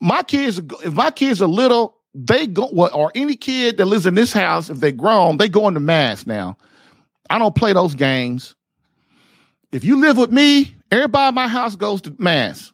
my 0.00 0.22
kids, 0.22 0.60
if 0.84 0.92
my 0.92 1.10
kids 1.10 1.40
are 1.42 1.48
little, 1.48 1.96
they 2.14 2.46
go 2.46 2.64
or 2.66 3.12
any 3.14 3.36
kid 3.36 3.76
that 3.76 3.86
lives 3.86 4.06
in 4.06 4.14
this 4.14 4.32
house, 4.32 4.70
if 4.70 4.80
they're 4.80 4.92
grown, 4.92 5.36
they 5.36 5.48
go 5.48 5.68
into 5.68 5.80
mass 5.80 6.26
now. 6.26 6.56
I 7.28 7.38
don't 7.38 7.54
play 7.54 7.72
those 7.72 7.94
games. 7.94 8.54
If 9.72 9.84
you 9.84 10.00
live 10.00 10.16
with 10.16 10.30
me, 10.30 10.74
everybody 10.90 11.28
in 11.28 11.34
my 11.34 11.48
house 11.48 11.76
goes 11.76 12.00
to 12.02 12.14
mass. 12.18 12.72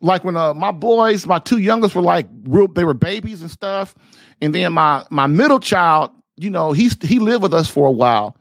Like 0.00 0.24
when 0.24 0.36
uh, 0.36 0.54
my 0.54 0.72
boys, 0.72 1.26
my 1.26 1.38
two 1.38 1.58
youngest 1.58 1.94
were 1.94 2.02
like 2.02 2.26
real, 2.44 2.68
they 2.68 2.84
were 2.84 2.94
babies 2.94 3.40
and 3.40 3.50
stuff, 3.50 3.94
and 4.40 4.54
then 4.54 4.72
my 4.72 5.04
my 5.10 5.26
middle 5.26 5.60
child, 5.60 6.10
you 6.36 6.50
know, 6.50 6.72
he's 6.72 6.96
he 7.02 7.18
lived 7.18 7.42
with 7.42 7.54
us 7.54 7.70
for 7.70 7.86
a 7.86 7.92
while. 7.92 8.36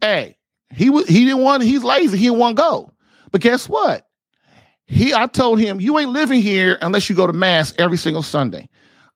Hey, 0.00 0.36
he 0.74 0.90
was 0.90 1.06
he 1.06 1.24
didn't 1.24 1.42
want 1.42 1.62
he's 1.62 1.84
lazy, 1.84 2.18
he 2.18 2.24
didn't 2.24 2.38
want 2.38 2.56
to 2.56 2.62
go. 2.62 2.92
But 3.30 3.40
guess 3.40 3.68
what? 3.68 4.07
He, 4.88 5.12
I 5.12 5.26
told 5.26 5.60
him, 5.60 5.80
you 5.80 5.98
ain't 5.98 6.10
living 6.10 6.40
here 6.40 6.78
unless 6.80 7.08
you 7.08 7.14
go 7.14 7.26
to 7.26 7.32
mass 7.32 7.74
every 7.78 7.98
single 7.98 8.22
Sunday. 8.22 8.68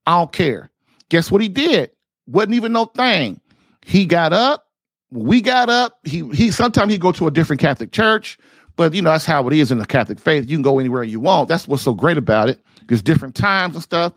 I 0.07 0.19
don't 0.19 0.33
care. 0.33 0.71
Guess 1.09 1.31
what 1.31 1.41
he 1.41 1.49
did? 1.49 1.91
Wasn't 2.27 2.55
even 2.55 2.73
no 2.73 2.85
thing. 2.87 3.41
He 3.85 4.05
got 4.05 4.33
up. 4.33 4.67
We 5.11 5.41
got 5.41 5.69
up. 5.69 5.99
He 6.05 6.27
he. 6.31 6.51
Sometimes 6.51 6.93
he 6.93 6.99
go 6.99 7.13
to 7.13 7.27
a 7.27 7.31
different 7.31 7.61
Catholic 7.61 7.93
church, 7.93 8.39
but 8.77 8.95
you 8.95 9.03
know 9.03 9.11
that's 9.11 9.27
how 9.27 9.47
it 9.47 9.53
is 9.53 9.71
in 9.71 9.79
the 9.79 9.85
Catholic 9.85 10.19
faith. 10.19 10.49
You 10.49 10.57
can 10.57 10.63
go 10.63 10.79
anywhere 10.79 11.03
you 11.03 11.21
want. 11.21 11.49
That's 11.49 11.69
what's 11.69 11.83
so 11.83 11.93
great 11.93 12.17
about 12.17 12.49
it. 12.49 12.61
There's 12.87 13.03
different 13.03 13.35
times 13.35 13.75
and 13.75 13.83
stuff. 13.83 14.15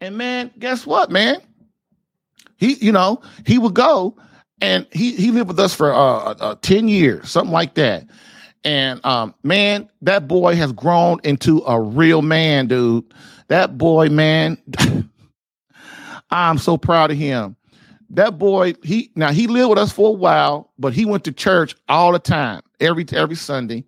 And 0.00 0.16
man, 0.16 0.50
guess 0.58 0.86
what, 0.86 1.10
man? 1.10 1.40
He, 2.56 2.74
you 2.74 2.92
know, 2.92 3.20
he 3.44 3.58
would 3.58 3.74
go, 3.74 4.16
and 4.62 4.86
he 4.90 5.12
he 5.12 5.30
lived 5.30 5.48
with 5.48 5.60
us 5.60 5.74
for 5.74 5.92
uh, 5.92 5.98
uh, 5.98 6.34
uh 6.40 6.54
ten 6.62 6.88
years, 6.88 7.30
something 7.30 7.52
like 7.52 7.74
that. 7.74 8.06
And 8.64 9.04
um, 9.04 9.34
man, 9.42 9.88
that 10.02 10.28
boy 10.28 10.56
has 10.56 10.72
grown 10.72 11.20
into 11.24 11.62
a 11.66 11.80
real 11.80 12.22
man, 12.22 12.66
dude. 12.66 13.04
That 13.48 13.78
boy, 13.78 14.08
man, 14.08 14.58
I'm 16.30 16.58
so 16.58 16.76
proud 16.76 17.10
of 17.10 17.16
him. 17.16 17.56
That 18.10 18.38
boy, 18.38 18.74
he 18.82 19.10
now 19.14 19.32
he 19.32 19.46
lived 19.46 19.70
with 19.70 19.78
us 19.78 19.92
for 19.92 20.08
a 20.08 20.12
while, 20.12 20.70
but 20.78 20.92
he 20.92 21.04
went 21.04 21.24
to 21.24 21.32
church 21.32 21.74
all 21.88 22.12
the 22.12 22.18
time, 22.18 22.62
every 22.80 23.04
every 23.12 23.36
Sunday. 23.36 23.84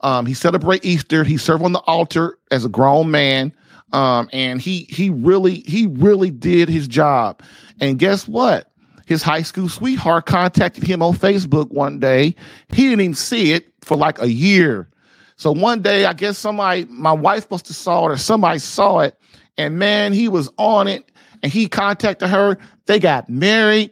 Um, 0.00 0.26
he 0.26 0.34
celebrate 0.34 0.84
Easter. 0.84 1.24
He 1.24 1.36
served 1.36 1.64
on 1.64 1.72
the 1.72 1.80
altar 1.80 2.38
as 2.50 2.64
a 2.64 2.68
grown 2.68 3.10
man. 3.10 3.52
Um, 3.92 4.28
and 4.32 4.60
he 4.60 4.86
he 4.90 5.10
really 5.10 5.60
he 5.60 5.86
really 5.86 6.30
did 6.30 6.68
his 6.68 6.86
job. 6.86 7.42
And 7.80 7.98
guess 7.98 8.28
what? 8.28 8.70
His 9.06 9.22
high 9.22 9.42
school 9.42 9.68
sweetheart 9.68 10.26
contacted 10.26 10.84
him 10.84 11.02
on 11.02 11.14
Facebook 11.14 11.70
one 11.70 11.98
day. 11.98 12.34
He 12.68 12.84
didn't 12.84 13.00
even 13.00 13.14
see 13.14 13.52
it 13.52 13.77
for 13.88 13.96
like 13.96 14.20
a 14.20 14.30
year. 14.30 14.88
So 15.36 15.50
one 15.50 15.82
day, 15.82 16.04
I 16.04 16.12
guess 16.12 16.36
somebody, 16.36 16.84
my 16.90 17.12
wife 17.12 17.50
must 17.50 17.66
have 17.68 17.76
saw 17.76 18.08
it 18.08 18.12
or 18.12 18.16
somebody 18.18 18.58
saw 18.58 19.00
it. 19.00 19.18
And 19.56 19.78
man, 19.78 20.12
he 20.12 20.28
was 20.28 20.50
on 20.58 20.86
it 20.86 21.10
and 21.42 21.50
he 21.50 21.68
contacted 21.68 22.28
her. 22.28 22.58
They 22.86 22.98
got 23.00 23.28
married. 23.28 23.90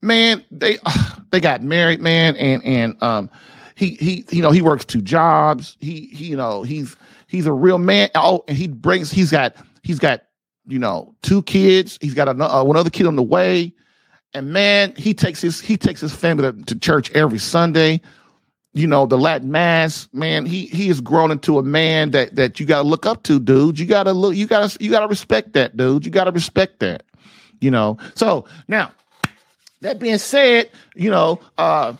Man, 0.00 0.44
they 0.50 0.78
they 1.30 1.40
got 1.40 1.62
married, 1.62 2.00
man. 2.00 2.36
And 2.36 2.64
and 2.64 3.02
um 3.02 3.30
he 3.74 3.90
he 3.94 4.24
you 4.30 4.42
know, 4.42 4.50
he 4.50 4.62
works 4.62 4.84
two 4.84 5.02
jobs. 5.02 5.76
He 5.80 6.06
he 6.12 6.26
you 6.26 6.36
know, 6.36 6.62
he's 6.62 6.96
he's 7.26 7.46
a 7.46 7.52
real 7.52 7.78
man. 7.78 8.08
Oh, 8.14 8.42
and 8.48 8.56
he 8.56 8.68
brings 8.68 9.12
he's 9.12 9.30
got 9.30 9.54
he's 9.82 9.98
got 9.98 10.22
you 10.66 10.78
know, 10.78 11.14
two 11.22 11.42
kids. 11.42 11.98
He's 12.00 12.14
got 12.14 12.28
another, 12.28 12.54
uh, 12.54 12.62
one 12.62 12.76
other 12.76 12.90
kid 12.90 13.06
on 13.06 13.16
the 13.16 13.22
way. 13.22 13.74
And 14.32 14.52
man, 14.52 14.94
he 14.96 15.12
takes 15.12 15.40
his 15.40 15.60
he 15.60 15.76
takes 15.76 16.00
his 16.00 16.14
family 16.14 16.52
to, 16.52 16.64
to 16.64 16.78
church 16.78 17.10
every 17.12 17.38
Sunday 17.38 18.00
you 18.74 18.86
know, 18.86 19.06
the 19.06 19.18
Latin 19.18 19.50
mass, 19.50 20.08
man, 20.12 20.46
he 20.46 20.66
he 20.66 20.88
has 20.88 21.00
grown 21.00 21.30
into 21.30 21.58
a 21.58 21.62
man 21.62 22.10
that 22.12 22.36
that 22.36 22.58
you 22.58 22.66
gotta 22.66 22.88
look 22.88 23.04
up 23.04 23.22
to, 23.24 23.38
dude. 23.38 23.78
You 23.78 23.86
gotta 23.86 24.12
look, 24.12 24.34
you 24.34 24.46
gotta 24.46 24.76
you 24.82 24.90
gotta 24.90 25.08
respect 25.08 25.52
that, 25.52 25.76
dude. 25.76 26.04
You 26.06 26.10
gotta 26.10 26.32
respect 26.32 26.80
that. 26.80 27.02
You 27.60 27.70
know. 27.70 27.98
So 28.14 28.46
now, 28.68 28.92
that 29.82 29.98
being 29.98 30.18
said, 30.18 30.70
you 30.94 31.10
know, 31.10 31.38
uh 31.58 31.94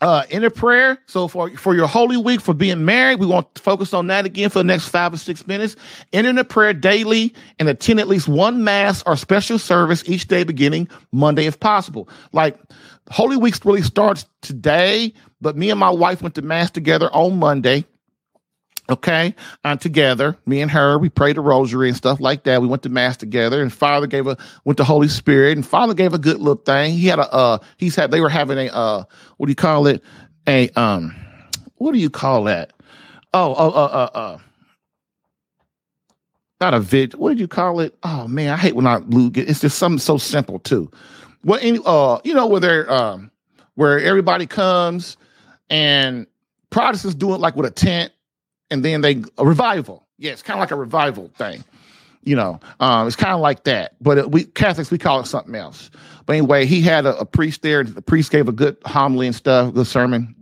uh 0.00 0.24
in 0.30 0.44
a 0.44 0.50
prayer. 0.50 0.98
So 1.06 1.26
for 1.26 1.50
for 1.56 1.74
your 1.74 1.88
holy 1.88 2.16
week 2.16 2.40
for 2.40 2.54
being 2.54 2.84
married, 2.84 3.18
we 3.18 3.26
want 3.26 3.52
to 3.56 3.62
focus 3.62 3.92
on 3.92 4.06
that 4.06 4.24
again 4.24 4.50
for 4.50 4.60
the 4.60 4.64
next 4.64 4.88
five 4.88 5.12
or 5.12 5.16
six 5.16 5.46
minutes. 5.48 5.74
Enter 6.12 6.38
a 6.38 6.44
prayer 6.44 6.74
daily 6.74 7.34
and 7.58 7.68
attend 7.68 7.98
at 7.98 8.06
least 8.06 8.28
one 8.28 8.62
mass 8.62 9.02
or 9.04 9.16
special 9.16 9.58
service 9.58 10.04
each 10.06 10.28
day 10.28 10.44
beginning 10.44 10.88
Monday 11.10 11.46
if 11.46 11.58
possible. 11.58 12.08
Like 12.32 12.56
Holy 13.10 13.36
Week 13.36 13.54
really 13.64 13.82
starts 13.82 14.26
today, 14.42 15.12
but 15.42 15.56
me 15.56 15.70
and 15.70 15.78
my 15.78 15.90
wife 15.90 16.22
went 16.22 16.36
to 16.36 16.42
Mass 16.42 16.70
together 16.70 17.10
on 17.12 17.38
Monday. 17.38 17.84
Okay, 18.90 19.34
and 19.64 19.80
together, 19.80 20.36
me 20.44 20.60
and 20.60 20.70
her, 20.70 20.98
we 20.98 21.08
prayed 21.08 21.36
the 21.36 21.40
rosary 21.40 21.88
and 21.88 21.96
stuff 21.96 22.18
like 22.20 22.42
that. 22.44 22.60
We 22.60 22.66
went 22.66 22.82
to 22.82 22.88
mass 22.88 23.16
together, 23.16 23.62
and 23.62 23.72
Father 23.72 24.08
gave 24.08 24.26
a 24.26 24.36
went 24.64 24.76
to 24.78 24.84
Holy 24.84 25.06
Spirit, 25.06 25.56
and 25.56 25.64
Father 25.64 25.94
gave 25.94 26.12
a 26.14 26.18
good 26.18 26.38
little 26.38 26.56
thing. 26.56 26.94
He 26.94 27.06
had 27.06 27.20
a 27.20 27.32
uh, 27.32 27.58
he's 27.76 27.94
had 27.94 28.10
they 28.10 28.20
were 28.20 28.28
having 28.28 28.58
a 28.58 28.66
uh, 28.72 29.04
what 29.36 29.46
do 29.46 29.50
you 29.52 29.56
call 29.56 29.86
it? 29.86 30.02
A 30.48 30.68
um, 30.70 31.14
what 31.76 31.92
do 31.92 32.00
you 32.00 32.10
call 32.10 32.44
that? 32.44 32.72
Oh, 33.32 33.54
oh, 33.56 33.70
uh, 33.70 34.08
uh, 34.14 34.18
uh 34.18 34.38
not 36.60 36.74
a 36.74 36.80
vid. 36.80 37.14
What 37.14 37.30
did 37.30 37.40
you 37.40 37.48
call 37.48 37.78
it? 37.78 37.96
Oh 38.02 38.26
man, 38.26 38.50
I 38.50 38.56
hate 38.56 38.74
when 38.74 38.88
I 38.88 38.96
lose. 38.96 39.32
It's 39.36 39.60
just 39.60 39.78
something 39.78 40.00
so 40.00 40.18
simple 40.18 40.58
too. 40.58 40.90
Well, 41.44 41.60
any, 41.62 41.78
uh, 41.86 42.18
you 42.24 42.34
know, 42.34 42.48
where 42.48 42.60
they're 42.60 42.92
um, 42.92 43.30
where 43.76 44.00
everybody 44.00 44.46
comes 44.46 45.16
and 45.72 46.26
Protestants 46.70 47.14
do 47.16 47.34
it 47.34 47.40
like 47.40 47.56
with 47.56 47.66
a 47.66 47.70
tent, 47.70 48.12
and 48.70 48.84
then 48.84 49.00
they 49.00 49.22
a 49.38 49.44
revival. 49.44 50.06
Yeah, 50.18 50.32
it's 50.32 50.42
kind 50.42 50.58
of 50.58 50.60
like 50.60 50.70
a 50.70 50.76
revival 50.76 51.30
thing. 51.36 51.64
You 52.22 52.36
know, 52.36 52.60
um, 52.78 53.08
it's 53.08 53.16
kind 53.16 53.32
of 53.32 53.40
like 53.40 53.64
that. 53.64 53.96
But 54.00 54.18
it, 54.18 54.30
we 54.30 54.44
Catholics 54.44 54.90
we 54.90 54.98
call 54.98 55.20
it 55.20 55.26
something 55.26 55.54
else. 55.54 55.90
But 56.26 56.34
anyway, 56.34 56.66
he 56.66 56.82
had 56.82 57.06
a, 57.06 57.18
a 57.18 57.24
priest 57.24 57.62
there. 57.62 57.82
The 57.82 58.02
priest 58.02 58.30
gave 58.30 58.48
a 58.48 58.52
good 58.52 58.76
homily 58.84 59.26
and 59.26 59.34
stuff, 59.34 59.74
good 59.74 59.86
sermon. 59.86 60.36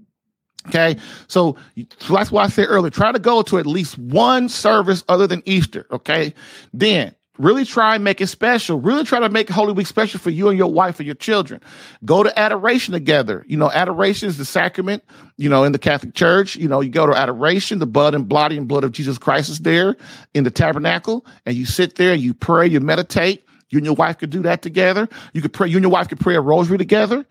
Okay, 0.68 0.98
so, 1.26 1.56
so 1.98 2.14
that's 2.14 2.30
why 2.30 2.44
I 2.44 2.48
said 2.48 2.66
earlier, 2.68 2.90
try 2.90 3.12
to 3.12 3.18
go 3.18 3.40
to 3.40 3.58
at 3.58 3.64
least 3.64 3.96
one 3.96 4.50
service 4.50 5.02
other 5.08 5.26
than 5.26 5.42
Easter. 5.46 5.86
Okay, 5.90 6.34
then 6.74 7.14
Really 7.40 7.64
try 7.64 7.94
and 7.94 8.04
make 8.04 8.20
it 8.20 8.26
special. 8.26 8.78
Really 8.78 9.02
try 9.02 9.18
to 9.18 9.30
make 9.30 9.48
Holy 9.48 9.72
Week 9.72 9.86
special 9.86 10.20
for 10.20 10.28
you 10.28 10.50
and 10.50 10.58
your 10.58 10.70
wife 10.70 11.00
and 11.00 11.06
your 11.06 11.14
children. 11.14 11.62
Go 12.04 12.22
to 12.22 12.38
adoration 12.38 12.92
together. 12.92 13.46
You 13.48 13.56
know, 13.56 13.70
adoration 13.70 14.28
is 14.28 14.36
the 14.36 14.44
sacrament, 14.44 15.02
you 15.38 15.48
know, 15.48 15.64
in 15.64 15.72
the 15.72 15.78
Catholic 15.78 16.14
Church. 16.14 16.54
You 16.56 16.68
know, 16.68 16.82
you 16.82 16.90
go 16.90 17.06
to 17.06 17.16
adoration, 17.16 17.78
the 17.78 17.86
blood 17.86 18.14
and 18.14 18.28
body 18.28 18.58
and 18.58 18.68
blood 18.68 18.84
of 18.84 18.92
Jesus 18.92 19.16
Christ 19.16 19.48
is 19.48 19.60
there 19.60 19.96
in 20.34 20.44
the 20.44 20.50
tabernacle, 20.50 21.24
and 21.46 21.56
you 21.56 21.64
sit 21.64 21.94
there, 21.94 22.14
you 22.14 22.34
pray, 22.34 22.66
you 22.66 22.78
meditate. 22.78 23.46
You 23.70 23.78
and 23.78 23.86
your 23.86 23.94
wife 23.94 24.18
could 24.18 24.30
do 24.30 24.42
that 24.42 24.60
together. 24.62 25.08
You 25.32 25.40
could 25.40 25.52
pray, 25.52 25.68
you 25.68 25.76
and 25.76 25.84
your 25.84 25.92
wife 25.92 26.08
could 26.08 26.20
pray 26.20 26.34
a 26.34 26.40
rosary 26.40 26.76
together. 26.76 27.24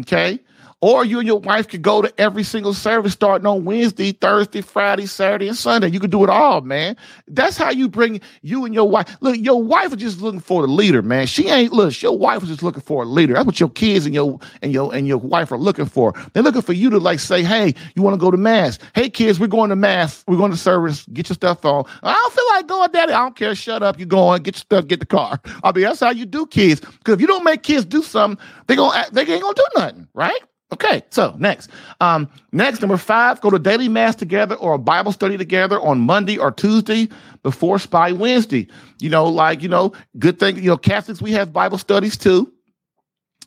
Okay. 0.00 0.40
Or 0.82 1.04
you 1.04 1.20
and 1.20 1.28
your 1.28 1.38
wife 1.38 1.68
could 1.68 1.82
go 1.82 2.02
to 2.02 2.12
every 2.20 2.42
single 2.42 2.74
service 2.74 3.12
starting 3.12 3.46
on 3.46 3.64
Wednesday, 3.64 4.10
Thursday, 4.10 4.60
Friday, 4.60 5.06
Saturday, 5.06 5.46
and 5.46 5.56
Sunday. 5.56 5.88
You 5.88 6.00
could 6.00 6.10
do 6.10 6.24
it 6.24 6.28
all, 6.28 6.60
man. 6.60 6.96
That's 7.28 7.56
how 7.56 7.70
you 7.70 7.88
bring 7.88 8.20
you 8.42 8.64
and 8.64 8.74
your 8.74 8.88
wife. 8.88 9.16
Look, 9.20 9.36
your 9.38 9.62
wife 9.62 9.92
is 9.92 9.98
just 9.98 10.20
looking 10.20 10.40
for 10.40 10.62
the 10.62 10.66
leader, 10.72 11.00
man. 11.00 11.28
She 11.28 11.48
ain't 11.48 11.72
look. 11.72 12.02
Your 12.02 12.18
wife 12.18 12.42
is 12.42 12.48
just 12.48 12.64
looking 12.64 12.82
for 12.82 13.04
a 13.04 13.06
leader. 13.06 13.34
That's 13.34 13.46
what 13.46 13.60
your 13.60 13.68
kids 13.68 14.06
and 14.06 14.14
your 14.14 14.40
and 14.60 14.72
your 14.72 14.92
and 14.92 15.06
your 15.06 15.18
wife 15.18 15.52
are 15.52 15.58
looking 15.58 15.86
for. 15.86 16.14
They're 16.32 16.42
looking 16.42 16.62
for 16.62 16.72
you 16.72 16.90
to 16.90 16.98
like 16.98 17.20
say, 17.20 17.44
"Hey, 17.44 17.74
you 17.94 18.02
want 18.02 18.14
to 18.14 18.18
go 18.18 18.32
to 18.32 18.36
mass? 18.36 18.80
Hey, 18.96 19.08
kids, 19.08 19.38
we're 19.38 19.46
going 19.46 19.70
to 19.70 19.76
mass. 19.76 20.24
We're 20.26 20.36
going 20.36 20.50
to 20.50 20.56
service. 20.56 21.06
Get 21.12 21.28
your 21.28 21.34
stuff 21.34 21.64
on. 21.64 21.84
I 22.02 22.12
don't 22.12 22.32
feel 22.34 22.46
like 22.50 22.66
going, 22.66 22.90
Daddy. 22.90 23.12
I 23.12 23.18
don't 23.20 23.36
care. 23.36 23.54
Shut 23.54 23.84
up. 23.84 24.00
You're 24.00 24.06
going. 24.06 24.42
Get 24.42 24.56
your 24.56 24.60
stuff. 24.60 24.88
Get 24.88 24.98
the 24.98 25.06
car. 25.06 25.40
I 25.62 25.70
mean, 25.70 25.84
that's 25.84 26.00
how 26.00 26.10
you 26.10 26.26
do 26.26 26.44
kids. 26.44 26.80
Because 26.80 27.14
if 27.14 27.20
you 27.20 27.28
don't 27.28 27.44
make 27.44 27.62
kids 27.62 27.84
do 27.84 28.02
something, 28.02 28.44
they 28.66 28.74
gonna 28.74 29.06
they 29.12 29.22
ain't 29.22 29.42
gonna 29.42 29.54
do 29.54 29.66
nothing, 29.76 30.08
right? 30.12 30.40
Okay, 30.72 31.02
so 31.10 31.34
next. 31.38 31.70
Um, 32.00 32.30
next, 32.50 32.80
number 32.80 32.96
five, 32.96 33.40
go 33.42 33.50
to 33.50 33.58
daily 33.58 33.88
mass 33.88 34.16
together 34.16 34.54
or 34.54 34.72
a 34.72 34.78
Bible 34.78 35.12
study 35.12 35.36
together 35.36 35.78
on 35.78 36.00
Monday 36.00 36.38
or 36.38 36.50
Tuesday 36.50 37.08
before 37.42 37.78
Spy 37.78 38.12
Wednesday. 38.12 38.68
You 38.98 39.10
know, 39.10 39.26
like, 39.26 39.62
you 39.62 39.68
know, 39.68 39.92
good 40.18 40.38
thing, 40.38 40.56
you 40.56 40.70
know, 40.70 40.78
Catholics, 40.78 41.20
we 41.20 41.32
have 41.32 41.52
Bible 41.52 41.76
studies 41.76 42.16
too. 42.16 42.50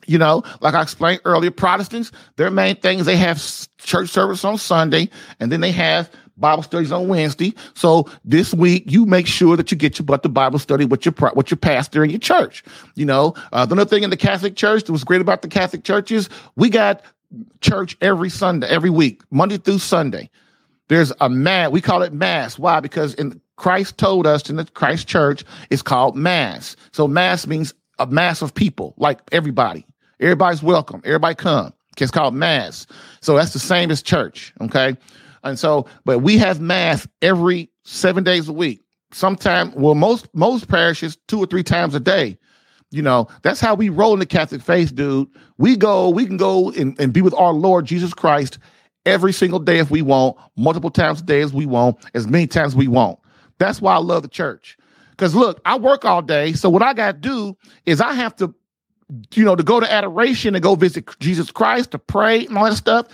You 0.06 0.18
know, 0.18 0.44
like 0.60 0.74
I 0.74 0.82
explained 0.82 1.20
earlier, 1.24 1.50
Protestants, 1.50 2.12
their 2.36 2.50
main 2.50 2.76
thing 2.76 3.00
is 3.00 3.06
they 3.06 3.16
have 3.16 3.42
church 3.78 4.08
service 4.08 4.44
on 4.44 4.56
Sunday 4.56 5.10
and 5.40 5.50
then 5.50 5.60
they 5.60 5.72
have 5.72 6.08
Bible 6.36 6.62
studies 6.62 6.92
on 6.92 7.08
Wednesday. 7.08 7.54
So 7.74 8.08
this 8.24 8.52
week, 8.52 8.84
you 8.86 9.06
make 9.06 9.26
sure 9.26 9.56
that 9.56 9.70
you 9.70 9.76
get 9.76 9.98
your 9.98 10.06
butt 10.06 10.22
to 10.22 10.28
Bible 10.28 10.58
study 10.58 10.84
with 10.84 11.04
your 11.04 11.14
with 11.34 11.50
your 11.50 11.56
pastor 11.56 12.04
in 12.04 12.10
your 12.10 12.18
church. 12.18 12.62
You 12.94 13.06
know, 13.06 13.34
uh, 13.52 13.66
the 13.66 13.74
other 13.74 13.84
thing 13.84 14.02
in 14.02 14.10
the 14.10 14.16
Catholic 14.16 14.56
Church 14.56 14.84
that 14.84 14.92
was 14.92 15.04
great 15.04 15.20
about 15.20 15.42
the 15.42 15.48
Catholic 15.48 15.84
churches, 15.84 16.28
we 16.56 16.68
got 16.68 17.02
church 17.60 17.96
every 18.00 18.30
Sunday, 18.30 18.68
every 18.68 18.90
week, 18.90 19.22
Monday 19.30 19.58
through 19.58 19.78
Sunday. 19.78 20.30
There's 20.88 21.12
a 21.20 21.28
mass. 21.28 21.70
We 21.70 21.80
call 21.80 22.02
it 22.02 22.12
mass. 22.12 22.58
Why? 22.58 22.80
Because 22.80 23.14
in 23.14 23.40
Christ 23.56 23.98
told 23.98 24.26
us 24.26 24.48
in 24.48 24.56
the 24.56 24.64
Christ 24.64 25.08
church, 25.08 25.44
it's 25.70 25.82
called 25.82 26.16
mass. 26.16 26.76
So 26.92 27.08
mass 27.08 27.46
means 27.46 27.74
a 27.98 28.06
mass 28.06 28.42
of 28.42 28.54
people, 28.54 28.94
like 28.96 29.20
everybody. 29.32 29.86
Everybody's 30.20 30.62
welcome. 30.62 31.02
Everybody 31.04 31.34
come. 31.34 31.72
It's 31.98 32.10
called 32.10 32.34
mass. 32.34 32.86
So 33.20 33.36
that's 33.36 33.52
the 33.52 33.58
same 33.58 33.90
as 33.90 34.02
church. 34.02 34.52
Okay. 34.60 34.96
And 35.44 35.58
so, 35.58 35.86
but 36.04 36.18
we 36.18 36.38
have 36.38 36.60
mass 36.60 37.06
every 37.22 37.70
seven 37.84 38.24
days 38.24 38.48
a 38.48 38.52
week. 38.52 38.82
Sometimes, 39.12 39.74
well, 39.74 39.94
most 39.94 40.28
most 40.34 40.68
parishes 40.68 41.16
two 41.28 41.38
or 41.38 41.46
three 41.46 41.62
times 41.62 41.94
a 41.94 42.00
day. 42.00 42.36
You 42.90 43.02
know, 43.02 43.28
that's 43.42 43.60
how 43.60 43.74
we 43.74 43.88
roll 43.88 44.12
in 44.12 44.18
the 44.18 44.26
Catholic 44.26 44.62
faith, 44.62 44.94
dude. 44.94 45.28
We 45.58 45.76
go, 45.76 46.08
we 46.10 46.26
can 46.26 46.36
go 46.36 46.70
and, 46.70 46.98
and 47.00 47.12
be 47.12 47.22
with 47.22 47.34
our 47.34 47.52
Lord 47.52 47.86
Jesus 47.86 48.12
Christ 48.12 48.58
every 49.04 49.32
single 49.32 49.58
day 49.58 49.78
if 49.78 49.90
we 49.90 50.02
want, 50.02 50.36
multiple 50.56 50.90
times 50.90 51.20
a 51.20 51.24
day 51.24 51.40
as 51.40 51.52
we 51.52 51.64
want, 51.64 51.96
as 52.14 52.26
many 52.26 52.46
times 52.46 52.72
as 52.72 52.76
we 52.76 52.88
want. 52.88 53.18
That's 53.58 53.80
why 53.80 53.94
I 53.94 53.98
love 53.98 54.22
the 54.22 54.28
church. 54.28 54.76
Because 55.10 55.34
look, 55.34 55.60
I 55.64 55.78
work 55.78 56.04
all 56.04 56.20
day. 56.20 56.52
So 56.52 56.68
what 56.68 56.82
I 56.82 56.92
got 56.92 57.12
to 57.12 57.18
do 57.18 57.56
is 57.86 58.00
I 58.00 58.12
have 58.12 58.36
to, 58.36 58.54
you 59.34 59.44
know, 59.44 59.56
to 59.56 59.62
go 59.62 59.80
to 59.80 59.90
adoration 59.90 60.54
and 60.54 60.62
go 60.62 60.74
visit 60.74 61.08
Jesus 61.20 61.50
Christ, 61.50 61.92
to 61.92 61.98
pray 61.98 62.44
and 62.44 62.58
all 62.58 62.64
that 62.64 62.76
stuff. 62.76 63.06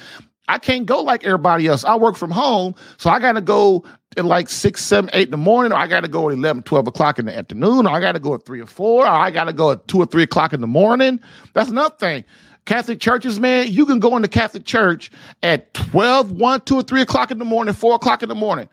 I 0.48 0.58
can't 0.58 0.86
go 0.86 1.02
like 1.02 1.24
everybody 1.24 1.66
else. 1.66 1.84
I 1.84 1.96
work 1.96 2.16
from 2.16 2.30
home. 2.30 2.74
So 2.98 3.10
I 3.10 3.18
got 3.18 3.32
to 3.32 3.40
go 3.40 3.84
at 4.16 4.24
like 4.24 4.48
six, 4.48 4.84
seven, 4.84 5.08
eight 5.12 5.28
in 5.28 5.30
the 5.30 5.36
morning, 5.36 5.72
or 5.72 5.76
I 5.76 5.86
got 5.86 6.00
to 6.00 6.08
go 6.08 6.28
at 6.28 6.36
11, 6.36 6.64
12 6.64 6.86
o'clock 6.88 7.18
in 7.18 7.26
the 7.26 7.36
afternoon, 7.36 7.86
or 7.86 7.90
I 7.90 8.00
got 8.00 8.12
to 8.12 8.20
go 8.20 8.34
at 8.34 8.44
three 8.44 8.60
or 8.60 8.66
four, 8.66 9.04
or 9.04 9.08
I 9.08 9.30
got 9.30 9.44
to 9.44 9.52
go 9.52 9.70
at 9.70 9.86
two 9.88 9.98
or 9.98 10.06
three 10.06 10.24
o'clock 10.24 10.52
in 10.52 10.60
the 10.60 10.66
morning. 10.66 11.20
That's 11.54 11.70
another 11.70 11.94
thing. 11.96 12.24
Catholic 12.64 13.00
churches, 13.00 13.40
man, 13.40 13.72
you 13.72 13.86
can 13.86 13.98
go 13.98 14.14
into 14.16 14.28
Catholic 14.28 14.64
church 14.64 15.10
at 15.42 15.72
12, 15.74 16.32
1, 16.32 16.60
2, 16.60 16.76
or 16.76 16.82
3 16.82 17.02
o'clock 17.02 17.30
in 17.30 17.38
the 17.38 17.44
morning, 17.44 17.74
4 17.74 17.94
o'clock 17.96 18.22
in 18.22 18.28
the 18.28 18.34
morning. 18.34 18.68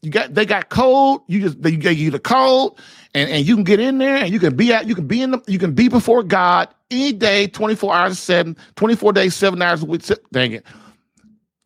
You 0.00 0.10
got 0.10 0.34
they 0.34 0.44
got 0.44 0.68
cold, 0.68 1.22
You 1.28 1.40
just 1.40 1.62
they 1.62 1.74
give 1.76 1.94
you 1.94 2.10
the 2.10 2.18
cold, 2.18 2.78
and, 3.14 3.30
and 3.30 3.46
you 3.46 3.54
can 3.54 3.64
get 3.64 3.80
in 3.80 3.96
there 3.96 4.16
and 4.16 4.30
you 4.30 4.38
can 4.38 4.54
be 4.54 4.72
out, 4.72 4.86
you 4.86 4.94
can 4.94 5.06
be 5.06 5.22
in 5.22 5.30
the 5.30 5.42
you 5.46 5.58
can 5.58 5.72
be 5.72 5.88
before 5.88 6.22
God 6.22 6.68
any 6.90 7.12
day, 7.12 7.46
24 7.46 7.94
hours, 7.94 8.18
seven, 8.18 8.54
24 8.76 9.14
days, 9.14 9.34
seven 9.34 9.62
hours 9.62 9.82
a 9.82 9.86
week. 9.86 10.02
Dang 10.30 10.52
it. 10.52 10.66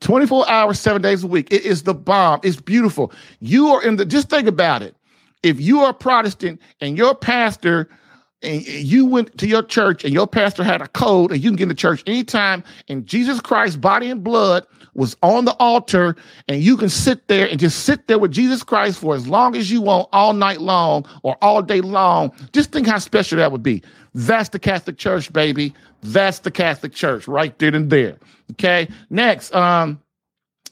24 0.00 0.48
hours, 0.48 0.80
seven 0.80 1.02
days 1.02 1.24
a 1.24 1.26
week. 1.26 1.52
It 1.52 1.62
is 1.62 1.82
the 1.82 1.94
bomb. 1.94 2.40
It's 2.42 2.60
beautiful. 2.60 3.12
You 3.40 3.68
are 3.68 3.82
in 3.82 3.96
the 3.96 4.04
just 4.04 4.30
think 4.30 4.48
about 4.48 4.82
it. 4.82 4.94
If 5.42 5.60
you 5.60 5.80
are 5.80 5.92
Protestant 5.92 6.60
and 6.80 6.96
your 6.96 7.14
pastor 7.14 7.88
and 8.42 8.66
you 8.66 9.04
went 9.04 9.36
to 9.38 9.46
your 9.46 9.62
church 9.62 10.04
and 10.04 10.12
your 10.12 10.26
pastor 10.26 10.62
had 10.62 10.80
a 10.80 10.88
code 10.88 11.32
and 11.32 11.42
you 11.42 11.50
can 11.50 11.56
get 11.56 11.62
in 11.64 11.68
the 11.68 11.74
church 11.74 12.02
anytime 12.06 12.62
and 12.88 13.06
Jesus 13.06 13.40
Christ's 13.40 13.76
body 13.76 14.10
and 14.10 14.22
blood 14.22 14.66
was 14.94 15.16
on 15.22 15.44
the 15.44 15.54
altar 15.54 16.16
and 16.48 16.62
you 16.62 16.76
can 16.76 16.88
sit 16.88 17.28
there 17.28 17.48
and 17.48 17.58
just 17.58 17.84
sit 17.84 18.06
there 18.06 18.18
with 18.18 18.32
Jesus 18.32 18.62
Christ 18.62 19.00
for 19.00 19.14
as 19.14 19.26
long 19.26 19.56
as 19.56 19.70
you 19.70 19.80
want 19.80 20.08
all 20.12 20.32
night 20.32 20.60
long 20.60 21.06
or 21.22 21.36
all 21.42 21.62
day 21.62 21.80
long. 21.80 22.32
Just 22.52 22.72
think 22.72 22.86
how 22.86 22.98
special 22.98 23.38
that 23.38 23.52
would 23.52 23.62
be. 23.62 23.82
That's 24.14 24.48
the 24.48 24.58
Catholic 24.58 24.98
Church, 24.98 25.32
baby. 25.32 25.74
That's 26.02 26.40
the 26.40 26.50
Catholic 26.50 26.92
Church 26.92 27.28
right 27.28 27.56
there 27.58 27.74
and 27.74 27.90
there. 27.90 28.16
Okay. 28.52 28.88
Next, 29.10 29.54
um, 29.54 30.00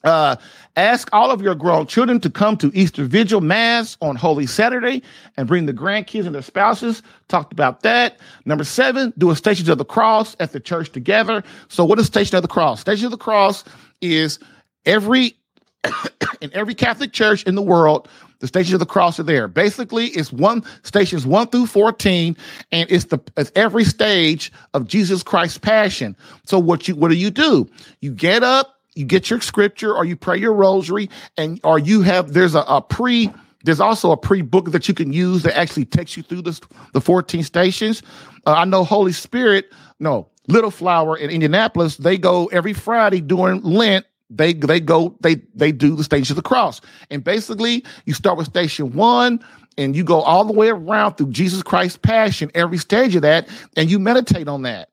uh, 0.07 0.36
ask 0.76 1.09
all 1.12 1.30
of 1.30 1.42
your 1.42 1.54
grown 1.54 1.86
children 1.86 2.20
to 2.20 2.30
come 2.30 2.57
to 2.59 2.70
Easter 2.74 3.04
Vigil 3.04 3.40
Mass 3.40 3.96
on 4.00 4.16
Holy 4.16 4.46
Saturday 4.46 5.02
and 5.36 5.46
bring 5.46 5.66
the 5.66 5.72
grandkids 5.72 6.26
and 6.26 6.34
their 6.34 6.42
spouses. 6.42 7.02
Talked 7.28 7.52
about 7.52 7.82
that. 7.82 8.18
Number 8.44 8.64
seven, 8.64 9.12
do 9.18 9.30
a 9.30 9.36
Stations 9.36 9.68
of 9.68 9.78
the 9.78 9.84
Cross 9.84 10.36
at 10.40 10.52
the 10.52 10.61
church 10.61 10.90
together. 10.92 11.42
So, 11.68 11.84
what 11.84 11.98
is 11.98 12.07
Station 12.07 12.36
of 12.36 12.42
the 12.42 12.48
Cross? 12.48 12.80
Station 12.80 13.07
of 13.07 13.11
the 13.11 13.18
Cross 13.18 13.64
is 14.00 14.38
every 14.86 15.36
in 16.40 16.50
every 16.52 16.74
Catholic 16.74 17.12
church 17.12 17.42
in 17.44 17.54
the 17.54 17.62
world, 17.62 18.09
the 18.40 18.46
stations 18.46 18.74
of 18.74 18.80
the 18.80 18.86
cross 18.86 19.18
are 19.18 19.22
there. 19.22 19.48
Basically, 19.48 20.07
it's 20.09 20.32
one 20.32 20.62
stations 20.82 21.26
one 21.26 21.48
through 21.48 21.66
14, 21.66 22.36
and 22.72 22.90
it's 22.90 23.07
the 23.07 23.18
it's 23.36 23.50
every 23.54 23.84
stage 23.84 24.52
of 24.74 24.86
Jesus 24.86 25.22
Christ's 25.22 25.59
passion. 25.59 26.16
So 26.44 26.59
what 26.59 26.86
you 26.86 26.94
what 26.96 27.09
do 27.09 27.16
you 27.16 27.30
do? 27.30 27.68
You 28.00 28.12
get 28.12 28.42
up, 28.42 28.76
you 28.97 29.05
get 29.05 29.30
your 29.30 29.40
scripture 29.40 29.94
or 29.94 30.05
you 30.05 30.16
pray 30.16 30.38
your 30.38 30.53
rosary 30.53 31.09
and 31.36 31.61
or 31.62 31.78
you 31.78 32.03
have 32.03 32.32
there's 32.32 32.55
a, 32.55 32.61
a 32.62 32.82
pre 32.82 33.30
there's 33.64 33.80
also 33.80 34.12
a 34.12 34.16
pre-book 34.16 34.70
that 34.70 34.86
you 34.86 34.94
can 34.94 35.12
use 35.12 35.42
that 35.42 35.57
actually 35.57 35.84
takes 35.84 36.16
you 36.16 36.22
through 36.22 36.42
this 36.42 36.61
the 36.92 37.01
14 37.01 37.42
stations. 37.44 38.03
Uh, 38.47 38.55
i 38.55 38.64
know 38.64 38.82
holy 38.82 39.12
spirit 39.12 39.72
no 40.01 40.28
little 40.49 40.70
flower 40.70 41.16
in 41.16 41.30
indianapolis 41.30 41.97
they 41.97 42.16
go 42.16 42.47
every 42.47 42.72
friday 42.72 43.20
during 43.20 43.62
lent 43.62 44.07
they 44.30 44.53
they 44.53 44.80
go 44.80 45.16
they 45.20 45.36
they 45.55 45.72
do 45.72 45.94
the 45.94 46.05
stations 46.05 46.30
of 46.30 46.36
the 46.36 46.42
cross. 46.42 46.80
And 47.11 47.22
basically 47.22 47.84
you 48.07 48.14
start 48.14 48.36
with 48.36 48.49
station 48.49 48.92
one 48.92 49.44
and 49.78 49.94
you 49.94 50.03
go 50.05 50.20
all 50.22 50.44
the 50.44 50.53
way 50.53 50.68
around 50.68 51.14
through 51.14 51.30
jesus 51.30 51.62
christ's 51.62 51.99
passion 51.99 52.51
every 52.55 52.78
stage 52.78 53.14
of 53.14 53.22
that 53.22 53.49
and 53.76 53.90
you 53.90 53.99
meditate 53.99 54.49
on 54.49 54.62
that. 54.62 54.90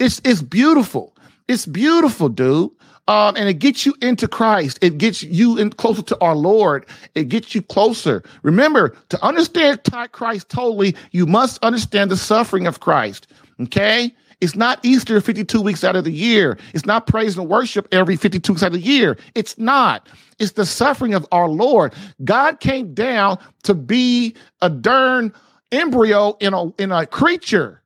It's 0.00 0.20
it's 0.24 0.42
beautiful. 0.42 1.16
It's 1.48 1.64
beautiful 1.64 2.28
dude 2.28 2.72
um, 3.08 3.36
and 3.36 3.48
it 3.48 3.58
gets 3.58 3.86
you 3.86 3.94
into 4.02 4.26
Christ. 4.26 4.78
It 4.82 4.98
gets 4.98 5.22
you 5.22 5.58
in 5.58 5.70
closer 5.70 6.02
to 6.02 6.20
our 6.20 6.34
Lord. 6.34 6.86
It 7.14 7.28
gets 7.28 7.54
you 7.54 7.62
closer. 7.62 8.22
Remember, 8.42 8.96
to 9.10 9.24
understand 9.24 9.80
Christ 10.12 10.48
totally, 10.48 10.96
you 11.12 11.26
must 11.26 11.62
understand 11.62 12.10
the 12.10 12.16
suffering 12.16 12.66
of 12.66 12.80
Christ. 12.80 13.28
Okay? 13.60 14.12
It's 14.40 14.54
not 14.54 14.84
Easter 14.84 15.20
52 15.20 15.62
weeks 15.62 15.82
out 15.82 15.96
of 15.96 16.04
the 16.04 16.12
year. 16.12 16.58
It's 16.74 16.84
not 16.84 17.06
praise 17.06 17.38
and 17.38 17.48
worship 17.48 17.88
every 17.92 18.16
52 18.16 18.52
weeks 18.52 18.62
out 18.62 18.68
of 18.68 18.72
the 18.74 18.80
year. 18.80 19.16
It's 19.34 19.56
not. 19.56 20.08
It's 20.38 20.52
the 20.52 20.66
suffering 20.66 21.14
of 21.14 21.26
our 21.32 21.48
Lord. 21.48 21.94
God 22.24 22.60
came 22.60 22.92
down 22.92 23.38
to 23.62 23.72
be 23.72 24.34
a 24.60 24.68
darn 24.68 25.32
embryo 25.72 26.36
in 26.40 26.52
a 26.52 26.66
in 26.72 26.92
a 26.92 27.06
creature. 27.06 27.82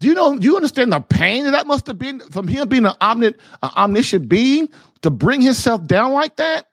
Do 0.00 0.06
you 0.06 0.14
know? 0.14 0.38
Do 0.38 0.44
you 0.44 0.56
understand 0.56 0.92
the 0.92 1.00
pain 1.00 1.44
that 1.44 1.50
that 1.50 1.66
must 1.66 1.86
have 1.86 1.98
been 1.98 2.20
from 2.30 2.46
him 2.46 2.68
being 2.68 2.86
an 2.86 2.94
omniscient, 3.00 3.36
an 3.62 3.70
omniscient 3.76 4.28
being 4.28 4.68
to 5.02 5.10
bring 5.10 5.40
himself 5.40 5.84
down 5.86 6.12
like 6.12 6.36
that? 6.36 6.66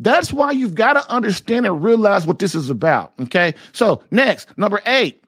That's 0.00 0.32
why 0.32 0.52
you've 0.52 0.76
got 0.76 0.92
to 0.92 1.10
understand 1.10 1.66
and 1.66 1.82
realize 1.82 2.24
what 2.24 2.38
this 2.38 2.54
is 2.54 2.70
about. 2.70 3.12
Okay. 3.22 3.54
So 3.72 4.02
next, 4.12 4.56
number 4.56 4.80
eight, 4.86 5.24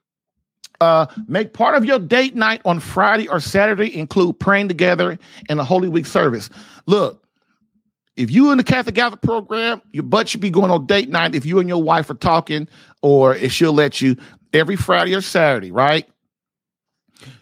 uh, 0.80 1.07
make 1.26 1.53
part 1.53 1.74
of 1.74 1.84
your 1.84 1.98
date 1.98 2.36
night 2.36 2.62
on 2.64 2.78
Friday 2.78 3.28
or 3.28 3.40
Saturday 3.40 3.96
include 3.96 4.38
praying 4.38 4.68
together 4.68 5.18
in 5.48 5.59
a 5.59 5.64
Holy 5.64 5.88
Week 5.88 6.07
service. 6.07 6.51
Look, 6.86 7.24
if 8.16 8.30
you 8.30 8.53
in 8.53 8.59
the 8.59 8.64
Catholic 8.64 8.94
Gather 8.94 9.16
program, 9.16 9.82
your 9.92 10.05
butt 10.05 10.28
should 10.28 10.40
be 10.40 10.51
going 10.51 10.70
on 10.70 10.86
date 10.86 11.09
night 11.09 11.34
if 11.34 11.44
you 11.44 11.59
and 11.59 11.68
your 11.68 11.82
wife 11.82 12.09
are 12.11 12.14
talking, 12.14 12.68
or 13.03 13.34
if 13.34 13.53
she'll 13.53 13.72
let 13.72 14.01
you 14.01 14.16
every 14.53 14.76
Friday 14.76 15.14
or 15.14 15.20
Saturday, 15.20 15.72
right? 15.72 16.09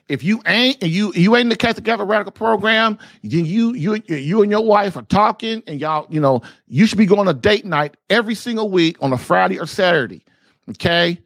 If 0.09 0.23
you 0.23 0.41
ain't 0.47 0.83
you 0.83 1.13
you 1.15 1.37
ain't 1.37 1.43
in 1.43 1.49
the 1.49 1.57
Catholic 1.57 1.85
Gather 1.85 2.05
Radical 2.05 2.33
program, 2.33 2.99
then 3.23 3.45
you 3.45 3.75
you 3.75 4.03
you 4.07 4.43
and 4.43 4.51
your 4.51 4.65
wife 4.65 4.97
are 4.97 5.03
talking, 5.03 5.63
and 5.67 5.81
y'all, 5.81 6.07
you 6.11 6.21
know, 6.21 6.43
you 6.67 6.87
should 6.87 6.99
be 6.99 7.07
going 7.07 7.27
to 7.27 7.35
date 7.35 7.65
night 7.65 7.97
every 8.11 8.35
single 8.35 8.71
week 8.71 8.97
on 9.01 9.13
a 9.13 9.19
Friday 9.19 9.59
or 9.59 9.67
Saturday. 9.67 10.25
Okay. 10.71 11.19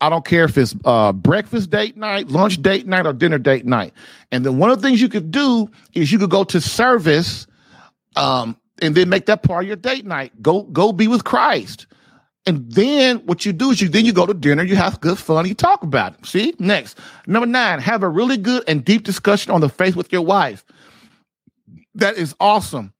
I 0.00 0.08
don't 0.08 0.24
care 0.24 0.44
if 0.44 0.58
it's 0.58 0.74
uh, 0.84 1.12
breakfast 1.12 1.70
date 1.70 1.96
night, 1.96 2.26
lunch 2.26 2.60
date 2.60 2.88
night, 2.88 3.06
or 3.06 3.12
dinner 3.12 3.38
date 3.38 3.64
night. 3.64 3.94
And 4.32 4.44
then 4.44 4.58
one 4.58 4.70
of 4.70 4.82
the 4.82 4.88
things 4.88 5.00
you 5.00 5.08
could 5.08 5.30
do 5.30 5.70
is 5.94 6.10
you 6.10 6.18
could 6.18 6.30
go 6.30 6.42
to 6.42 6.60
service 6.60 7.46
um, 8.16 8.56
and 8.80 8.96
then 8.96 9.08
make 9.08 9.26
that 9.26 9.44
part 9.44 9.62
of 9.62 9.68
your 9.68 9.76
date 9.76 10.04
night. 10.04 10.32
Go 10.42 10.62
go 10.64 10.92
be 10.92 11.06
with 11.06 11.22
Christ. 11.22 11.86
And 12.44 12.70
then 12.72 13.18
what 13.18 13.46
you 13.46 13.52
do 13.52 13.70
is 13.70 13.80
you 13.80 13.88
then 13.88 14.04
you 14.04 14.12
go 14.12 14.26
to 14.26 14.34
dinner, 14.34 14.64
you 14.64 14.74
have 14.74 15.00
good 15.00 15.18
fun, 15.18 15.46
you 15.46 15.54
talk 15.54 15.82
about 15.82 16.14
it. 16.14 16.26
See? 16.26 16.54
Next. 16.58 16.98
Number 17.26 17.46
nine, 17.46 17.78
have 17.78 18.02
a 18.02 18.08
really 18.08 18.36
good 18.36 18.64
and 18.66 18.84
deep 18.84 19.04
discussion 19.04 19.52
on 19.52 19.60
the 19.60 19.68
faith 19.68 19.94
with 19.94 20.12
your 20.12 20.22
wife. 20.22 20.64
That 21.94 22.16
is 22.16 22.34
awesome. 22.40 22.92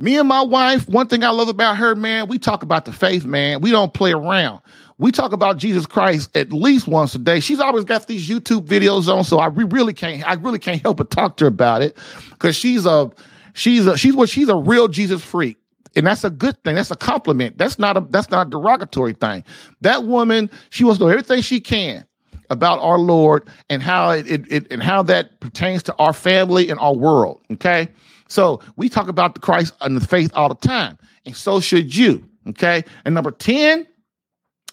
Me 0.00 0.16
and 0.16 0.28
my 0.28 0.42
wife, 0.42 0.88
one 0.88 1.06
thing 1.08 1.24
I 1.24 1.30
love 1.30 1.48
about 1.48 1.76
her, 1.76 1.94
man, 1.94 2.28
we 2.28 2.38
talk 2.38 2.62
about 2.62 2.84
the 2.84 2.92
faith, 2.92 3.24
man. 3.24 3.60
We 3.60 3.70
don't 3.70 3.92
play 3.92 4.12
around. 4.12 4.60
We 4.98 5.12
talk 5.12 5.32
about 5.32 5.58
Jesus 5.58 5.86
Christ 5.86 6.36
at 6.36 6.52
least 6.52 6.88
once 6.88 7.14
a 7.14 7.18
day. 7.18 7.38
She's 7.38 7.60
always 7.60 7.84
got 7.84 8.06
these 8.08 8.28
YouTube 8.28 8.66
videos 8.66 9.12
on, 9.12 9.22
so 9.22 9.38
I 9.38 9.46
really 9.46 9.94
can't, 9.94 10.26
I 10.28 10.34
really 10.34 10.58
can't 10.58 10.82
help 10.82 10.96
but 10.96 11.10
talk 11.10 11.36
to 11.36 11.44
her 11.44 11.48
about 11.48 11.82
it 11.82 11.96
because 12.30 12.56
she's 12.56 12.84
a, 12.84 13.10
she's 13.54 13.86
a, 13.86 13.96
she's 13.96 14.14
what 14.14 14.28
she's 14.28 14.48
a 14.48 14.56
real 14.56 14.88
Jesus 14.88 15.22
freak 15.22 15.56
and 15.96 16.06
that's 16.06 16.24
a 16.24 16.30
good 16.30 16.62
thing. 16.64 16.74
That's 16.74 16.90
a 16.90 16.96
compliment. 16.96 17.58
That's 17.58 17.78
not 17.78 17.96
a 17.96 18.00
that's 18.10 18.30
not 18.30 18.46
a 18.46 18.50
derogatory 18.50 19.14
thing. 19.14 19.44
That 19.80 20.04
woman, 20.04 20.50
she 20.70 20.84
wants 20.84 20.98
to 20.98 21.04
know 21.04 21.10
everything 21.10 21.42
she 21.42 21.60
can 21.60 22.04
about 22.50 22.78
our 22.80 22.98
Lord 22.98 23.46
and 23.68 23.82
how 23.82 24.10
it, 24.10 24.26
it, 24.26 24.50
it, 24.50 24.66
and 24.72 24.82
how 24.82 25.02
that 25.04 25.38
pertains 25.40 25.82
to 25.84 25.94
our 25.96 26.12
family 26.12 26.70
and 26.70 26.80
our 26.80 26.94
world. 26.94 27.42
Okay, 27.52 27.88
so 28.28 28.60
we 28.76 28.88
talk 28.88 29.08
about 29.08 29.34
the 29.34 29.40
Christ 29.40 29.74
and 29.80 29.96
the 29.96 30.06
faith 30.06 30.30
all 30.34 30.48
the 30.48 30.54
time, 30.54 30.98
and 31.24 31.36
so 31.36 31.60
should 31.60 31.94
you. 31.94 32.28
Okay. 32.48 32.84
And 33.04 33.14
number 33.14 33.30
10, 33.30 33.86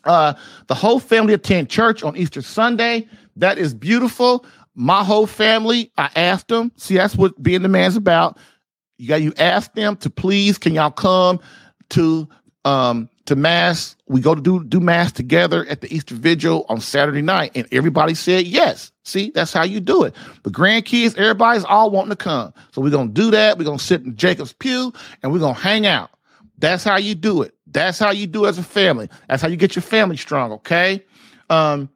uh, 0.05 0.33
the 0.67 0.75
whole 0.75 0.99
family 0.99 1.33
attend 1.33 1.69
church 1.69 2.03
on 2.03 2.15
Easter 2.15 2.41
Sunday. 2.41 3.07
That 3.35 3.57
is 3.57 3.73
beautiful. 3.73 4.45
My 4.75 5.03
whole 5.03 5.27
family, 5.27 5.91
I 5.97 6.09
asked 6.15 6.47
them. 6.47 6.71
See, 6.77 6.95
that's 6.95 7.15
what 7.15 7.41
being 7.41 7.61
the 7.61 7.69
man's 7.69 7.95
about. 7.95 8.37
You 8.97 9.07
got 9.07 9.21
you 9.21 9.33
ask 9.37 9.73
them 9.73 9.95
to 9.97 10.09
please, 10.09 10.57
can 10.57 10.73
y'all 10.73 10.91
come 10.91 11.39
to 11.89 12.27
um 12.63 13.09
to 13.25 13.35
mass? 13.35 13.95
We 14.07 14.21
go 14.21 14.35
to 14.35 14.41
do 14.41 14.63
do 14.63 14.79
mass 14.79 15.11
together 15.11 15.65
at 15.67 15.81
the 15.81 15.93
Easter 15.93 16.15
Vigil 16.15 16.65
on 16.69 16.81
Saturday 16.81 17.21
night, 17.21 17.51
and 17.55 17.67
everybody 17.71 18.13
said 18.13 18.45
yes. 18.47 18.91
See, 19.03 19.31
that's 19.35 19.53
how 19.53 19.63
you 19.63 19.79
do 19.79 20.03
it. 20.03 20.15
The 20.43 20.49
grandkids, 20.49 21.17
everybody's 21.17 21.65
all 21.65 21.91
wanting 21.91 22.09
to 22.09 22.15
come. 22.15 22.53
So 22.71 22.81
we're 22.81 22.89
gonna 22.89 23.09
do 23.09 23.31
that. 23.31 23.57
We're 23.57 23.65
gonna 23.65 23.79
sit 23.79 24.01
in 24.01 24.15
Jacob's 24.15 24.53
pew 24.53 24.93
and 25.21 25.31
we're 25.31 25.39
gonna 25.39 25.53
hang 25.53 25.85
out. 25.85 26.09
That's 26.57 26.83
how 26.83 26.97
you 26.97 27.15
do 27.15 27.41
it. 27.41 27.53
That's 27.67 27.99
how 27.99 28.11
you 28.11 28.27
do 28.27 28.45
as 28.45 28.57
a 28.57 28.63
family. 28.63 29.09
That's 29.27 29.41
how 29.41 29.49
you 29.49 29.57
get 29.57 29.75
your 29.75 29.83
family 29.83 30.17
strong, 30.17 30.53
okay? 30.53 31.03
Um, 31.49 31.89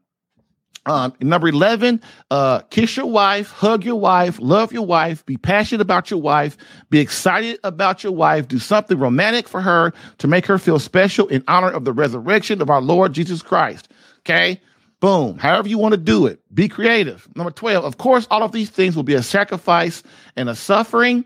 um, 0.89 1.13
number 1.21 1.47
11, 1.47 2.01
uh, 2.31 2.61
kiss 2.71 2.97
your 2.97 3.05
wife, 3.05 3.51
hug 3.51 3.85
your 3.85 3.99
wife, 3.99 4.39
love 4.41 4.73
your 4.73 4.85
wife, 4.85 5.23
be 5.23 5.37
passionate 5.37 5.81
about 5.81 6.09
your 6.09 6.19
wife, 6.19 6.57
be 6.89 6.99
excited 6.99 7.59
about 7.63 8.03
your 8.03 8.11
wife, 8.11 8.47
do 8.47 8.57
something 8.57 8.97
romantic 8.97 9.47
for 9.47 9.61
her 9.61 9.93
to 10.17 10.27
make 10.27 10.47
her 10.47 10.57
feel 10.57 10.79
special 10.79 11.27
in 11.27 11.43
honor 11.47 11.69
of 11.69 11.85
the 11.85 11.93
resurrection 11.93 12.59
of 12.59 12.71
our 12.71 12.81
Lord 12.81 13.13
Jesus 13.13 13.43
Christ. 13.43 13.87
Okay. 14.21 14.59
Boom. 14.99 15.37
However 15.37 15.69
you 15.69 15.77
want 15.77 15.93
to 15.93 15.97
do 15.97 16.25
it, 16.25 16.41
be 16.53 16.67
creative. 16.67 17.27
Number 17.35 17.51
12, 17.51 17.85
of 17.85 17.97
course, 17.99 18.27
all 18.31 18.41
of 18.41 18.51
these 18.51 18.71
things 18.71 18.95
will 18.95 19.03
be 19.03 19.13
a 19.13 19.23
sacrifice 19.23 20.01
and 20.35 20.49
a 20.49 20.55
suffering, 20.55 21.23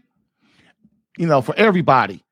you 1.18 1.26
know, 1.26 1.42
for 1.42 1.56
everybody. 1.56 2.23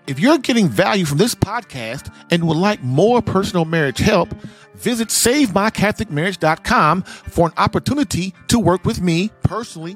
If 0.07 0.19
you're 0.19 0.39
getting 0.39 0.67
value 0.67 1.05
from 1.05 1.19
this 1.19 1.33
podcast 1.33 2.13
and 2.29 2.45
would 2.47 2.57
like 2.57 2.83
more 2.83 3.21
personal 3.21 3.63
marriage 3.63 3.99
help, 3.99 4.33
visit 4.75 5.07
SaveMyCatholicMarriage.com 5.07 7.03
for 7.03 7.47
an 7.47 7.53
opportunity 7.55 8.33
to 8.49 8.59
work 8.59 8.83
with 8.83 8.99
me 9.01 9.31
personally 9.43 9.95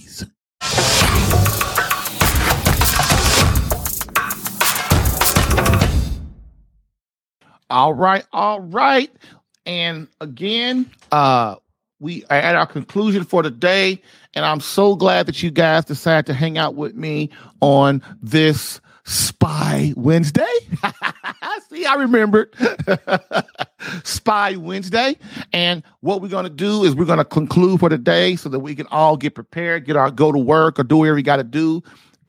All 7.71 7.93
right, 7.93 8.25
all 8.33 8.59
right. 8.59 9.09
And 9.65 10.09
again, 10.19 10.91
uh 11.11 11.55
we 12.01 12.25
are 12.25 12.37
at 12.37 12.55
our 12.55 12.65
conclusion 12.65 13.23
for 13.23 13.43
today, 13.43 14.01
and 14.33 14.43
I'm 14.43 14.59
so 14.59 14.95
glad 14.95 15.27
that 15.27 15.41
you 15.41 15.51
guys 15.51 15.85
decided 15.85 16.25
to 16.25 16.33
hang 16.33 16.57
out 16.57 16.75
with 16.75 16.95
me 16.95 17.29
on 17.61 18.01
this 18.21 18.81
Spy 19.05 19.93
Wednesday. 19.95 20.53
See, 21.69 21.85
I 21.85 21.93
remembered 21.95 22.53
Spy 24.03 24.55
Wednesday. 24.57 25.15
And 25.53 25.83
what 26.01 26.21
we're 26.21 26.27
going 26.27 26.43
to 26.43 26.49
do 26.49 26.83
is 26.83 26.95
we're 26.95 27.05
going 27.05 27.19
to 27.19 27.25
conclude 27.25 27.79
for 27.79 27.89
today 27.89 28.35
so 28.35 28.49
that 28.49 28.59
we 28.59 28.75
can 28.75 28.87
all 28.87 29.15
get 29.15 29.35
prepared, 29.35 29.85
get 29.85 29.95
our 29.95 30.11
go 30.11 30.31
to 30.31 30.39
work 30.39 30.79
or 30.79 30.83
do 30.83 30.97
whatever 30.97 31.15
we 31.15 31.23
got 31.23 31.37
to 31.37 31.43
do 31.43 31.81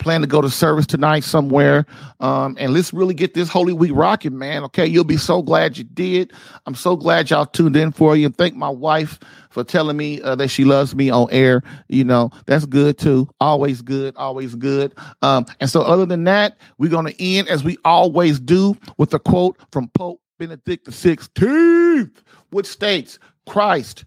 plan 0.03 0.21
to 0.21 0.27
go 0.27 0.41
to 0.41 0.51
service 0.51 0.87
tonight 0.87 1.25
somewhere. 1.25 1.87
Um, 2.21 2.57
and 2.59 2.75
let's 2.75 2.93
really 2.93 3.15
get 3.15 3.35
this 3.35 3.49
Holy 3.49 3.73
Week 3.73 3.93
rocking, 3.95 4.37
man. 4.37 4.65
Okay. 4.65 4.87
You'll 4.87 5.05
be 5.05 5.17
so 5.17 5.43
glad 5.43 5.79
you 5.79 5.85
did. 5.85 6.33
I'm 6.67 6.75
so 6.75 6.97
glad 6.97 7.31
y'all 7.31 7.47
tuned 7.47 7.77
in 7.77 7.93
for 7.93 8.17
you. 8.17 8.29
Thank 8.29 8.55
my 8.55 8.69
wife 8.69 9.19
for 9.51 9.63
telling 9.65 9.97
me 9.97 10.21
uh, 10.23 10.35
that 10.35 10.49
she 10.49 10.65
loves 10.65 10.95
me 10.95 11.11
on 11.11 11.29
air. 11.31 11.63
You 11.89 12.05
know, 12.05 12.31
that's 12.47 12.67
good 12.67 12.99
too. 12.99 13.29
Always 13.41 13.81
good. 13.83 14.17
Always 14.17 14.55
good. 14.55 14.95
Um, 15.23 15.47
and 15.61 15.71
so 15.71 15.83
other 15.83 16.07
than 16.07 16.25
that, 16.25 16.59
we're 16.79 16.91
going 16.91 17.07
to 17.07 17.23
end 17.23 17.49
as 17.49 17.63
we 17.63 17.79
always 17.85 18.41
do 18.41 18.77
with 18.99 19.15
a 19.15 19.19
quote 19.19 19.57
from 19.71 19.89
Pope 19.89 20.21
Benedict 20.39 20.87
XVI, 20.87 22.11
which 22.51 22.67
states, 22.67 23.19
Christ, 23.49 24.05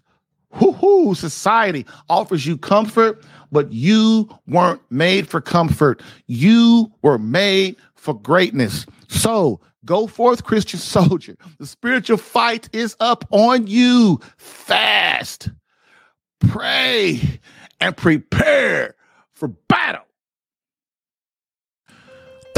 whoo 0.60 1.14
society 1.14 1.86
offers 2.08 2.46
you 2.46 2.58
comfort 2.58 3.24
but 3.50 3.72
you 3.72 4.28
weren't 4.46 4.80
made 4.90 5.28
for 5.28 5.40
comfort. 5.40 6.02
You 6.26 6.92
were 7.02 7.18
made 7.18 7.76
for 7.94 8.14
greatness. 8.14 8.86
So 9.08 9.60
go 9.84 10.06
forth, 10.06 10.44
Christian 10.44 10.80
soldier. 10.80 11.36
The 11.58 11.66
spiritual 11.66 12.18
fight 12.18 12.68
is 12.72 12.96
up 13.00 13.24
on 13.30 13.66
you. 13.66 14.20
Fast, 14.36 15.50
pray, 16.40 17.40
and 17.80 17.96
prepare 17.96 18.94
for 19.34 19.48
battle. 19.48 20.05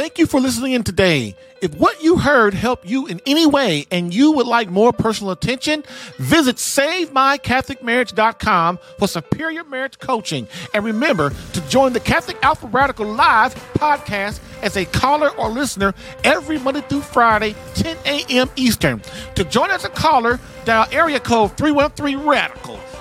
Thank 0.08 0.20
you 0.20 0.26
for 0.26 0.40
listening 0.40 0.72
in 0.72 0.84
today. 0.84 1.36
If 1.60 1.74
what 1.74 2.02
you 2.02 2.16
heard 2.16 2.54
helped 2.54 2.86
you 2.86 3.06
in 3.06 3.20
any 3.26 3.44
way 3.44 3.86
and 3.90 4.14
you 4.14 4.32
would 4.32 4.46
like 4.46 4.70
more 4.70 4.90
personal 4.90 5.32
attention, 5.32 5.84
visit 6.16 6.56
SaveMyCatholicMarriage.com 6.56 8.78
for 8.98 9.06
superior 9.06 9.64
marriage 9.64 9.98
coaching. 9.98 10.48
And 10.72 10.82
remember 10.82 11.34
to 11.52 11.60
join 11.68 11.92
the 11.92 12.00
Catholic 12.00 12.42
Alpha 12.42 12.68
Radical 12.68 13.04
Live 13.04 13.54
podcast 13.74 14.40
as 14.62 14.78
a 14.78 14.86
caller 14.86 15.28
or 15.32 15.50
listener 15.50 15.92
every 16.24 16.58
Monday 16.58 16.80
through 16.80 17.02
Friday, 17.02 17.54
10 17.74 17.98
a.m. 18.06 18.48
Eastern. 18.56 19.02
To 19.34 19.44
join 19.44 19.70
as 19.70 19.84
a 19.84 19.90
caller, 19.90 20.40
dial 20.64 20.86
area 20.90 21.20
code 21.20 21.54
313 21.58 22.26
Radical. 22.26 22.80